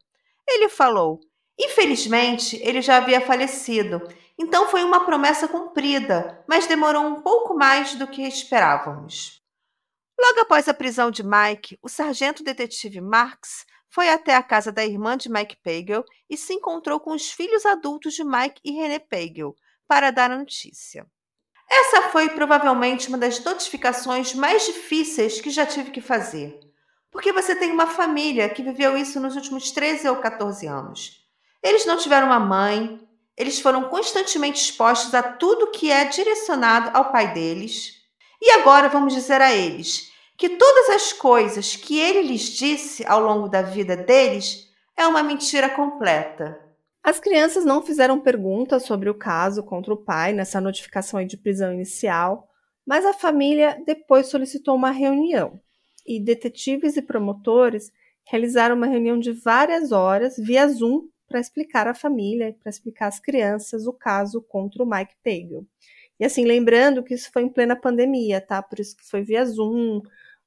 Ele 0.49 0.69
falou: 0.69 1.21
Infelizmente, 1.59 2.57
ele 2.63 2.81
já 2.81 2.97
havia 2.97 3.21
falecido, 3.21 4.01
então 4.39 4.69
foi 4.69 4.85
uma 4.85 5.05
promessa 5.05 5.49
cumprida, 5.49 6.43
mas 6.49 6.67
demorou 6.67 7.05
um 7.05 7.23
pouco 7.23 7.55
mais 7.55 7.95
do 7.97 8.07
que 8.07 8.23
esperávamos. 8.23 9.43
Logo 10.19 10.41
após 10.41 10.69
a 10.69 10.75
prisão 10.75 11.11
de 11.11 11.23
Mike, 11.23 11.79
o 11.83 11.89
sargento 11.89 12.43
detetive 12.43 13.01
Marks 13.01 13.67
foi 13.89 14.09
até 14.09 14.35
a 14.35 14.43
casa 14.43 14.73
da 14.73 14.85
irmã 14.85 15.17
de 15.17 15.31
Mike 15.31 15.57
Pagel 15.63 16.05
e 16.29 16.37
se 16.37 16.53
encontrou 16.53 16.99
com 16.99 17.13
os 17.13 17.31
filhos 17.31 17.65
adultos 17.65 18.15
de 18.15 18.25
Mike 18.25 18.61
e 18.65 18.73
René 18.73 18.99
Pagel 18.99 19.55
para 19.87 20.11
dar 20.11 20.31
a 20.31 20.39
notícia. 20.39 21.07
Essa 21.69 22.03
foi 22.11 22.31
provavelmente 22.31 23.09
uma 23.09 23.19
das 23.19 23.43
notificações 23.43 24.35
mais 24.35 24.67
difíceis 24.67 25.41
que 25.41 25.51
já 25.51 25.67
tive 25.67 25.91
que 25.91 26.01
fazer. 26.01 26.59
Porque 27.11 27.33
você 27.33 27.55
tem 27.55 27.73
uma 27.73 27.87
família 27.87 28.49
que 28.49 28.63
viveu 28.63 28.97
isso 28.97 29.19
nos 29.19 29.37
últimos 29.37 29.71
13 29.71 30.09
ou 30.09 30.17
14 30.17 30.67
anos. 30.67 31.27
Eles 31.63 31.85
não 31.85 31.97
tiveram 31.97 32.27
uma 32.29 32.39
mãe, 32.39 33.01
eles 33.37 33.61
foram 33.61 33.89
constantemente 33.89 34.63
expostos 34.63 35.15
a 35.15 35.23
tudo 35.23 35.71
que 35.71 35.91
é 35.91 36.05
direcionado 36.05 36.97
ao 36.97 37.11
pai 37.11 37.33
deles. 37.35 37.96
E 38.41 38.51
agora 38.53 38.89
vamos 38.89 39.15
dizer 39.15 39.41
a 39.41 39.55
eles 39.55 40.11
que 40.37 40.51
todas 40.51 40.91
as 40.91 41.13
coisas 41.13 41.75
que 41.77 41.99
ele 41.99 42.23
lhes 42.23 42.51
disse 42.51 43.05
ao 43.07 43.21
longo 43.21 43.49
da 43.49 43.63
vida 43.63 43.97
deles 43.97 44.69
é 44.97 45.07
uma 45.07 45.23
mentira 45.23 45.69
completa. 45.69 46.61
As 47.03 47.21
crianças 47.21 47.65
não 47.65 47.83
fizeram 47.83 48.21
perguntas 48.21 48.83
sobre 48.83 49.09
o 49.09 49.15
caso 49.15 49.63
contra 49.63 49.95
o 49.95 49.97
pai 49.97 50.33
nessa 50.33 50.61
notificação 50.61 51.25
de 51.25 51.37
prisão 51.37 51.73
inicial, 51.73 52.49
mas 52.85 53.07
a 53.07 53.15
família 53.15 53.81
depois 53.87 54.27
solicitou 54.27 54.75
uma 54.75 54.91
reunião 54.91 55.61
e 56.07 56.21
detetives 56.21 56.97
e 56.97 57.03
promotores 57.03 57.91
realizaram 58.25 58.77
uma 58.77 58.87
reunião 58.87 59.19
de 59.19 59.33
várias 59.33 59.93
horas 59.93 60.37
via 60.37 60.67
Zoom 60.69 61.09
para 61.29 61.41
explicar 61.41 61.89
à 61.89 61.95
família, 61.95 62.57
para 62.61 62.71
explicar 62.71 63.09
às 63.09 63.19
crianças 63.19 63.87
o 63.87 63.93
caso 63.93 64.41
contra 64.43 64.83
o 64.83 64.89
Mike 64.89 65.15
Pagel. 65.25 65.65
E 66.19 66.25
assim, 66.25 66.45
lembrando 66.45 67.03
que 67.03 67.15
isso 67.15 67.31
foi 67.33 67.43
em 67.43 67.49
plena 67.49 67.77
pandemia, 67.77 68.41
tá? 68.41 68.63
Por 68.63 68.81
isso 68.81 68.97
que 68.97 69.05
foi 69.05 69.23
via 69.23 69.45
Zoom, 69.45 70.01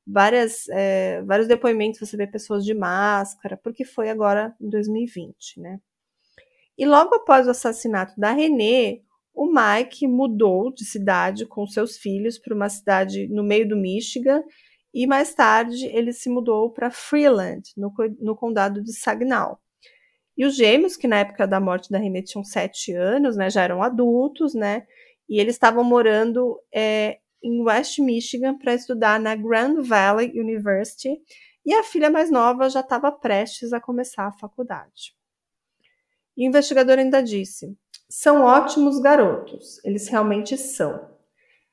várias, 0.06 0.68
é, 0.70 1.22
vários 1.24 1.48
depoimentos, 1.48 2.00
você 2.00 2.18
vê 2.18 2.26
pessoas 2.26 2.66
de 2.66 2.74
máscara, 2.74 3.58
porque 3.58 3.86
foi 3.86 4.10
agora 4.10 4.56
em 4.60 4.70
2020, 4.70 5.60
né? 5.60 5.80
E 6.78 6.86
logo 6.86 7.14
após 7.16 7.46
o 7.48 7.52
assassinato 7.52 8.14
da 8.18 8.32
Renée, 8.32 9.04
o 9.34 9.46
Mike 9.46 10.08
mudou 10.08 10.74
de 10.74 10.86
cidade 10.86 11.46
com 11.46 11.68
seus 11.68 11.98
filhos 11.98 12.38
para 12.38 12.56
uma 12.56 12.70
cidade 12.70 13.28
no 13.28 13.44
meio 13.44 13.68
do 13.68 13.78
Michigan 13.78 14.44
e 14.94 15.06
mais 15.06 15.34
tarde 15.34 15.86
ele 15.86 16.12
se 16.12 16.30
mudou 16.30 16.72
para 16.72 16.90
Freeland, 16.90 17.72
no, 17.78 17.94
no, 18.20 18.36
condado 18.36 18.82
de 18.84 18.92
Saginaw. 18.94 19.60
E 20.38 20.46
os 20.46 20.56
gêmeos, 20.56 20.96
que 20.96 21.08
na 21.08 21.20
época 21.20 21.46
da 21.46 21.60
morte 21.60 21.92
da 21.92 21.98
Renée 21.98 22.24
tinham 22.24 22.44
sete 22.44 22.94
anos, 22.94 23.36
né, 23.36 23.50
já 23.50 23.64
eram 23.64 23.84
adultos, 23.84 24.54
né, 24.56 24.88
e 25.30 25.40
eles 25.40 25.56
estavam 25.56 25.84
morando 25.84 26.60
é, 26.74 27.20
em 27.42 27.62
West 27.62 28.00
Michigan 28.00 28.58
para 28.58 28.74
estudar 28.74 29.20
na 29.20 29.36
Grand 29.36 29.82
Valley 29.82 30.32
University, 30.40 31.22
e 31.66 31.74
a 31.74 31.84
filha 31.84 32.10
mais 32.10 32.32
nova 32.32 32.70
já 32.70 32.80
estava 32.80 33.12
prestes 33.12 33.72
a 33.72 33.80
começar 33.80 34.26
a 34.26 34.32
faculdade. 34.32 35.14
E 36.36 36.46
o 36.46 36.48
investigador 36.48 36.98
ainda 36.98 37.22
disse: 37.22 37.78
são 38.10 38.42
ótimos 38.42 39.00
garotos, 39.00 39.80
eles 39.86 40.08
realmente 40.08 40.58
são. 40.58 41.16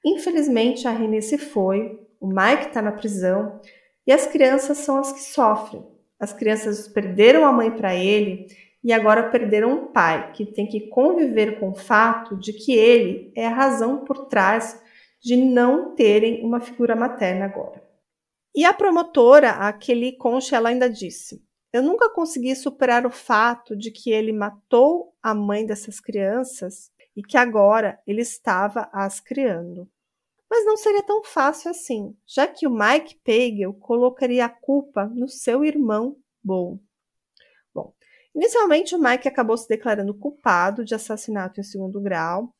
Infelizmente, 0.05 0.87
a 0.87 0.91
Renée 0.91 1.23
se 1.23 1.39
foi, 1.39 2.07
o 2.21 2.27
Mike 2.27 2.69
está 2.69 2.83
na 2.83 2.93
prisão 2.93 3.61
e 4.07 4.13
as 4.13 4.27
crianças 4.27 4.79
são 4.79 4.99
as 4.99 5.13
que 5.13 5.21
sofrem. 5.21 5.85
As 6.19 6.33
crianças 6.33 6.89
perderam 6.89 7.45
a 7.45 7.53
mãe 7.53 7.71
para 7.71 7.95
ele 7.95 8.47
e 8.87 8.93
agora 8.93 9.31
perderam 9.31 9.73
um 9.73 9.87
pai 9.89 10.31
que 10.31 10.47
tem 10.47 10.65
que 10.65 10.89
conviver 10.89 11.59
com 11.59 11.71
o 11.71 11.75
fato 11.75 12.37
de 12.37 12.53
que 12.53 12.73
ele 12.73 13.33
é 13.35 13.45
a 13.45 13.53
razão 13.53 14.05
por 14.05 14.27
trás 14.27 14.81
de 15.21 15.35
não 15.35 15.97
terem 15.97 16.45
uma 16.47 16.61
figura 16.61 16.95
materna 16.95 17.47
agora. 17.47 17.83
E 18.55 18.65
a 18.65 18.73
promotora, 18.73 19.51
a 19.51 19.73
Kelly 19.73 20.17
Concha, 20.17 20.55
ela 20.55 20.69
ainda 20.69 20.89
disse: 20.89 21.45
eu 21.73 21.83
nunca 21.83 22.09
consegui 22.09 22.55
superar 22.55 23.05
o 23.05 23.11
fato 23.11 23.75
de 23.77 23.91
que 23.91 24.11
ele 24.11 24.33
matou 24.33 25.13
a 25.21 25.35
mãe 25.35 25.67
dessas 25.67 25.99
crianças 25.99 26.93
e 27.17 27.25
que 27.25 27.37
agora 27.37 28.01
ele 28.07 28.21
estava 28.23 28.89
as 28.93 29.19
criando. 29.19 29.91
Mas 30.49 30.65
não 30.65 30.77
seria 30.77 31.03
tão 31.03 31.25
fácil 31.25 31.73
assim, 31.73 32.17
já 32.25 32.47
que 32.47 32.69
o 32.69 32.71
Mike 32.71 33.17
Pagel 33.25 33.75
colocaria 33.75 34.45
a 34.45 34.49
culpa 34.49 35.07
no 35.07 35.29
seu 35.29 35.65
irmão 35.65 36.17
Bo. 36.41 36.81
Inicialmente 38.37 38.95
o 38.95 38.99
Mike 38.99 39.27
acabou 39.27 39.57
se 39.57 39.67
declarando 39.67 40.13
culpado 40.13 40.85
de 40.85 40.95
assassinato 40.95 41.59
em 41.59 41.65
segundo 41.65 41.99
grau 42.03 42.55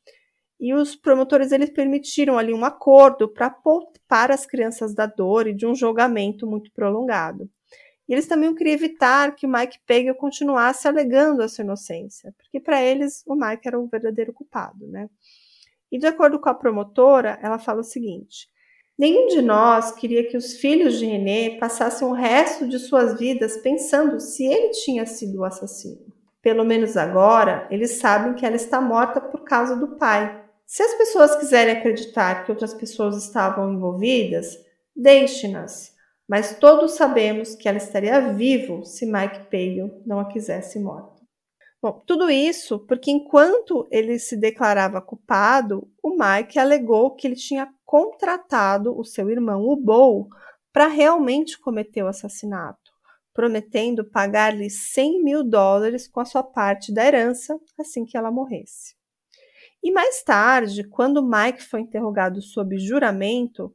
e 0.59 0.73
os 0.73 0.97
promotores 0.97 1.53
eles 1.53 1.69
permitiram 1.69 2.39
ali 2.39 2.55
um 2.55 2.65
acordo 2.65 3.29
para 3.29 3.51
poupar 3.51 4.31
as 4.31 4.47
crianças 4.47 4.95
da 4.95 5.05
dor 5.05 5.47
e 5.47 5.53
de 5.53 5.67
um 5.67 5.75
julgamento 5.75 6.47
muito 6.47 6.73
prolongado. 6.73 7.51
E 8.09 8.15
eles 8.15 8.27
também 8.27 8.55
queriam 8.55 8.73
evitar 8.73 9.35
que 9.35 9.45
o 9.45 9.51
Mike 9.51 9.79
Pagel 9.87 10.15
continuasse 10.15 10.89
alegando 10.89 11.43
a 11.43 11.49
sua 11.49 11.63
inocência, 11.63 12.35
porque 12.39 12.59
para 12.59 12.83
eles 12.83 13.23
o 13.27 13.35
Mike 13.35 13.69
era 13.69 13.79
o 13.79 13.87
verdadeiro 13.87 14.33
culpado, 14.33 14.87
né? 14.87 15.11
E 15.93 15.99
de 15.99 16.07
acordo 16.07 16.41
com 16.41 16.49
a 16.49 16.55
promotora, 16.55 17.39
ela 17.43 17.59
fala 17.59 17.81
o 17.81 17.85
seguinte: 17.85 18.49
Nenhum 18.99 19.27
de 19.27 19.43
nós 19.43 19.93
queria 19.93 20.27
que 20.27 20.39
os 20.39 20.55
filhos 20.55 20.99
de 20.99 21.05
René 21.05 21.59
passassem 21.59 22.09
o 22.09 22.13
resto 22.13 22.67
de 22.67 22.79
suas 22.79 23.19
vidas 23.19 23.59
pensando 23.59 24.19
se 24.19 24.45
ele 24.47 24.71
tinha 24.71 25.05
sido 25.05 25.41
o 25.41 25.45
assassino. 25.45 26.07
Pelo 26.41 26.65
menos 26.65 26.97
agora, 26.97 27.67
eles 27.71 27.99
sabem 27.99 28.35
que 28.35 28.47
ela 28.47 28.57
está 28.57 28.81
morta 28.81 29.21
por 29.21 29.45
causa 29.45 29.77
do 29.77 29.97
pai. 29.97 30.43
Se 30.65 30.83
as 30.83 30.95
pessoas 30.95 31.37
quiserem 31.37 31.77
acreditar 31.77 32.45
que 32.45 32.51
outras 32.51 32.73
pessoas 32.73 33.17
estavam 33.17 33.71
envolvidas, 33.73 34.59
deixe-nas. 34.95 35.95
Mas 36.27 36.59
todos 36.59 36.93
sabemos 36.93 37.55
que 37.55 37.69
ela 37.69 37.79
estaria 37.79 38.33
vivo 38.33 38.85
se 38.85 39.05
Mike 39.05 39.51
Palin 39.51 39.93
não 40.07 40.19
a 40.19 40.25
quisesse 40.25 40.79
morta. 40.79 41.17
Bom, 41.83 42.03
tudo 42.07 42.31
isso 42.31 42.79
porque 42.81 43.11
enquanto 43.11 43.87
ele 43.91 44.19
se 44.19 44.37
declarava 44.37 45.01
culpado, 45.01 45.87
o 46.03 46.17
Mike 46.17 46.59
alegou 46.59 47.15
que 47.15 47.27
ele 47.27 47.37
tinha 47.37 47.69
contratado 47.87 48.99
o 48.99 49.05
seu 49.05 49.31
irmão, 49.31 49.63
o 49.63 49.77
Bo, 49.77 50.29
para 50.73 50.89
realmente 50.89 51.59
cometer 51.59 52.03
o 52.03 52.09
assassinato, 52.09 52.93
prometendo 53.33 54.05
pagar-lhe 54.05 54.69
100 54.69 55.23
mil 55.23 55.43
dólares 55.43 56.07
com 56.07 56.21
a 56.21 56.25
sua 56.25 56.43
parte 56.43 56.93
da 56.93 57.07
herança 57.07 57.59
assim 57.79 58.05
que 58.05 58.17
ela 58.17 58.31
morresse. 58.31 58.95
E 59.83 59.93
mais 59.93 60.23
tarde, 60.23 60.83
quando 60.83 61.23
Mike 61.23 61.63
foi 61.63 61.81
interrogado 61.81 62.43
sob 62.43 62.77
juramento, 62.77 63.75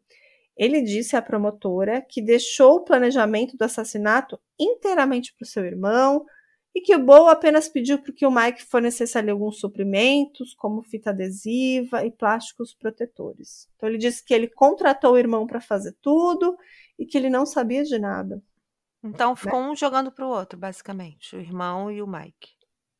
ele 0.57 0.81
disse 0.81 1.15
à 1.15 1.21
promotora 1.21 2.01
que 2.01 2.21
deixou 2.21 2.75
o 2.75 2.83
planejamento 2.83 3.55
do 3.55 3.63
assassinato 3.63 4.37
inteiramente 4.59 5.33
para 5.33 5.45
o 5.45 5.47
seu 5.47 5.65
irmão, 5.65 6.25
e 6.73 6.81
que 6.81 6.95
o 6.95 6.99
Bo 6.99 7.27
apenas 7.27 7.67
pediu 7.67 7.99
para 7.99 8.13
que 8.13 8.25
o 8.25 8.31
Mike 8.31 8.63
fornecesse 8.63 9.17
ali 9.17 9.29
alguns 9.29 9.59
suprimentos, 9.59 10.53
como 10.53 10.81
fita 10.81 11.09
adesiva 11.09 12.05
e 12.05 12.11
plásticos 12.11 12.73
protetores. 12.73 13.69
Então 13.75 13.89
ele 13.89 13.97
disse 13.97 14.23
que 14.23 14.33
ele 14.33 14.47
contratou 14.47 15.13
o 15.13 15.17
irmão 15.17 15.45
para 15.45 15.59
fazer 15.59 15.95
tudo 16.01 16.57
e 16.97 17.05
que 17.05 17.17
ele 17.17 17.29
não 17.29 17.45
sabia 17.45 17.83
de 17.83 17.99
nada. 17.99 18.41
Então 19.03 19.35
ficou 19.35 19.59
né? 19.59 19.69
um 19.69 19.75
jogando 19.75 20.11
para 20.11 20.25
o 20.25 20.29
outro, 20.29 20.57
basicamente, 20.57 21.35
o 21.35 21.39
irmão 21.39 21.91
e 21.91 22.01
o 22.01 22.07
Mike. 22.07 22.49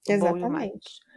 O 0.07 0.11
Exatamente. 0.11 0.45
O 0.45 0.49
Mike. 0.49 1.11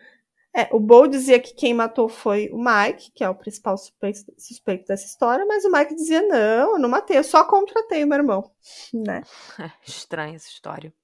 É, 0.57 0.69
o 0.73 0.79
Bo 0.79 1.09
dizia 1.09 1.41
que 1.41 1.53
quem 1.53 1.75
matou 1.75 2.09
foi 2.09 2.49
o 2.53 2.59
Mike, 2.59 3.11
que 3.13 3.25
é 3.25 3.29
o 3.29 3.35
principal 3.35 3.77
suspeito, 3.77 4.21
suspeito, 4.39 4.85
dessa 4.87 5.05
história, 5.05 5.45
mas 5.45 5.65
o 5.65 5.71
Mike 5.73 5.97
dizia: 5.97 6.23
não, 6.23 6.75
eu 6.75 6.79
não 6.79 6.89
matei, 6.89 7.19
eu 7.19 7.25
só 7.25 7.43
contratei 7.45 8.05
o 8.05 8.07
meu 8.07 8.19
irmão. 8.19 8.53
Né? 8.93 9.23
É, 9.59 9.71
estranha 9.85 10.37
essa 10.37 10.49
história. 10.49 10.95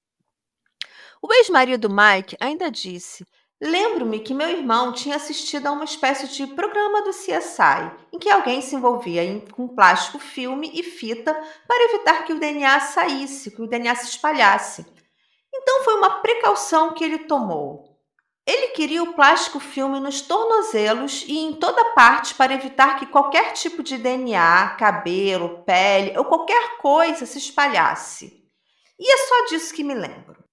O 1.22 1.32
ex-marido 1.34 1.88
Mike 1.90 2.36
ainda 2.40 2.70
disse: 2.70 3.26
Lembro-me 3.62 4.20
que 4.20 4.32
meu 4.32 4.48
irmão 4.48 4.90
tinha 4.90 5.16
assistido 5.16 5.66
a 5.66 5.72
uma 5.72 5.84
espécie 5.84 6.26
de 6.28 6.46
programa 6.54 7.02
do 7.02 7.10
CSI, 7.10 7.92
em 8.10 8.18
que 8.18 8.30
alguém 8.30 8.62
se 8.62 8.74
envolvia 8.74 9.22
com 9.52 9.68
plástico 9.68 10.18
filme 10.18 10.70
e 10.72 10.82
fita 10.82 11.34
para 11.68 11.84
evitar 11.90 12.24
que 12.24 12.32
o 12.32 12.40
DNA 12.40 12.80
saísse, 12.80 13.50
que 13.50 13.60
o 13.60 13.66
DNA 13.66 13.94
se 13.96 14.06
espalhasse. 14.06 14.86
Então 15.54 15.84
foi 15.84 15.94
uma 15.94 16.20
precaução 16.22 16.94
que 16.94 17.04
ele 17.04 17.18
tomou. 17.18 17.90
Ele 18.46 18.68
queria 18.68 19.02
o 19.02 19.12
plástico 19.12 19.60
filme 19.60 20.00
nos 20.00 20.22
tornozelos 20.22 21.22
e 21.28 21.38
em 21.38 21.52
toda 21.52 21.92
parte 21.92 22.34
para 22.34 22.54
evitar 22.54 22.98
que 22.98 23.06
qualquer 23.06 23.52
tipo 23.52 23.82
de 23.82 23.98
DNA, 23.98 24.70
cabelo, 24.78 25.62
pele 25.64 26.16
ou 26.16 26.24
qualquer 26.24 26.78
coisa 26.78 27.26
se 27.26 27.36
espalhasse. 27.36 28.42
E 28.98 29.12
é 29.12 29.16
só 29.18 29.44
disso 29.50 29.74
que 29.74 29.84
me 29.84 29.94
lembro. 29.94 30.49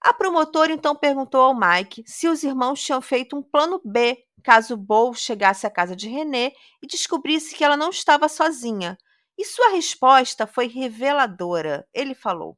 A 0.00 0.14
promotora 0.14 0.72
então 0.72 0.96
perguntou 0.96 1.42
ao 1.42 1.54
Mike 1.54 2.02
se 2.06 2.26
os 2.26 2.42
irmãos 2.42 2.82
tinham 2.82 3.02
feito 3.02 3.36
um 3.36 3.42
plano 3.42 3.80
B 3.84 4.24
caso 4.42 4.76
Bo 4.76 5.12
chegasse 5.12 5.66
à 5.66 5.70
casa 5.70 5.94
de 5.94 6.08
René 6.08 6.52
e 6.82 6.86
descobrisse 6.86 7.54
que 7.54 7.62
ela 7.62 7.76
não 7.76 7.90
estava 7.90 8.28
sozinha. 8.28 8.96
E 9.36 9.44
sua 9.44 9.68
resposta 9.70 10.46
foi 10.46 10.66
reveladora. 10.66 11.86
Ele 11.94 12.14
falou: 12.14 12.56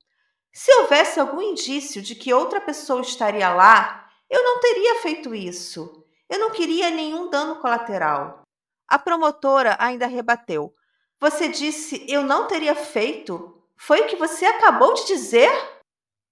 Se 0.52 0.72
houvesse 0.78 1.20
algum 1.20 1.40
indício 1.40 2.00
de 2.00 2.14
que 2.14 2.32
outra 2.32 2.60
pessoa 2.60 3.00
estaria 3.00 3.52
lá, 3.52 4.08
eu 4.30 4.42
não 4.42 4.60
teria 4.60 5.00
feito 5.00 5.34
isso. 5.34 6.04
Eu 6.28 6.38
não 6.38 6.50
queria 6.50 6.90
nenhum 6.90 7.28
dano 7.28 7.60
colateral. 7.60 8.42
A 8.88 8.98
promotora 8.98 9.76
ainda 9.78 10.06
rebateu: 10.06 10.74
Você 11.20 11.48
disse 11.48 12.06
eu 12.08 12.22
não 12.22 12.46
teria 12.46 12.74
feito? 12.74 13.60
Foi 13.76 14.02
o 14.02 14.06
que 14.06 14.16
você 14.16 14.46
acabou 14.46 14.94
de 14.94 15.06
dizer? 15.06 15.50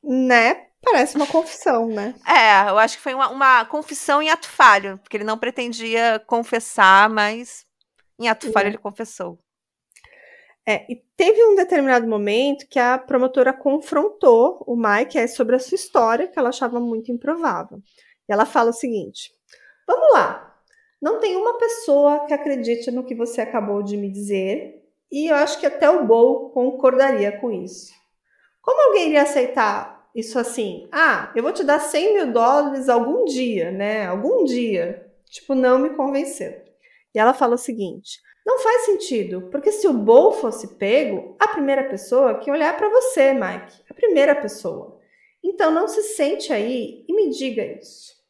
Né? 0.03 0.70
Parece 0.83 1.17
uma 1.17 1.27
confissão, 1.27 1.89
né? 1.89 2.15
É, 2.27 2.71
eu 2.71 2.79
acho 2.79 2.97
que 2.97 3.03
foi 3.03 3.15
uma, 3.15 3.29
uma 3.29 3.65
confissão 3.67 4.23
em 4.23 4.31
ato 4.31 4.49
falho, 4.49 4.99
porque 4.99 5.17
ele 5.17 5.25
não 5.25 5.39
pretendia 5.39 6.23
confessar, 6.27 7.09
mas 7.11 7.67
em 8.19 8.29
ato 8.29 8.51
falho 8.51 8.69
ele 8.69 8.79
confessou. 8.79 9.39
É, 10.67 10.87
e 10.91 10.97
teve 11.17 11.43
um 11.45 11.55
determinado 11.55 12.07
momento 12.07 12.67
que 12.69 12.79
a 12.79 12.99
promotora 12.99 13.53
confrontou 13.53 14.63
o 14.67 14.77
Mike 14.77 15.19
é, 15.19 15.27
sobre 15.27 15.57
a 15.57 15.59
sua 15.59 15.75
história, 15.75 16.29
que 16.29 16.39
ela 16.39 16.51
achava 16.51 16.79
muito 16.79 17.11
improvável. 17.11 17.79
E 18.29 18.33
ela 18.33 18.47
fala 18.47 18.71
o 18.71 18.75
seguinte: 18.75 19.33
Vamos 19.87 20.13
lá, 20.13 20.51
não 21.01 21.19
tem 21.19 21.37
uma 21.37 21.59
pessoa 21.59 22.27
que 22.27 22.35
acredite 22.35 22.91
no 22.91 23.05
que 23.05 23.15
você 23.15 23.41
acabou 23.41 23.83
de 23.83 23.97
me 23.97 24.11
dizer, 24.11 24.81
e 25.11 25.31
eu 25.31 25.35
acho 25.37 25.59
que 25.59 25.67
até 25.67 25.91
o 25.91 26.05
Bo 26.07 26.51
concordaria 26.51 27.33
com 27.41 27.51
isso. 27.51 27.93
Como 28.63 28.89
alguém 28.89 29.09
iria 29.09 29.23
aceitar 29.23 30.00
isso 30.15 30.39
assim, 30.39 30.89
ah, 30.91 31.33
eu 31.35 31.43
vou 31.43 31.53
te 31.53 31.63
dar 31.63 31.79
100 31.79 32.15
mil 32.15 32.33
dólares 32.33 32.89
algum 32.89 33.25
dia, 33.25 33.71
né? 33.71 34.07
Algum 34.07 34.45
dia. 34.45 35.11
Tipo, 35.29 35.55
não 35.55 35.79
me 35.79 35.91
convenceu. 35.91 36.63
E 37.15 37.19
ela 37.19 37.33
fala 37.33 37.55
o 37.55 37.59
seguinte: 37.59 38.21
não 38.45 38.59
faz 38.59 38.87
sentido, 38.87 39.49
porque 39.51 39.71
se 39.71 39.87
o 39.87 39.93
Bo 39.93 40.33
fosse 40.33 40.77
pego, 40.77 41.37
a 41.39 41.49
primeira 41.49 41.85
pessoa 41.85 42.39
que 42.39 42.51
olhar 42.51 42.77
para 42.77 42.89
você, 42.89 43.33
Mike, 43.33 43.83
a 43.89 43.95
primeira 43.95 44.35
pessoa. 44.35 44.99
Então 45.43 45.71
não 45.71 45.87
se 45.87 46.03
sente 46.03 46.53
aí 46.53 47.05
e 47.09 47.15
me 47.15 47.31
diga 47.31 47.65
isso. 47.65 48.21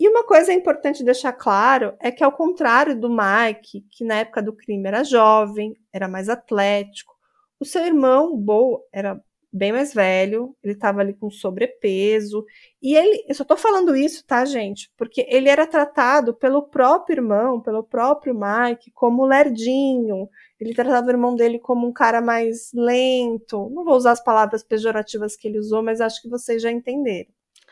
E 0.00 0.08
uma 0.08 0.22
coisa 0.22 0.52
importante 0.52 1.02
deixar 1.02 1.32
claro 1.32 1.96
é 1.98 2.12
que, 2.12 2.22
ao 2.22 2.30
contrário 2.30 2.98
do 2.98 3.10
Mike, 3.10 3.84
que 3.90 4.04
na 4.04 4.20
época 4.20 4.40
do 4.40 4.52
crime 4.52 4.86
era 4.86 5.02
jovem, 5.02 5.76
era 5.92 6.06
mais 6.06 6.28
atlético, 6.28 7.18
o 7.58 7.64
seu 7.64 7.84
irmão, 7.84 8.36
Bo, 8.36 8.86
era 8.92 9.20
bem 9.52 9.72
mais 9.72 9.94
velho, 9.94 10.54
ele 10.62 10.74
estava 10.74 11.00
ali 11.00 11.14
com 11.14 11.30
sobrepeso, 11.30 12.44
e 12.82 12.94
ele, 12.94 13.24
eu 13.28 13.34
só 13.34 13.44
tô 13.44 13.56
falando 13.56 13.96
isso, 13.96 14.24
tá, 14.26 14.44
gente? 14.44 14.90
Porque 14.96 15.26
ele 15.28 15.48
era 15.48 15.66
tratado 15.66 16.34
pelo 16.34 16.62
próprio 16.62 17.16
irmão, 17.16 17.60
pelo 17.60 17.82
próprio 17.82 18.34
Mike, 18.34 18.90
como 18.92 19.24
lerdinho. 19.24 20.28
Ele 20.60 20.74
tratava 20.74 21.06
o 21.06 21.10
irmão 21.10 21.34
dele 21.34 21.58
como 21.58 21.86
um 21.86 21.92
cara 21.92 22.20
mais 22.20 22.70
lento. 22.74 23.70
Não 23.70 23.84
vou 23.84 23.96
usar 23.96 24.12
as 24.12 24.22
palavras 24.22 24.62
pejorativas 24.62 25.36
que 25.36 25.48
ele 25.48 25.58
usou, 25.58 25.82
mas 25.82 26.00
acho 26.00 26.20
que 26.22 26.28
vocês 26.28 26.62
já 26.62 26.70
entenderam, 26.70 27.30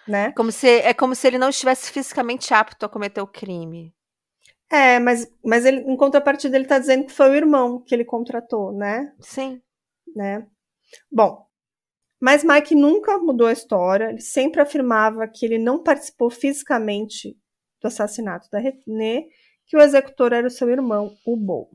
né? 0.09 0.33
Como 0.33 0.51
se, 0.51 0.69
é 0.69 0.95
como 0.95 1.15
se 1.15 1.27
ele 1.27 1.39
não 1.39 1.51
estivesse 1.51 1.93
fisicamente 1.93 2.53
apto 2.55 2.87
a 2.87 2.89
cometer 2.89 3.21
o 3.21 3.27
crime. 3.27 3.95
É, 4.69 4.99
mas, 4.99 5.31
mas 5.45 5.65
ele, 5.65 5.81
em 5.81 5.97
contrapartida, 5.97 6.57
ele 6.57 6.67
tá 6.67 6.79
dizendo 6.79 7.07
que 7.07 7.13
foi 7.13 7.31
o 7.31 7.35
irmão 7.35 7.81
que 7.81 7.95
ele 7.95 8.05
contratou, 8.05 8.73
né? 8.73 9.13
Sim. 9.21 9.61
Né? 10.15 10.45
Bom, 11.11 11.46
mas 12.21 12.43
Mike 12.43 12.75
nunca 12.75 13.19
mudou 13.19 13.47
a 13.47 13.53
história, 13.53 14.11
ele 14.11 14.21
sempre 14.21 14.61
afirmava 14.61 15.29
que 15.29 15.45
ele 15.45 15.59
não 15.59 15.83
participou 15.83 16.31
fisicamente 16.31 17.37
do 17.81 17.89
assassinato 17.89 18.49
da 18.51 18.59
René, 18.59 19.27
que 19.67 19.77
o 19.77 19.81
executor 19.81 20.33
era 20.33 20.47
o 20.47 20.51
seu 20.51 20.71
irmão, 20.71 21.15
o 21.27 21.37
Bo. 21.37 21.71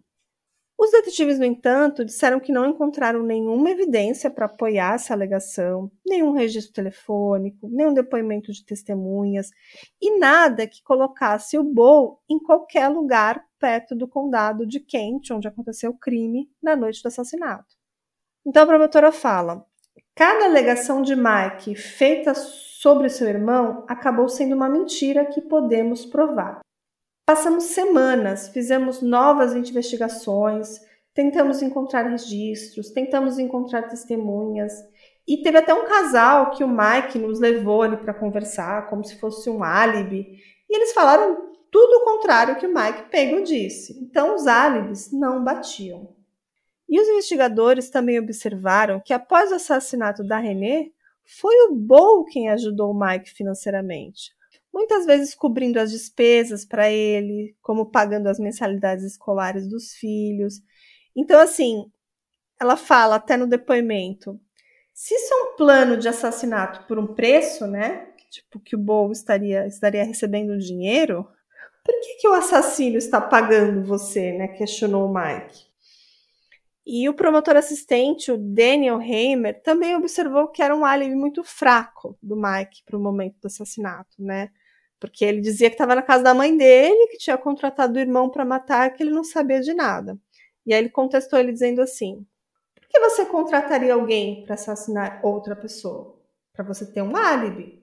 Os 0.84 0.89
detetives, 0.89 1.38
no 1.38 1.46
entanto, 1.46 2.04
disseram 2.04 2.39
que 2.39 2.52
não 2.52 2.66
encontraram 2.66 3.22
nenhuma 3.22 3.70
evidência 3.70 4.32
para 4.32 4.48
apoiar 4.48 4.96
essa 4.96 5.14
alegação, 5.14 5.92
nenhum 6.04 6.32
registro 6.32 6.74
telefônico, 6.74 7.70
nenhum 7.70 7.94
depoimento 7.94 8.52
de 8.52 8.66
testemunhas 8.66 9.52
e 10.02 10.18
nada 10.18 10.66
que 10.66 10.82
colocasse 10.82 11.56
o 11.56 11.64
Bo 11.64 12.20
em 12.28 12.39
qualquer 12.39 12.88
lugar 12.88 13.46
perto 13.60 13.96
do 13.96 14.08
condado 14.08 14.66
de 14.66 14.80
Kent, 14.80 15.30
onde 15.32 15.48
aconteceu 15.48 15.92
o 15.92 15.98
crime 16.00 16.50
na 16.60 16.76
noite 16.76 17.04
do 17.04 17.10
assassinato. 17.10 17.76
Então 18.44 18.64
a 18.64 18.66
promotora 18.66 19.12
fala: 19.12 19.64
Cada 20.16 20.45
alegação 20.45 21.01
de 21.01 21.16
Mike 21.16 21.74
feita 21.76 22.34
sobre 22.36 23.09
seu 23.09 23.28
irmão 23.28 23.86
acabou 23.88 24.28
sendo 24.28 24.55
uma 24.55 24.70
mentira 24.70 25.26
que 25.26 25.41
podemos 25.41 26.05
provar. 26.05 26.59
Passamos 27.26 27.66
semanas, 27.66 28.49
fizemos 28.49 29.01
novas 29.01 29.55
investigações, 29.55 30.82
tentamos 31.14 31.62
encontrar 31.62 32.09
registros, 32.09 32.89
tentamos 32.89 33.39
encontrar 33.39 33.84
testemunhas. 33.84 34.74
E 35.26 35.41
teve 35.41 35.59
até 35.59 35.74
um 35.74 35.86
casal 35.86 36.51
que 36.51 36.64
o 36.64 36.68
Mike 36.68 37.18
nos 37.18 37.39
levou 37.39 37.84
ali 37.84 37.95
para 37.95 38.14
conversar, 38.14 38.89
como 38.89 39.05
se 39.05 39.18
fosse 39.18 39.49
um 39.49 39.64
álibi. 39.64 40.28
E 40.70 40.76
eles 40.76 40.91
falaram 40.91 41.51
tudo 41.72 41.97
o 41.97 42.03
contrário 42.03 42.57
que 42.57 42.68
o 42.68 42.74
Mike 42.74 43.09
Pego 43.09 43.43
disse. 43.43 43.97
Então 44.03 44.36
os 44.36 44.45
álibis 44.45 45.09
não 45.12 45.41
batiam. 45.41 46.21
E 46.92 47.00
os 47.00 47.08
investigadores 47.08 47.89
também 47.89 48.20
observaram 48.20 49.00
que 49.00 49.14
após 49.14 49.50
o 49.50 49.56
assassinato 49.56 50.26
da 50.26 50.38
René, 50.38 50.92
foi 51.39 51.56
o 51.70 51.74
Bo 51.74 52.26
quem 52.26 52.50
ajudou 52.50 52.92
o 52.92 53.00
Mike 53.00 53.32
financeiramente. 53.32 54.32
muitas 54.74 55.06
vezes 55.06 55.34
cobrindo 55.36 55.80
as 55.80 55.92
despesas 55.92 56.66
para 56.66 56.89
ele, 56.89 57.56
como 57.62 57.92
pagando 57.92 58.28
as 58.28 58.39
mensalidades 58.39 59.06
escolares 59.06 59.68
dos 59.68 59.94
filhos. 59.94 60.62
Então, 61.16 61.39
assim, 61.39 61.92
ela 62.60 62.78
fala 62.78 63.16
até 63.16 63.38
no 63.38 63.48
depoimento: 63.48 64.39
se 64.94 65.16
isso 65.16 65.34
é 65.34 65.38
um 65.44 65.56
plano 65.56 65.98
de 65.98 66.10
assassinato 66.10 66.86
por 66.88 67.00
um 67.00 67.08
preço, 67.08 67.68
né? 67.68 68.08
Tipo, 68.30 68.60
que 68.60 68.76
o 68.76 68.80
Bo 68.80 69.12
estaria, 69.12 69.66
estaria 69.68 70.04
recebendo 70.04 70.58
dinheiro, 70.58 71.28
por 71.84 72.00
que, 72.02 72.16
que 72.22 72.28
o 72.28 72.34
assassino 72.34 72.98
está 72.98 73.22
pagando 73.22 73.84
você, 73.86 74.34
né? 74.34 74.50
Questionou 74.50 75.10
o 75.10 75.14
Mike. 75.14 75.71
E 76.86 77.08
o 77.08 77.14
promotor 77.14 77.56
assistente, 77.56 78.32
o 78.32 78.38
Daniel 78.38 78.96
Hamer, 78.96 79.62
também 79.62 79.96
observou 79.96 80.48
que 80.48 80.64
era 80.64 80.76
um 80.76 80.84
álibi 80.84 81.16
muito 81.16 81.44
fraco 81.44 82.18
do 82.22 82.36
Mike 82.36 82.84
para 82.86 82.98
o 82.98 83.02
momento 83.02 83.36
do 83.40 83.46
assassinato, 83.46 84.16
né? 84.18 84.50
Porque 85.00 85.24
ele 85.24 85.42
dizia 85.42 85.70
que 85.70 85.76
estava 85.76 85.96
na 85.96 86.02
casa 86.02 86.24
da 86.24 86.34
mãe 86.34 86.56
dele, 86.56 87.08
que 87.08 87.18
tinha 87.18 87.38
contratado 87.38 87.98
o 87.98 88.00
irmão 88.00 88.30
para 88.30 88.46
matar, 88.46 88.92
que 88.94 89.04
ele 89.04 89.12
não 89.12 89.24
sabia 89.24 89.62
de 89.62 89.74
nada. 89.74 90.18
E 90.66 90.74
aí 90.74 90.80
ele 90.80 90.90
contestou 90.90 91.40
ele 91.40 91.52
dizendo 91.52 91.82
assim: 91.82 92.26
Por 92.76 92.88
que 92.88 93.00
você 93.00 93.26
contrataria 93.26 93.94
alguém 93.94 94.44
para 94.44 94.56
assassinar 94.56 95.20
outra 95.24 95.56
pessoa? 95.56 96.20
Para 96.54 96.66
você 96.66 96.86
ter 96.86 97.02
um 97.02 97.16
álibi. 97.16 97.82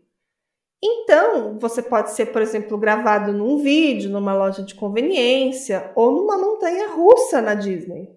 Então, 0.81 1.59
você 1.59 1.83
pode 1.83 2.13
ser, 2.13 2.27
por 2.27 2.41
exemplo, 2.41 2.79
gravado 2.79 3.33
num 3.33 3.59
vídeo, 3.59 4.11
numa 4.11 4.33
loja 4.35 4.63
de 4.63 4.77
conveniência 4.77 5.91
ou 5.97 6.13
numa 6.13 6.39
montanha 6.39 6.89
russa 6.89 7.43
na 7.43 7.55
Disney. 7.55 8.09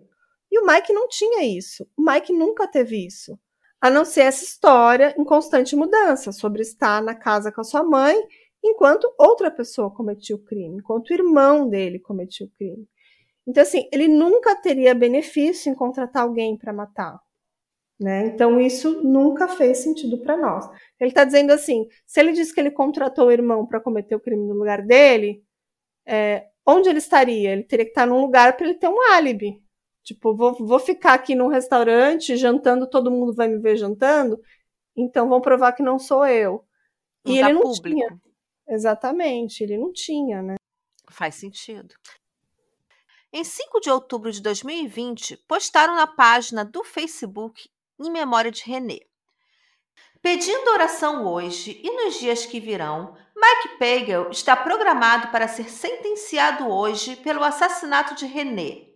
E 0.52 0.60
o 0.60 0.66
Mike 0.66 0.92
não 0.92 1.08
tinha 1.08 1.46
isso. 1.46 1.88
O 1.98 2.04
Mike 2.04 2.34
nunca 2.34 2.68
teve 2.68 3.06
isso. 3.06 3.40
A 3.80 3.90
não 3.90 4.04
ser 4.04 4.22
essa 4.22 4.44
história 4.44 5.16
em 5.18 5.24
constante 5.24 5.76
mudança 5.76 6.32
sobre 6.32 6.62
estar 6.62 7.02
na 7.02 7.16
casa 7.16 7.52
com 7.52 7.62
a 7.62 7.64
sua 7.64 7.84
mãe 7.84 8.16
enquanto 8.64 9.12
outra 9.18 9.50
pessoa 9.50 9.90
cometia 9.90 10.36
o 10.36 10.44
crime, 10.44 10.78
enquanto 10.78 11.10
o 11.10 11.14
irmão 11.14 11.68
dele 11.68 11.98
cometia 11.98 12.46
o 12.46 12.50
crime. 12.52 12.88
Então, 13.48 13.64
assim, 13.64 13.88
ele 13.92 14.08
nunca 14.08 14.56
teria 14.56 14.94
benefício 14.94 15.72
em 15.72 15.76
contratar 15.76 16.24
alguém 16.24 16.56
para 16.56 16.72
matar. 16.72 17.20
Né? 18.00 18.28
Então, 18.28 18.60
isso 18.60 19.04
nunca 19.04 19.48
fez 19.48 19.80
sentido 19.80 20.18
para 20.20 20.38
nós. 20.38 20.68
Ele 21.00 21.10
está 21.10 21.24
dizendo 21.24 21.52
assim: 21.52 21.88
se 22.06 22.20
ele 22.20 22.32
diz 22.34 22.52
que 22.52 22.60
ele 22.60 22.72
contratou 22.72 23.28
o 23.28 23.32
irmão 23.32 23.66
para 23.66 23.80
cometer 23.80 24.16
o 24.16 24.20
crime 24.20 24.48
no 24.48 24.54
lugar 24.54 24.82
dele, 24.84 25.44
é, 26.08 26.48
onde 26.66 26.90
ele 26.90 26.98
estaria? 26.98 27.52
Ele 27.52 27.64
teria 27.64 27.86
que 27.86 27.92
estar 27.92 28.08
num 28.08 28.22
lugar 28.22 28.58
para 28.58 28.68
ele 28.68 28.76
ter 28.76 28.88
um 28.88 29.02
álibi. 29.12 29.62
Tipo, 30.04 30.36
vou, 30.36 30.54
vou 30.54 30.80
ficar 30.80 31.14
aqui 31.14 31.36
num 31.36 31.48
restaurante 31.48 32.36
jantando, 32.36 32.90
todo 32.90 33.12
mundo 33.12 33.34
vai 33.34 33.48
me 33.48 33.60
ver 33.60 33.78
jantando, 33.78 34.40
então 34.96 35.30
vão 35.30 35.40
provar 35.40 35.74
que 35.74 35.84
não 35.84 36.00
sou 36.00 36.26
eu. 36.26 36.66
Não 37.24 37.34
e 37.34 37.40
ele 37.40 37.54
não 37.54 37.62
público. 37.62 37.90
tinha. 37.90 38.22
Exatamente, 38.68 39.64
ele 39.64 39.78
não 39.78 39.92
tinha, 39.92 40.42
né? 40.42 40.56
Faz 41.10 41.36
sentido. 41.36 41.94
Em 43.34 43.44
5 43.44 43.80
de 43.80 43.90
outubro 43.90 44.32
de 44.32 44.42
2020, 44.42 45.38
postaram 45.48 45.96
na 45.96 46.08
página 46.08 46.66
do 46.66 46.84
Facebook 46.84 47.70
em 48.00 48.10
memória 48.12 48.52
de 48.52 48.64
René. 48.64 49.00
Pedindo 50.22 50.70
oração 50.72 51.26
hoje 51.26 51.80
e 51.84 51.92
nos 51.92 52.20
dias 52.20 52.46
que 52.46 52.60
virão, 52.60 53.16
Mike 53.36 53.78
Pagel 53.80 54.30
está 54.30 54.56
programado 54.56 55.30
para 55.30 55.48
ser 55.48 55.70
sentenciado 55.70 56.68
hoje 56.68 57.16
pelo 57.16 57.44
assassinato 57.44 58.16
de 58.16 58.26
René. 58.26 58.91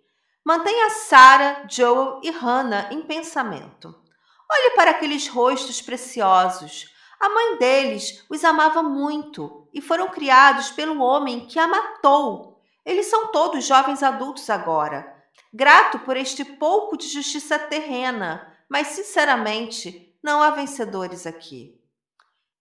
Mantenha 0.45 0.91
Sarah, 0.91 1.65
Joel 1.67 2.21
e 2.21 2.29
Hannah 2.29 2.93
em 2.93 3.01
pensamento. 3.01 3.99
Olhe 4.47 4.75
para 4.75 4.91
aqueles 4.91 5.27
rostos 5.27 5.81
preciosos. 5.81 6.93
A 7.19 7.27
mãe 7.27 7.57
deles 7.57 8.23
os 8.29 8.43
amava 8.43 8.83
muito 8.83 9.67
e 9.73 9.81
foram 9.81 10.07
criados 10.09 10.69
pelo 10.69 11.01
homem 11.01 11.47
que 11.47 11.57
a 11.57 11.67
matou. 11.67 12.61
Eles 12.85 13.07
são 13.07 13.31
todos 13.31 13.65
jovens 13.65 14.03
adultos 14.03 14.47
agora. 14.51 15.11
Grato 15.51 15.97
por 15.97 16.15
este 16.15 16.45
pouco 16.45 16.95
de 16.95 17.07
justiça 17.07 17.57
terrena, 17.57 18.55
mas 18.69 18.89
sinceramente, 18.89 20.15
não 20.21 20.43
há 20.43 20.51
vencedores 20.51 21.25
aqui. 21.25 21.73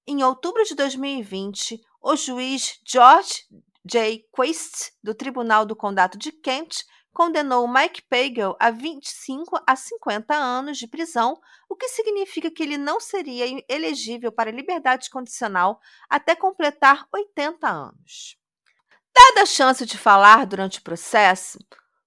Em 0.06 0.24
outubro 0.24 0.64
de 0.64 0.74
2020, 0.74 1.78
o 2.00 2.16
juiz 2.16 2.80
George 2.82 3.44
J. 3.84 4.26
Quist, 4.34 4.92
do 5.02 5.14
Tribunal 5.14 5.66
do 5.66 5.76
Condado 5.76 6.16
de 6.16 6.32
Kent, 6.32 6.86
condenou 7.14 7.66
Mike 7.68 8.02
Pagel 8.02 8.56
a 8.58 8.70
25 8.70 9.62
a 9.66 9.76
50 9.76 10.34
anos 10.34 10.76
de 10.76 10.88
prisão, 10.88 11.40
o 11.68 11.76
que 11.76 11.88
significa 11.88 12.50
que 12.50 12.62
ele 12.62 12.76
não 12.76 13.00
seria 13.00 13.64
elegível 13.68 14.32
para 14.32 14.50
liberdade 14.50 15.08
condicional 15.08 15.80
até 16.10 16.34
completar 16.34 17.06
80 17.14 17.66
anos. 17.66 18.36
Dada 19.14 19.42
a 19.42 19.46
chance 19.46 19.86
de 19.86 19.96
falar 19.96 20.44
durante 20.44 20.80
o 20.80 20.82
processo, 20.82 21.58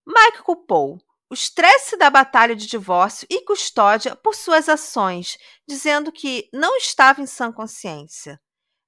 Mike 0.06 0.44
culpou 0.44 1.00
o 1.30 1.34
estresse 1.34 1.98
da 1.98 2.10
batalha 2.10 2.56
de 2.56 2.68
divórcio 2.68 3.28
e 3.30 3.44
custódia 3.44 4.16
por 4.16 4.36
suas 4.36 4.70
ações, 4.70 5.38
dizendo 5.68 6.12
que 6.12 6.50
não 6.54 6.76
estava 6.78 7.22
em 7.22 7.26
sã 7.26 7.52
consciência. 7.52 8.40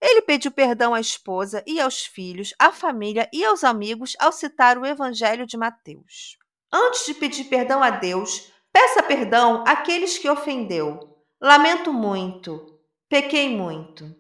Ele 0.02 0.22
pediu 0.22 0.52
perdão 0.52 0.94
à 0.94 1.00
esposa 1.00 1.64
e 1.68 1.80
aos 1.80 2.06
filhos, 2.06 2.54
à 2.58 2.72
família 2.72 3.30
e 3.34 3.44
aos 3.44 3.64
amigos 3.64 4.16
ao 4.20 4.32
citar 4.32 4.78
o 4.78 4.86
Evangelho 4.86 5.46
de 5.46 5.58
Mateus. 5.58 6.38
Antes 6.72 7.06
de 7.06 7.14
pedir 7.14 7.46
perdão 7.46 7.84
a 7.84 7.90
Deus, 7.90 8.52
peça 8.72 9.04
perdão 9.04 9.64
àqueles 9.68 10.18
que 10.18 10.30
ofendeu. 10.30 11.18
Lamento 11.42 11.92
muito. 11.92 12.80
Pequei 13.10 13.50
muito. 13.50 14.16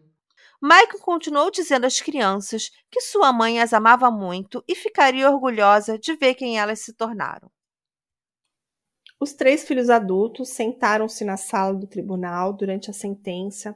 Michael 0.62 1.00
continuou 1.02 1.50
dizendo 1.50 1.86
às 1.86 2.02
crianças 2.02 2.70
que 2.92 3.00
sua 3.00 3.32
mãe 3.32 3.62
as 3.62 3.72
amava 3.72 4.12
muito 4.12 4.62
e 4.68 4.76
ficaria 4.76 5.30
orgulhosa 5.30 5.98
de 5.98 6.16
ver 6.16 6.36
quem 6.36 6.60
elas 6.60 6.80
se 6.80 6.94
tornaram. 6.94 7.50
Os 9.22 9.34
três 9.34 9.66
filhos 9.66 9.90
adultos 9.90 10.50
sentaram-se 10.50 11.26
na 11.26 11.38
sala 11.38 11.74
do 11.74 11.88
tribunal 11.88 12.54
durante 12.54 12.90
a 12.90 12.94
sentença, 12.94 13.76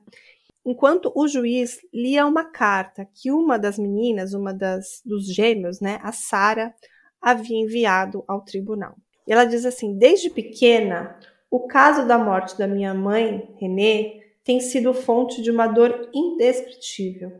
enquanto 0.65 1.11
o 1.15 1.27
juiz 1.27 1.79
lia 1.93 2.25
uma 2.25 2.45
carta 2.45 3.07
que 3.13 3.31
uma 3.31 3.57
das 3.57 3.77
meninas, 3.77 4.33
uma 4.33 4.53
das 4.53 5.01
dos 5.05 5.25
gêmeos, 5.33 5.79
né, 5.79 5.99
a 6.01 6.11
Sara, 6.11 6.73
havia 7.21 7.57
enviado 7.57 8.23
ao 8.27 8.41
tribunal. 8.41 8.95
E 9.27 9.33
ela 9.33 9.45
diz 9.45 9.65
assim: 9.65 9.97
"Desde 9.97 10.29
pequena, 10.29 11.17
o 11.49 11.67
caso 11.67 12.07
da 12.07 12.17
morte 12.17 12.57
da 12.57 12.67
minha 12.67 12.93
mãe, 12.93 13.55
Renê, 13.59 14.21
tem 14.43 14.59
sido 14.59 14.93
fonte 14.93 15.41
de 15.41 15.49
uma 15.49 15.67
dor 15.67 16.09
indescritível. 16.13 17.31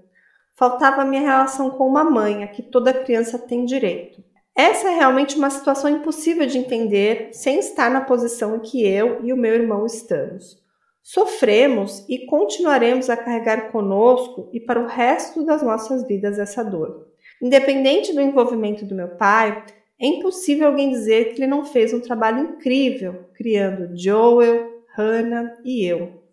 Faltava 0.55 1.01
a 1.01 1.05
minha 1.05 1.21
relação 1.21 1.71
com 1.71 1.88
uma 1.88 2.03
mãe, 2.03 2.43
a 2.43 2.47
que 2.47 2.61
toda 2.61 2.93
criança 2.93 3.38
tem 3.39 3.65
direito. 3.65 4.24
Essa 4.55 4.89
é 4.89 4.95
realmente 4.95 5.36
uma 5.36 5.49
situação 5.49 5.89
impossível 5.89 6.45
de 6.45 6.59
entender 6.59 7.30
sem 7.34 7.57
estar 7.57 7.89
na 7.89 8.01
posição 8.01 8.55
em 8.55 8.59
que 8.59 8.86
eu 8.86 9.26
e 9.26 9.34
o 9.34 9.38
meu 9.38 9.53
irmão 9.53 9.86
estamos. 9.86 10.62
Sofremos 11.04 12.06
e 12.08 12.26
continuaremos 12.26 13.10
a 13.10 13.18
carregar 13.18 13.74
conosco 13.74 14.49
e 14.54 14.60
para 14.60 14.80
o 14.80 14.88
resto 14.88 15.45
das 15.45 15.62
nossas 15.62 16.08
vidas 16.08 16.39
essa 16.39 16.64
dor. 16.64 17.10
Independente 17.41 18.14
do 18.14 18.22
envolvimento 18.22 18.86
do 18.86 18.95
meu 18.95 19.10
pai, 19.10 19.66
é 19.99 20.08
impossível 20.08 20.68
alguém 20.68 20.89
dizer 20.89 21.34
que 21.34 21.41
ele 21.41 21.47
não 21.47 21.66
fez 21.66 21.93
um 21.93 21.99
trabalho 21.99 22.39
incrível 22.39 23.26
criando 23.34 23.97
Joel, 23.97 24.82
Hannah 24.95 25.58
e 25.66 25.86
eu. 25.86 26.24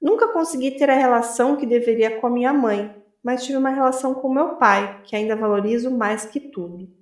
Nunca 0.00 0.26
consegui 0.32 0.72
ter 0.72 0.90
a 0.90 0.96
relação 0.96 1.54
que 1.54 1.64
deveria 1.64 2.18
com 2.18 2.26
a 2.26 2.30
minha 2.30 2.52
mãe, 2.52 2.92
mas 3.22 3.44
tive 3.44 3.56
uma 3.56 3.70
relação 3.70 4.14
com 4.14 4.34
meu 4.34 4.56
pai, 4.56 5.00
que 5.04 5.14
ainda 5.14 5.36
valorizo 5.36 5.92
mais 5.92 6.24
que 6.24 6.40
tudo. 6.40 7.01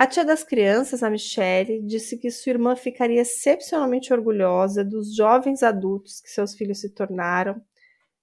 A 0.00 0.06
tia 0.06 0.24
das 0.24 0.42
crianças, 0.42 1.02
a 1.02 1.10
Michelle, 1.10 1.82
disse 1.82 2.16
que 2.16 2.30
sua 2.30 2.52
irmã 2.52 2.74
ficaria 2.74 3.20
excepcionalmente 3.20 4.10
orgulhosa 4.14 4.82
dos 4.82 5.14
jovens 5.14 5.62
adultos 5.62 6.22
que 6.22 6.30
seus 6.30 6.54
filhos 6.54 6.80
se 6.80 6.88
tornaram. 6.88 7.60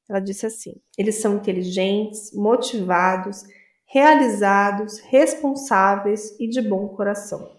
Ela 0.09 0.19
disse 0.19 0.47
assim: 0.47 0.81
eles 0.97 1.21
são 1.21 1.35
inteligentes, 1.35 2.33
motivados, 2.33 3.43
realizados, 3.85 4.97
responsáveis 5.01 6.35
e 6.39 6.47
de 6.47 6.63
bom 6.63 6.87
coração. 6.87 7.55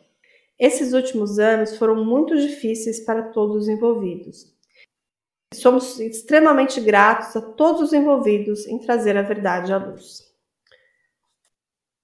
Esses 0.58 0.94
últimos 0.94 1.38
anos 1.38 1.76
foram 1.76 2.04
muito 2.04 2.36
difíceis 2.36 2.98
para 2.98 3.22
todos 3.22 3.54
os 3.54 3.68
envolvidos. 3.68 4.52
Somos 5.54 6.00
extremamente 6.00 6.80
gratos 6.80 7.36
a 7.36 7.40
todos 7.40 7.82
os 7.82 7.92
envolvidos 7.92 8.66
em 8.66 8.80
trazer 8.80 9.16
a 9.16 9.22
verdade 9.22 9.72
à 9.72 9.76
luz. 9.76 10.27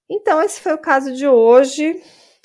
Então, 0.09 0.41
esse 0.41 0.61
foi 0.61 0.73
o 0.73 0.81
caso 0.81 1.13
de 1.13 1.27
hoje. 1.27 2.01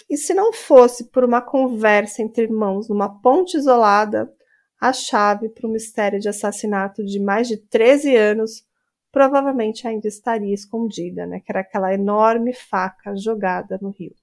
E 0.09 0.17
se 0.17 0.35
não 0.35 0.53
fosse 0.53 1.05
por 1.11 1.25
uma 1.25 1.41
conversa 1.41 2.23
entre 2.23 2.45
irmãos 2.45 2.89
numa 2.89 3.21
ponte 3.21 3.57
isolada, 3.57 4.33
a 4.81 4.93
chave 4.93 5.49
para 5.49 5.69
o 5.69 5.71
mistério 5.71 6.19
de 6.19 6.29
assassinato 6.29 7.05
de 7.05 7.21
mais 7.21 7.47
de 7.47 7.57
13 7.57 8.17
anos 8.17 8.65
provavelmente 9.13 9.87
ainda 9.87 10.09
estaria 10.09 10.55
escondida, 10.55 11.27
né? 11.27 11.41
Que 11.41 11.53
era 11.53 11.61
aquela 11.61 11.93
enorme 11.93 12.53
faca 12.55 13.15
jogada 13.17 13.79
no 13.83 13.91
rio. 13.91 14.15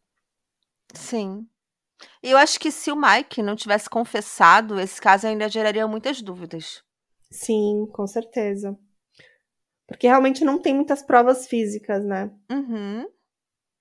Sim. 0.93 1.45
E 2.23 2.31
eu 2.31 2.37
acho 2.37 2.59
que 2.59 2.71
se 2.71 2.91
o 2.91 2.95
Mike 2.95 3.41
não 3.41 3.55
tivesse 3.55 3.89
confessado, 3.89 4.79
esse 4.79 5.01
caso 5.01 5.27
ainda 5.27 5.49
geraria 5.49 5.87
muitas 5.87 6.21
dúvidas. 6.21 6.83
Sim, 7.29 7.87
com 7.91 8.07
certeza. 8.07 8.77
Porque 9.87 10.07
realmente 10.07 10.43
não 10.43 10.59
tem 10.59 10.73
muitas 10.73 11.01
provas 11.01 11.47
físicas, 11.47 12.03
né? 12.03 12.31
Uhum. 12.49 13.07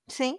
Sim. 0.08 0.38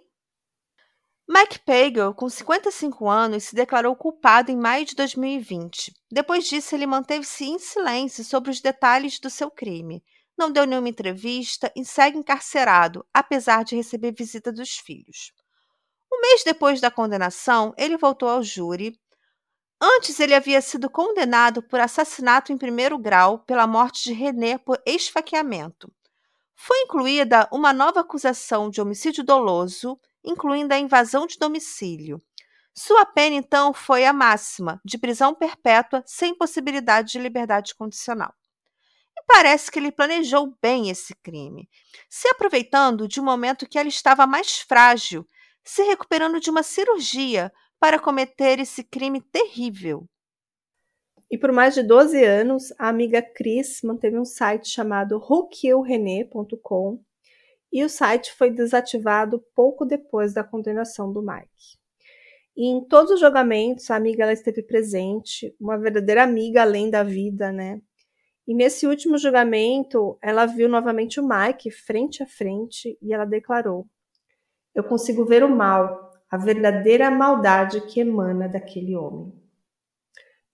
Mike 1.30 1.58
Pagel, 1.60 2.14
com 2.14 2.28
55 2.28 3.06
anos, 3.06 3.44
se 3.44 3.54
declarou 3.54 3.94
culpado 3.94 4.50
em 4.50 4.56
maio 4.56 4.86
de 4.86 4.94
2020. 4.94 5.92
Depois 6.10 6.48
disso, 6.48 6.74
ele 6.74 6.86
manteve-se 6.86 7.44
em 7.44 7.58
silêncio 7.58 8.24
sobre 8.24 8.50
os 8.50 8.60
detalhes 8.60 9.20
do 9.20 9.28
seu 9.28 9.50
crime. 9.50 10.02
Não 10.38 10.50
deu 10.50 10.64
nenhuma 10.64 10.88
entrevista 10.88 11.70
e 11.76 11.84
segue 11.84 12.16
encarcerado, 12.16 13.04
apesar 13.12 13.62
de 13.62 13.76
receber 13.76 14.14
visita 14.16 14.50
dos 14.50 14.76
filhos. 14.78 15.32
Um 16.10 16.20
mês 16.22 16.42
depois 16.44 16.80
da 16.80 16.90
condenação, 16.90 17.74
ele 17.76 17.98
voltou 17.98 18.28
ao 18.30 18.42
júri. 18.42 18.98
Antes, 19.80 20.18
ele 20.18 20.34
havia 20.34 20.62
sido 20.62 20.88
condenado 20.88 21.62
por 21.62 21.78
assassinato 21.78 22.52
em 22.52 22.56
primeiro 22.56 22.98
grau 22.98 23.40
pela 23.40 23.66
morte 23.66 24.04
de 24.04 24.14
René 24.14 24.56
por 24.56 24.80
esfaqueamento. 24.86 25.92
Foi 26.60 26.76
incluída 26.80 27.48
uma 27.52 27.72
nova 27.72 28.00
acusação 28.00 28.68
de 28.68 28.80
homicídio 28.80 29.22
doloso 29.22 29.96
incluindo 30.24 30.74
a 30.74 30.78
invasão 30.78 31.24
de 31.24 31.38
domicílio. 31.38 32.20
Sua 32.74 33.06
pena, 33.06 33.36
então, 33.36 33.72
foi 33.72 34.04
a 34.04 34.12
máxima, 34.12 34.80
de 34.84 34.98
prisão 34.98 35.36
perpétua, 35.36 36.02
sem 36.04 36.36
possibilidade 36.36 37.12
de 37.12 37.18
liberdade 37.20 37.76
condicional. 37.76 38.34
E 39.16 39.22
parece 39.24 39.70
que 39.70 39.78
ele 39.78 39.92
planejou 39.92 40.52
bem 40.60 40.90
esse 40.90 41.14
crime, 41.22 41.68
se 42.10 42.28
aproveitando 42.28 43.06
de 43.06 43.20
um 43.20 43.24
momento 43.24 43.68
que 43.68 43.78
ela 43.78 43.88
estava 43.88 44.26
mais 44.26 44.58
frágil, 44.58 45.24
se 45.64 45.82
recuperando 45.84 46.40
de 46.40 46.50
uma 46.50 46.64
cirurgia 46.64 47.52
para 47.78 48.00
cometer 48.00 48.58
esse 48.58 48.82
crime 48.82 49.20
terrível. 49.20 50.08
E 51.30 51.36
por 51.36 51.52
mais 51.52 51.74
de 51.74 51.82
12 51.82 52.24
anos, 52.24 52.72
a 52.78 52.88
amiga 52.88 53.20
Cris 53.20 53.80
manteve 53.82 54.18
um 54.18 54.24
site 54.24 54.68
chamado 54.68 55.18
whokillrené.com 55.18 57.00
e 57.70 57.84
o 57.84 57.88
site 57.88 58.32
foi 58.32 58.50
desativado 58.50 59.44
pouco 59.54 59.84
depois 59.84 60.32
da 60.32 60.42
condenação 60.42 61.12
do 61.12 61.20
Mike. 61.20 61.78
E 62.56 62.66
em 62.66 62.82
todos 62.82 63.12
os 63.12 63.20
julgamentos, 63.20 63.90
a 63.90 63.96
amiga 63.96 64.22
ela 64.22 64.32
esteve 64.32 64.62
presente, 64.62 65.54
uma 65.60 65.78
verdadeira 65.78 66.24
amiga 66.24 66.62
além 66.62 66.90
da 66.90 67.02
vida, 67.02 67.52
né? 67.52 67.80
E 68.46 68.54
nesse 68.54 68.86
último 68.86 69.18
julgamento, 69.18 70.18
ela 70.22 70.46
viu 70.46 70.68
novamente 70.68 71.20
o 71.20 71.28
Mike 71.28 71.70
frente 71.70 72.22
a 72.22 72.26
frente 72.26 72.98
e 73.02 73.12
ela 73.12 73.26
declarou: 73.26 73.86
Eu 74.74 74.82
consigo 74.82 75.26
ver 75.26 75.44
o 75.44 75.54
mal, 75.54 76.10
a 76.30 76.38
verdadeira 76.38 77.10
maldade 77.10 77.82
que 77.82 78.00
emana 78.00 78.48
daquele 78.48 78.96
homem. 78.96 79.30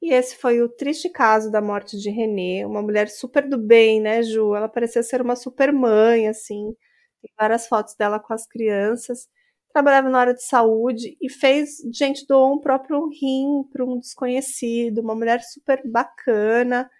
E 0.04 0.12
esse 0.12 0.36
foi 0.36 0.60
o 0.60 0.68
triste 0.68 1.08
caso 1.08 1.50
da 1.50 1.62
morte 1.62 1.96
de 1.98 2.10
Renée, 2.10 2.66
uma 2.66 2.82
mulher 2.82 3.08
super 3.08 3.48
do 3.48 3.56
bem, 3.56 4.02
né, 4.02 4.22
Ju? 4.22 4.54
Ela 4.54 4.68
parecia 4.68 5.02
ser 5.02 5.22
uma 5.22 5.34
super 5.34 5.72
mãe, 5.72 6.28
assim, 6.28 6.76
tem 7.22 7.30
várias 7.40 7.66
fotos 7.66 7.94
dela 7.96 8.20
com 8.20 8.34
as 8.34 8.46
crianças. 8.46 9.26
Trabalhava 9.72 10.10
na 10.10 10.18
área 10.18 10.34
de 10.34 10.44
saúde 10.44 11.16
e 11.22 11.30
fez, 11.30 11.78
gente, 11.90 12.26
doou 12.26 12.54
um 12.54 12.60
próprio 12.60 13.08
rim 13.08 13.64
para 13.72 13.82
um 13.82 13.98
desconhecido, 13.98 14.98
uma 14.98 15.14
mulher 15.14 15.40
super 15.42 15.80
bacana. 15.90 16.90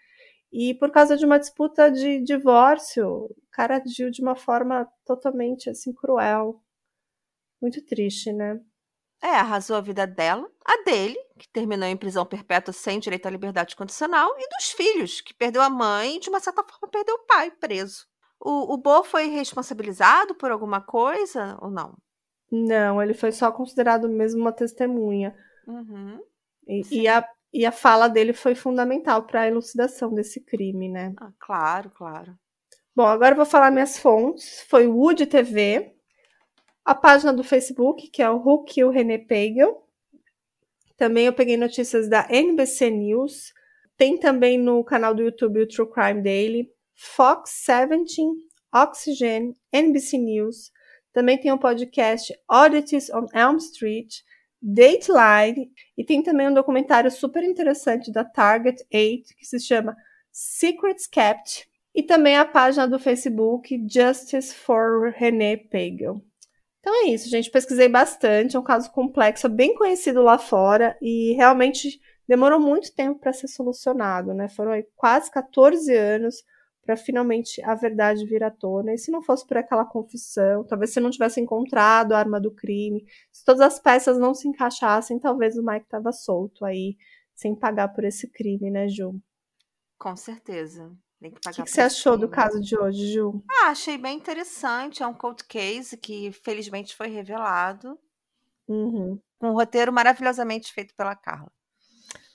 E 0.51 0.73
por 0.73 0.89
causa 0.91 1.15
de 1.15 1.25
uma 1.25 1.37
disputa 1.37 1.91
de 1.91 2.19
divórcio, 2.23 3.07
o 3.07 3.35
cara 3.51 3.83
agiu 3.85 4.09
de 4.09 4.19
uma 4.23 4.35
forma 4.35 4.87
totalmente 5.05 5.69
assim 5.69 5.93
cruel. 5.93 6.59
Muito 7.61 7.85
triste, 7.85 8.33
né? 8.33 8.59
É, 9.21 9.27
arrasou 9.27 9.75
a 9.77 9.81
vida 9.81 10.07
dela, 10.07 10.49
a 10.65 10.83
dele, 10.83 11.19
que 11.37 11.49
terminou 11.49 11.87
em 11.87 11.97
prisão 11.97 12.25
perpétua 12.25 12.73
sem 12.73 12.99
direito 12.99 13.27
à 13.27 13.29
liberdade 13.29 13.75
condicional, 13.75 14.33
e 14.37 14.49
dos 14.57 14.71
filhos, 14.71 15.21
que 15.21 15.33
perdeu 15.33 15.61
a 15.61 15.69
mãe 15.69 16.15
e, 16.15 16.19
de 16.19 16.29
uma 16.29 16.39
certa 16.39 16.63
forma, 16.63 16.87
perdeu 16.87 17.15
o 17.15 17.25
pai 17.25 17.51
preso. 17.51 18.05
O, 18.39 18.73
o 18.73 18.77
Bo 18.77 19.03
foi 19.03 19.27
responsabilizado 19.27 20.35
por 20.35 20.51
alguma 20.51 20.81
coisa 20.81 21.57
ou 21.61 21.69
não? 21.69 21.97
Não, 22.51 23.01
ele 23.01 23.13
foi 23.13 23.31
só 23.31 23.51
considerado 23.51 24.07
mesmo 24.07 24.41
uma 24.41 24.51
testemunha. 24.51 25.35
Uhum. 25.67 26.19
E, 26.67 27.01
e, 27.01 27.07
a, 27.07 27.27
e 27.53 27.65
a 27.65 27.71
fala 27.71 28.07
dele 28.07 28.33
foi 28.33 28.55
fundamental 28.55 29.23
para 29.23 29.41
a 29.41 29.47
elucidação 29.47 30.13
desse 30.13 30.39
crime, 30.41 30.89
né? 30.89 31.13
Ah, 31.19 31.31
claro, 31.39 31.89
claro. 31.91 32.37
Bom, 32.95 33.05
agora 33.05 33.33
eu 33.33 33.37
vou 33.37 33.45
falar 33.45 33.71
minhas 33.71 33.97
fontes. 33.97 34.65
Foi 34.69 34.87
o 34.87 34.95
Wood 34.95 35.25
TV, 35.25 35.93
a 36.83 36.95
página 36.95 37.33
do 37.33 37.43
Facebook, 37.43 38.09
que 38.09 38.21
é 38.21 38.29
o 38.29 38.37
Who 38.37 38.63
Kill 38.63 38.89
René 38.89 39.17
Pagel. 39.17 39.84
Também 40.97 41.25
eu 41.25 41.33
peguei 41.33 41.57
notícias 41.57 42.09
da 42.09 42.27
NBC 42.29 42.89
News. 42.89 43.53
Tem 43.97 44.17
também 44.17 44.57
no 44.57 44.83
canal 44.83 45.13
do 45.13 45.23
YouTube 45.23 45.61
o 45.61 45.67
True 45.67 45.89
Crime 45.89 46.21
Daily. 46.21 46.69
Fox 46.95 47.65
17, 47.67 48.21
Oxygen, 48.73 49.53
NBC 49.71 50.17
News. 50.17 50.71
Também 51.11 51.37
tem 51.37 51.51
o 51.51 51.57
podcast 51.57 52.33
Oddities 52.49 53.09
on 53.09 53.25
Elm 53.33 53.57
Street, 53.57 54.15
Dateline, 54.61 55.71
e 55.97 56.03
tem 56.03 56.23
também 56.23 56.49
um 56.49 56.53
documentário 56.53 57.11
super 57.11 57.43
interessante 57.43 58.11
da 58.11 58.23
Target 58.23 58.83
8 58.93 59.35
que 59.37 59.45
se 59.45 59.59
chama 59.59 59.95
Secrets 60.31 61.07
Kept, 61.07 61.67
e 61.93 62.03
também 62.03 62.35
a 62.35 62.43
página 62.43 62.85
do 62.85 62.99
Facebook 62.99 63.81
Justice 63.89 64.53
for 64.53 65.13
René 65.15 65.55
Pagel. 65.55 66.21
Então 66.85 67.03
é 67.03 67.09
isso, 67.09 67.27
gente. 67.27 67.49
Pesquisei 67.49 67.89
bastante, 67.89 68.55
é 68.55 68.59
um 68.59 68.63
caso 68.63 68.91
complexo, 68.91 69.49
bem 69.49 69.73
conhecido 69.73 70.21
lá 70.21 70.37
fora 70.37 70.95
e 71.01 71.33
realmente 71.33 71.99
demorou 72.27 72.59
muito 72.59 72.93
tempo 72.93 73.19
para 73.19 73.33
ser 73.33 73.47
solucionado, 73.47 74.35
né? 74.35 74.47
Foram 74.47 74.71
quase 74.95 75.31
14 75.31 75.91
anos 75.91 76.43
para 76.85 76.95
finalmente 76.95 77.59
a 77.63 77.73
verdade 77.73 78.23
vir 78.27 78.43
à 78.43 78.51
tona. 78.51 78.93
E 78.93 78.99
se 78.99 79.09
não 79.09 79.23
fosse 79.23 79.47
por 79.47 79.57
aquela 79.57 79.83
confissão, 79.83 80.63
talvez 80.63 80.93
se 80.93 80.99
não 80.99 81.09
tivesse 81.09 81.41
encontrado 81.41 82.11
a 82.11 82.19
arma 82.19 82.39
do 82.39 82.51
crime, 82.51 83.03
se 83.31 83.43
todas 83.43 83.61
as 83.61 83.79
peças 83.79 84.19
não 84.19 84.35
se 84.35 84.47
encaixassem, 84.47 85.17
talvez 85.17 85.57
o 85.57 85.65
Mike 85.65 85.85
estava 85.85 86.11
solto 86.11 86.63
aí, 86.63 86.95
sem 87.33 87.55
pagar 87.55 87.87
por 87.95 88.03
esse 88.03 88.29
crime, 88.29 88.69
né, 88.69 88.87
Ju? 88.87 89.19
Com 89.97 90.15
certeza. 90.15 90.95
O 91.21 91.29
que, 91.31 91.63
que, 91.63 91.69
você 91.69 91.81
achou 91.81 92.17
do 92.17 92.29
caso 92.29 92.61
de 92.61 92.77
hoje, 92.77 93.13
Ju? 93.13 93.43
Ah, 93.49 93.69
achei 93.69 93.97
bem 93.97 94.17
interessante. 94.17 95.01
É 95.01 95.07
um 95.07 95.13
cold 95.13 95.43
case 95.45 95.97
que 95.97 96.31
felizmente 96.31 96.95
foi 96.95 97.07
revelado. 97.07 97.97
Uhum. 98.67 99.19
Um 99.41 99.53
roteiro 99.53 99.91
maravilhosamente 99.91 100.71
feito 100.71 100.93
pela 100.95 101.15
Carla. 101.15 101.51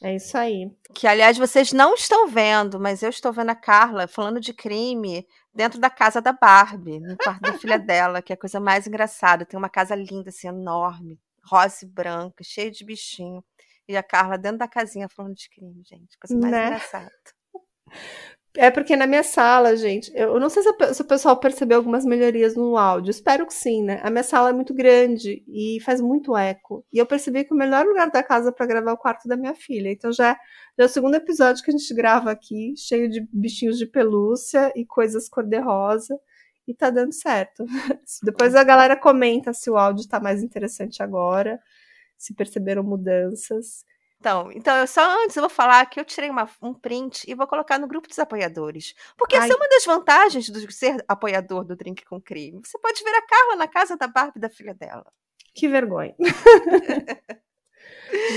É 0.02 0.16
isso 0.16 0.36
aí. 0.36 0.70
Que, 0.94 1.06
aliás, 1.06 1.36
vocês 1.36 1.72
não 1.72 1.94
estão 1.94 2.26
vendo, 2.26 2.80
mas 2.80 3.02
eu 3.02 3.10
estou 3.10 3.32
vendo 3.32 3.50
a 3.50 3.54
Carla 3.54 4.08
falando 4.08 4.40
de 4.40 4.54
crime 4.54 5.26
dentro 5.54 5.78
da 5.78 5.90
casa 5.90 6.22
da 6.22 6.32
Barbie, 6.32 7.00
no 7.00 7.16
quarto 7.18 7.42
da 7.42 7.58
filha 7.58 7.78
dela, 7.78 8.22
que 8.22 8.32
é 8.32 8.34
a 8.34 8.38
coisa 8.38 8.58
mais 8.58 8.86
engraçada. 8.86 9.44
Tem 9.44 9.58
uma 9.58 9.68
casa 9.68 9.94
linda, 9.94 10.30
assim, 10.30 10.48
enorme, 10.48 11.20
rosa 11.44 11.84
e 11.84 11.88
branca, 11.88 12.42
cheia 12.42 12.70
de 12.70 12.84
bichinho. 12.84 13.44
E 13.86 13.96
a 13.96 14.02
Carla 14.02 14.38
dentro 14.38 14.58
da 14.58 14.68
casinha 14.68 15.08
falando 15.08 15.34
de 15.34 15.50
crime, 15.50 15.82
gente. 15.84 16.16
Coisa 16.18 16.40
mais 16.40 16.52
né? 16.52 16.66
engraçada. 16.66 17.10
É 18.56 18.68
porque 18.68 18.96
na 18.96 19.06
minha 19.06 19.22
sala, 19.22 19.76
gente, 19.76 20.10
eu 20.12 20.40
não 20.40 20.50
sei 20.50 20.62
se, 20.64 21.02
o 21.02 21.04
pessoal 21.04 21.36
percebeu 21.38 21.76
algumas 21.78 22.04
melhorias 22.04 22.56
no 22.56 22.76
áudio. 22.76 23.10
Espero 23.10 23.46
que 23.46 23.54
sim, 23.54 23.82
né? 23.84 24.00
A 24.02 24.10
minha 24.10 24.24
sala 24.24 24.50
é 24.50 24.52
muito 24.52 24.74
grande 24.74 25.44
e 25.46 25.78
faz 25.84 26.00
muito 26.00 26.36
eco. 26.36 26.84
E 26.92 26.98
eu 26.98 27.06
percebi 27.06 27.44
que 27.44 27.54
o 27.54 27.56
melhor 27.56 27.86
lugar 27.86 28.10
da 28.10 28.24
casa 28.24 28.50
para 28.50 28.66
gravar 28.66 28.90
é 28.90 28.94
o 28.94 28.98
quarto 28.98 29.28
da 29.28 29.36
minha 29.36 29.54
filha. 29.54 29.90
Então 29.92 30.12
já, 30.12 30.34
já 30.76 30.84
é 30.84 30.86
o 30.86 30.88
segundo 30.88 31.14
episódio 31.14 31.62
que 31.62 31.70
a 31.70 31.76
gente 31.76 31.94
grava 31.94 32.30
aqui, 32.32 32.74
cheio 32.76 33.08
de 33.08 33.20
bichinhos 33.32 33.78
de 33.78 33.86
pelúcia 33.86 34.72
e 34.74 34.84
coisas 34.84 35.28
cor-de-rosa. 35.28 36.18
E 36.66 36.74
tá 36.74 36.90
dando 36.90 37.12
certo. 37.12 37.64
Depois 38.24 38.54
a 38.56 38.64
galera 38.64 38.96
comenta 38.96 39.52
se 39.52 39.70
o 39.70 39.76
áudio 39.76 40.08
tá 40.08 40.18
mais 40.18 40.42
interessante 40.42 41.02
agora, 41.02 41.60
se 42.18 42.34
perceberam 42.34 42.82
mudanças. 42.82 43.84
Então, 44.20 44.52
então 44.52 44.76
eu 44.76 44.86
só 44.86 45.00
antes 45.24 45.34
eu 45.34 45.40
vou 45.40 45.48
falar 45.48 45.86
que 45.86 45.98
eu 45.98 46.04
tirei 46.04 46.28
uma, 46.28 46.46
um 46.60 46.74
print 46.74 47.24
e 47.26 47.34
vou 47.34 47.46
colocar 47.46 47.78
no 47.78 47.88
grupo 47.88 48.06
dos 48.06 48.18
apoiadores. 48.18 48.94
Porque 49.16 49.34
Ai. 49.34 49.44
essa 49.44 49.54
é 49.54 49.56
uma 49.56 49.68
das 49.68 49.84
vantagens 49.86 50.44
de 50.44 50.72
ser 50.72 51.02
apoiador 51.08 51.64
do 51.64 51.74
Drink 51.74 52.04
com 52.04 52.20
Crime. 52.20 52.60
Você 52.62 52.78
pode 52.78 53.02
ver 53.02 53.14
a 53.14 53.26
Carla 53.26 53.56
na 53.56 53.66
casa 53.66 53.96
da 53.96 54.06
Barbie 54.06 54.38
da 54.38 54.50
filha 54.50 54.74
dela. 54.74 55.10
Que 55.54 55.66
vergonha. 55.66 56.14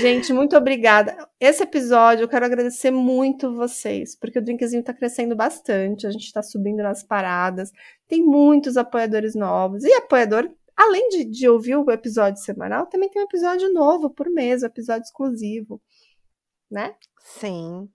Gente, 0.00 0.32
muito 0.32 0.56
obrigada. 0.56 1.28
Esse 1.38 1.64
episódio 1.64 2.24
eu 2.24 2.28
quero 2.28 2.46
agradecer 2.46 2.90
muito 2.90 3.54
vocês, 3.54 4.16
porque 4.16 4.38
o 4.38 4.42
Drinkzinho 4.42 4.80
está 4.80 4.94
crescendo 4.94 5.36
bastante, 5.36 6.06
a 6.06 6.10
gente 6.10 6.24
está 6.24 6.42
subindo 6.42 6.82
nas 6.82 7.02
paradas, 7.02 7.70
tem 8.08 8.22
muitos 8.22 8.76
apoiadores 8.76 9.34
novos. 9.34 9.84
E 9.84 9.92
apoiador 9.94 10.48
Além 10.76 11.08
de, 11.08 11.24
de 11.24 11.48
ouvir 11.48 11.76
o 11.76 11.90
episódio 11.90 12.42
semanal, 12.42 12.86
também 12.86 13.08
tem 13.08 13.22
um 13.22 13.26
episódio 13.26 13.72
novo 13.72 14.10
por 14.10 14.28
mês, 14.28 14.62
um 14.62 14.66
episódio 14.66 15.04
exclusivo, 15.04 15.80
né? 16.70 16.94
Sim. 17.20 17.88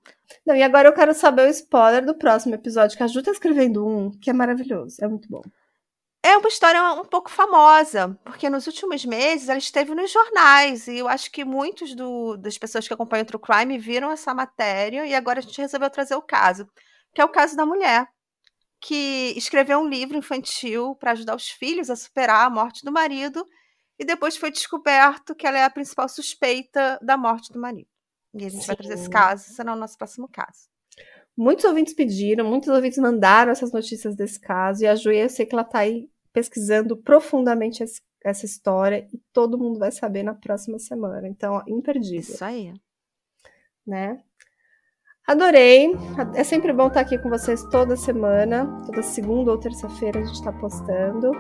Não, 0.46 0.56
e 0.56 0.64
agora 0.64 0.88
eu 0.88 0.94
quero 0.94 1.14
saber 1.14 1.48
o 1.48 1.52
spoiler 1.52 2.06
do 2.06 2.18
próximo 2.18 2.56
episódio, 2.56 2.98
que 2.98 3.04
a 3.04 3.08
Ju 3.08 3.22
tá 3.22 3.32
escrevendo 3.32 3.86
um, 3.86 4.12
que 4.12 4.30
é 4.30 4.34
maravilhoso, 4.34 4.98
é 5.02 5.08
muito 5.08 5.28
bom. 5.30 5.42
É 6.24 6.38
uma 6.38 6.48
história 6.48 6.94
um 6.94 7.06
pouco 7.06 7.30
famosa, 7.30 8.18
porque 8.26 8.50
nos 8.50 8.68
últimos 8.68 9.06
meses 9.06 9.50
ela 9.50 9.58
esteve 9.58 9.94
nos 9.94 10.12
jornais, 10.12 10.88
e 10.88 10.98
eu 10.98 11.08
acho 11.08 11.32
que 11.32 11.46
muitos 11.46 11.96
do, 11.96 12.38
das 12.38 12.58
pessoas 12.58 12.88
que 12.88 12.94
acompanham 12.94 13.24
o 13.24 13.26
True 13.26 13.42
Crime 13.42 13.78
viram 13.78 14.12
essa 14.12 14.34
matéria, 14.34 15.06
e 15.06 15.14
agora 15.14 15.40
a 15.40 15.42
gente 15.42 15.62
resolveu 15.62 15.90
trazer 15.90 16.16
o 16.16 16.22
caso, 16.22 16.68
que 17.14 17.22
é 17.22 17.26
o 17.26 17.30
caso 17.30 17.56
da 17.56 17.66
mulher 17.66 18.08
que 18.82 19.34
escreveu 19.36 19.80
um 19.80 19.90
livro 19.90 20.18
infantil 20.18 20.96
para 20.96 21.12
ajudar 21.12 21.36
os 21.36 21.50
filhos 21.50 21.90
a 21.90 21.96
superar 21.96 22.48
a 22.48 22.50
morte 22.50 22.84
do 22.84 22.92
marido 22.92 23.46
e 24.00 24.06
depois 24.06 24.38
foi 24.38 24.50
descoberto 24.50 25.36
que 25.36 25.46
ela 25.46 25.58
é 25.58 25.64
a 25.66 25.70
principal 25.70 26.08
suspeita 26.08 26.98
da 27.02 27.18
morte 27.18 27.52
do 27.52 27.60
marido. 27.60 27.90
E 28.34 28.46
a 28.46 28.50
gente 28.50 28.62
Sim. 28.62 28.68
vai 28.68 28.76
trazer 28.78 28.94
esse 28.94 29.10
caso, 29.10 29.44
será 29.54 29.74
o 29.74 29.76
nosso 29.76 29.98
próximo 29.98 30.30
caso. 30.30 30.70
Muitos 31.36 31.66
ouvintes 31.66 31.94
pediram, 31.94 32.48
muitos 32.48 32.70
ouvintes 32.70 32.98
mandaram 32.98 33.52
essas 33.52 33.72
notícias 33.72 34.16
desse 34.16 34.40
caso, 34.40 34.84
e 34.84 34.88
a 34.88 34.96
Ju, 34.96 35.12
eu 35.12 35.30
sei 35.30 35.46
que 35.46 35.54
ela 35.54 35.64
está 35.64 35.80
aí 35.80 36.10
pesquisando 36.32 36.96
profundamente 36.96 37.84
esse, 37.84 38.02
essa 38.24 38.46
história, 38.46 39.08
e 39.12 39.18
todo 39.34 39.58
mundo 39.58 39.80
vai 39.80 39.92
saber 39.92 40.24
na 40.24 40.34
próxima 40.34 40.80
semana. 40.80 41.28
Então, 41.28 41.56
ó, 41.56 41.64
imperdível. 41.68 42.20
Isso 42.20 42.44
aí. 42.44 42.74
Né? 43.86 44.24
Adorei. 45.30 45.96
É 46.34 46.44
sempre 46.44 46.74
bom 46.74 46.88
estar 46.88 47.02
aqui 47.02 47.16
com 47.20 47.30
vocês 47.30 47.64
toda 47.66 47.96
semana. 47.96 48.66
Toda 48.88 49.04
segunda 49.04 49.52
ou 49.52 49.60
terça-feira 49.60 50.20
a 50.20 50.24
gente 50.24 50.34
está 50.34 50.52
postando. 50.52 51.32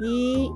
E 0.00 0.48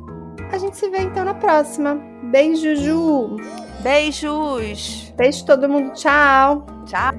a 0.52 0.58
gente 0.58 0.76
se 0.76 0.88
vê 0.88 0.98
então 0.98 1.24
na 1.24 1.34
próxima. 1.34 1.96
Beijo, 2.30 2.76
Ju. 2.76 3.38
Beijos. 3.82 5.12
Beijo 5.16 5.44
todo 5.44 5.68
mundo. 5.68 5.94
Tchau. 5.94 6.64
Tchau. 6.86 7.12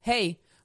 Hey, 0.00 0.38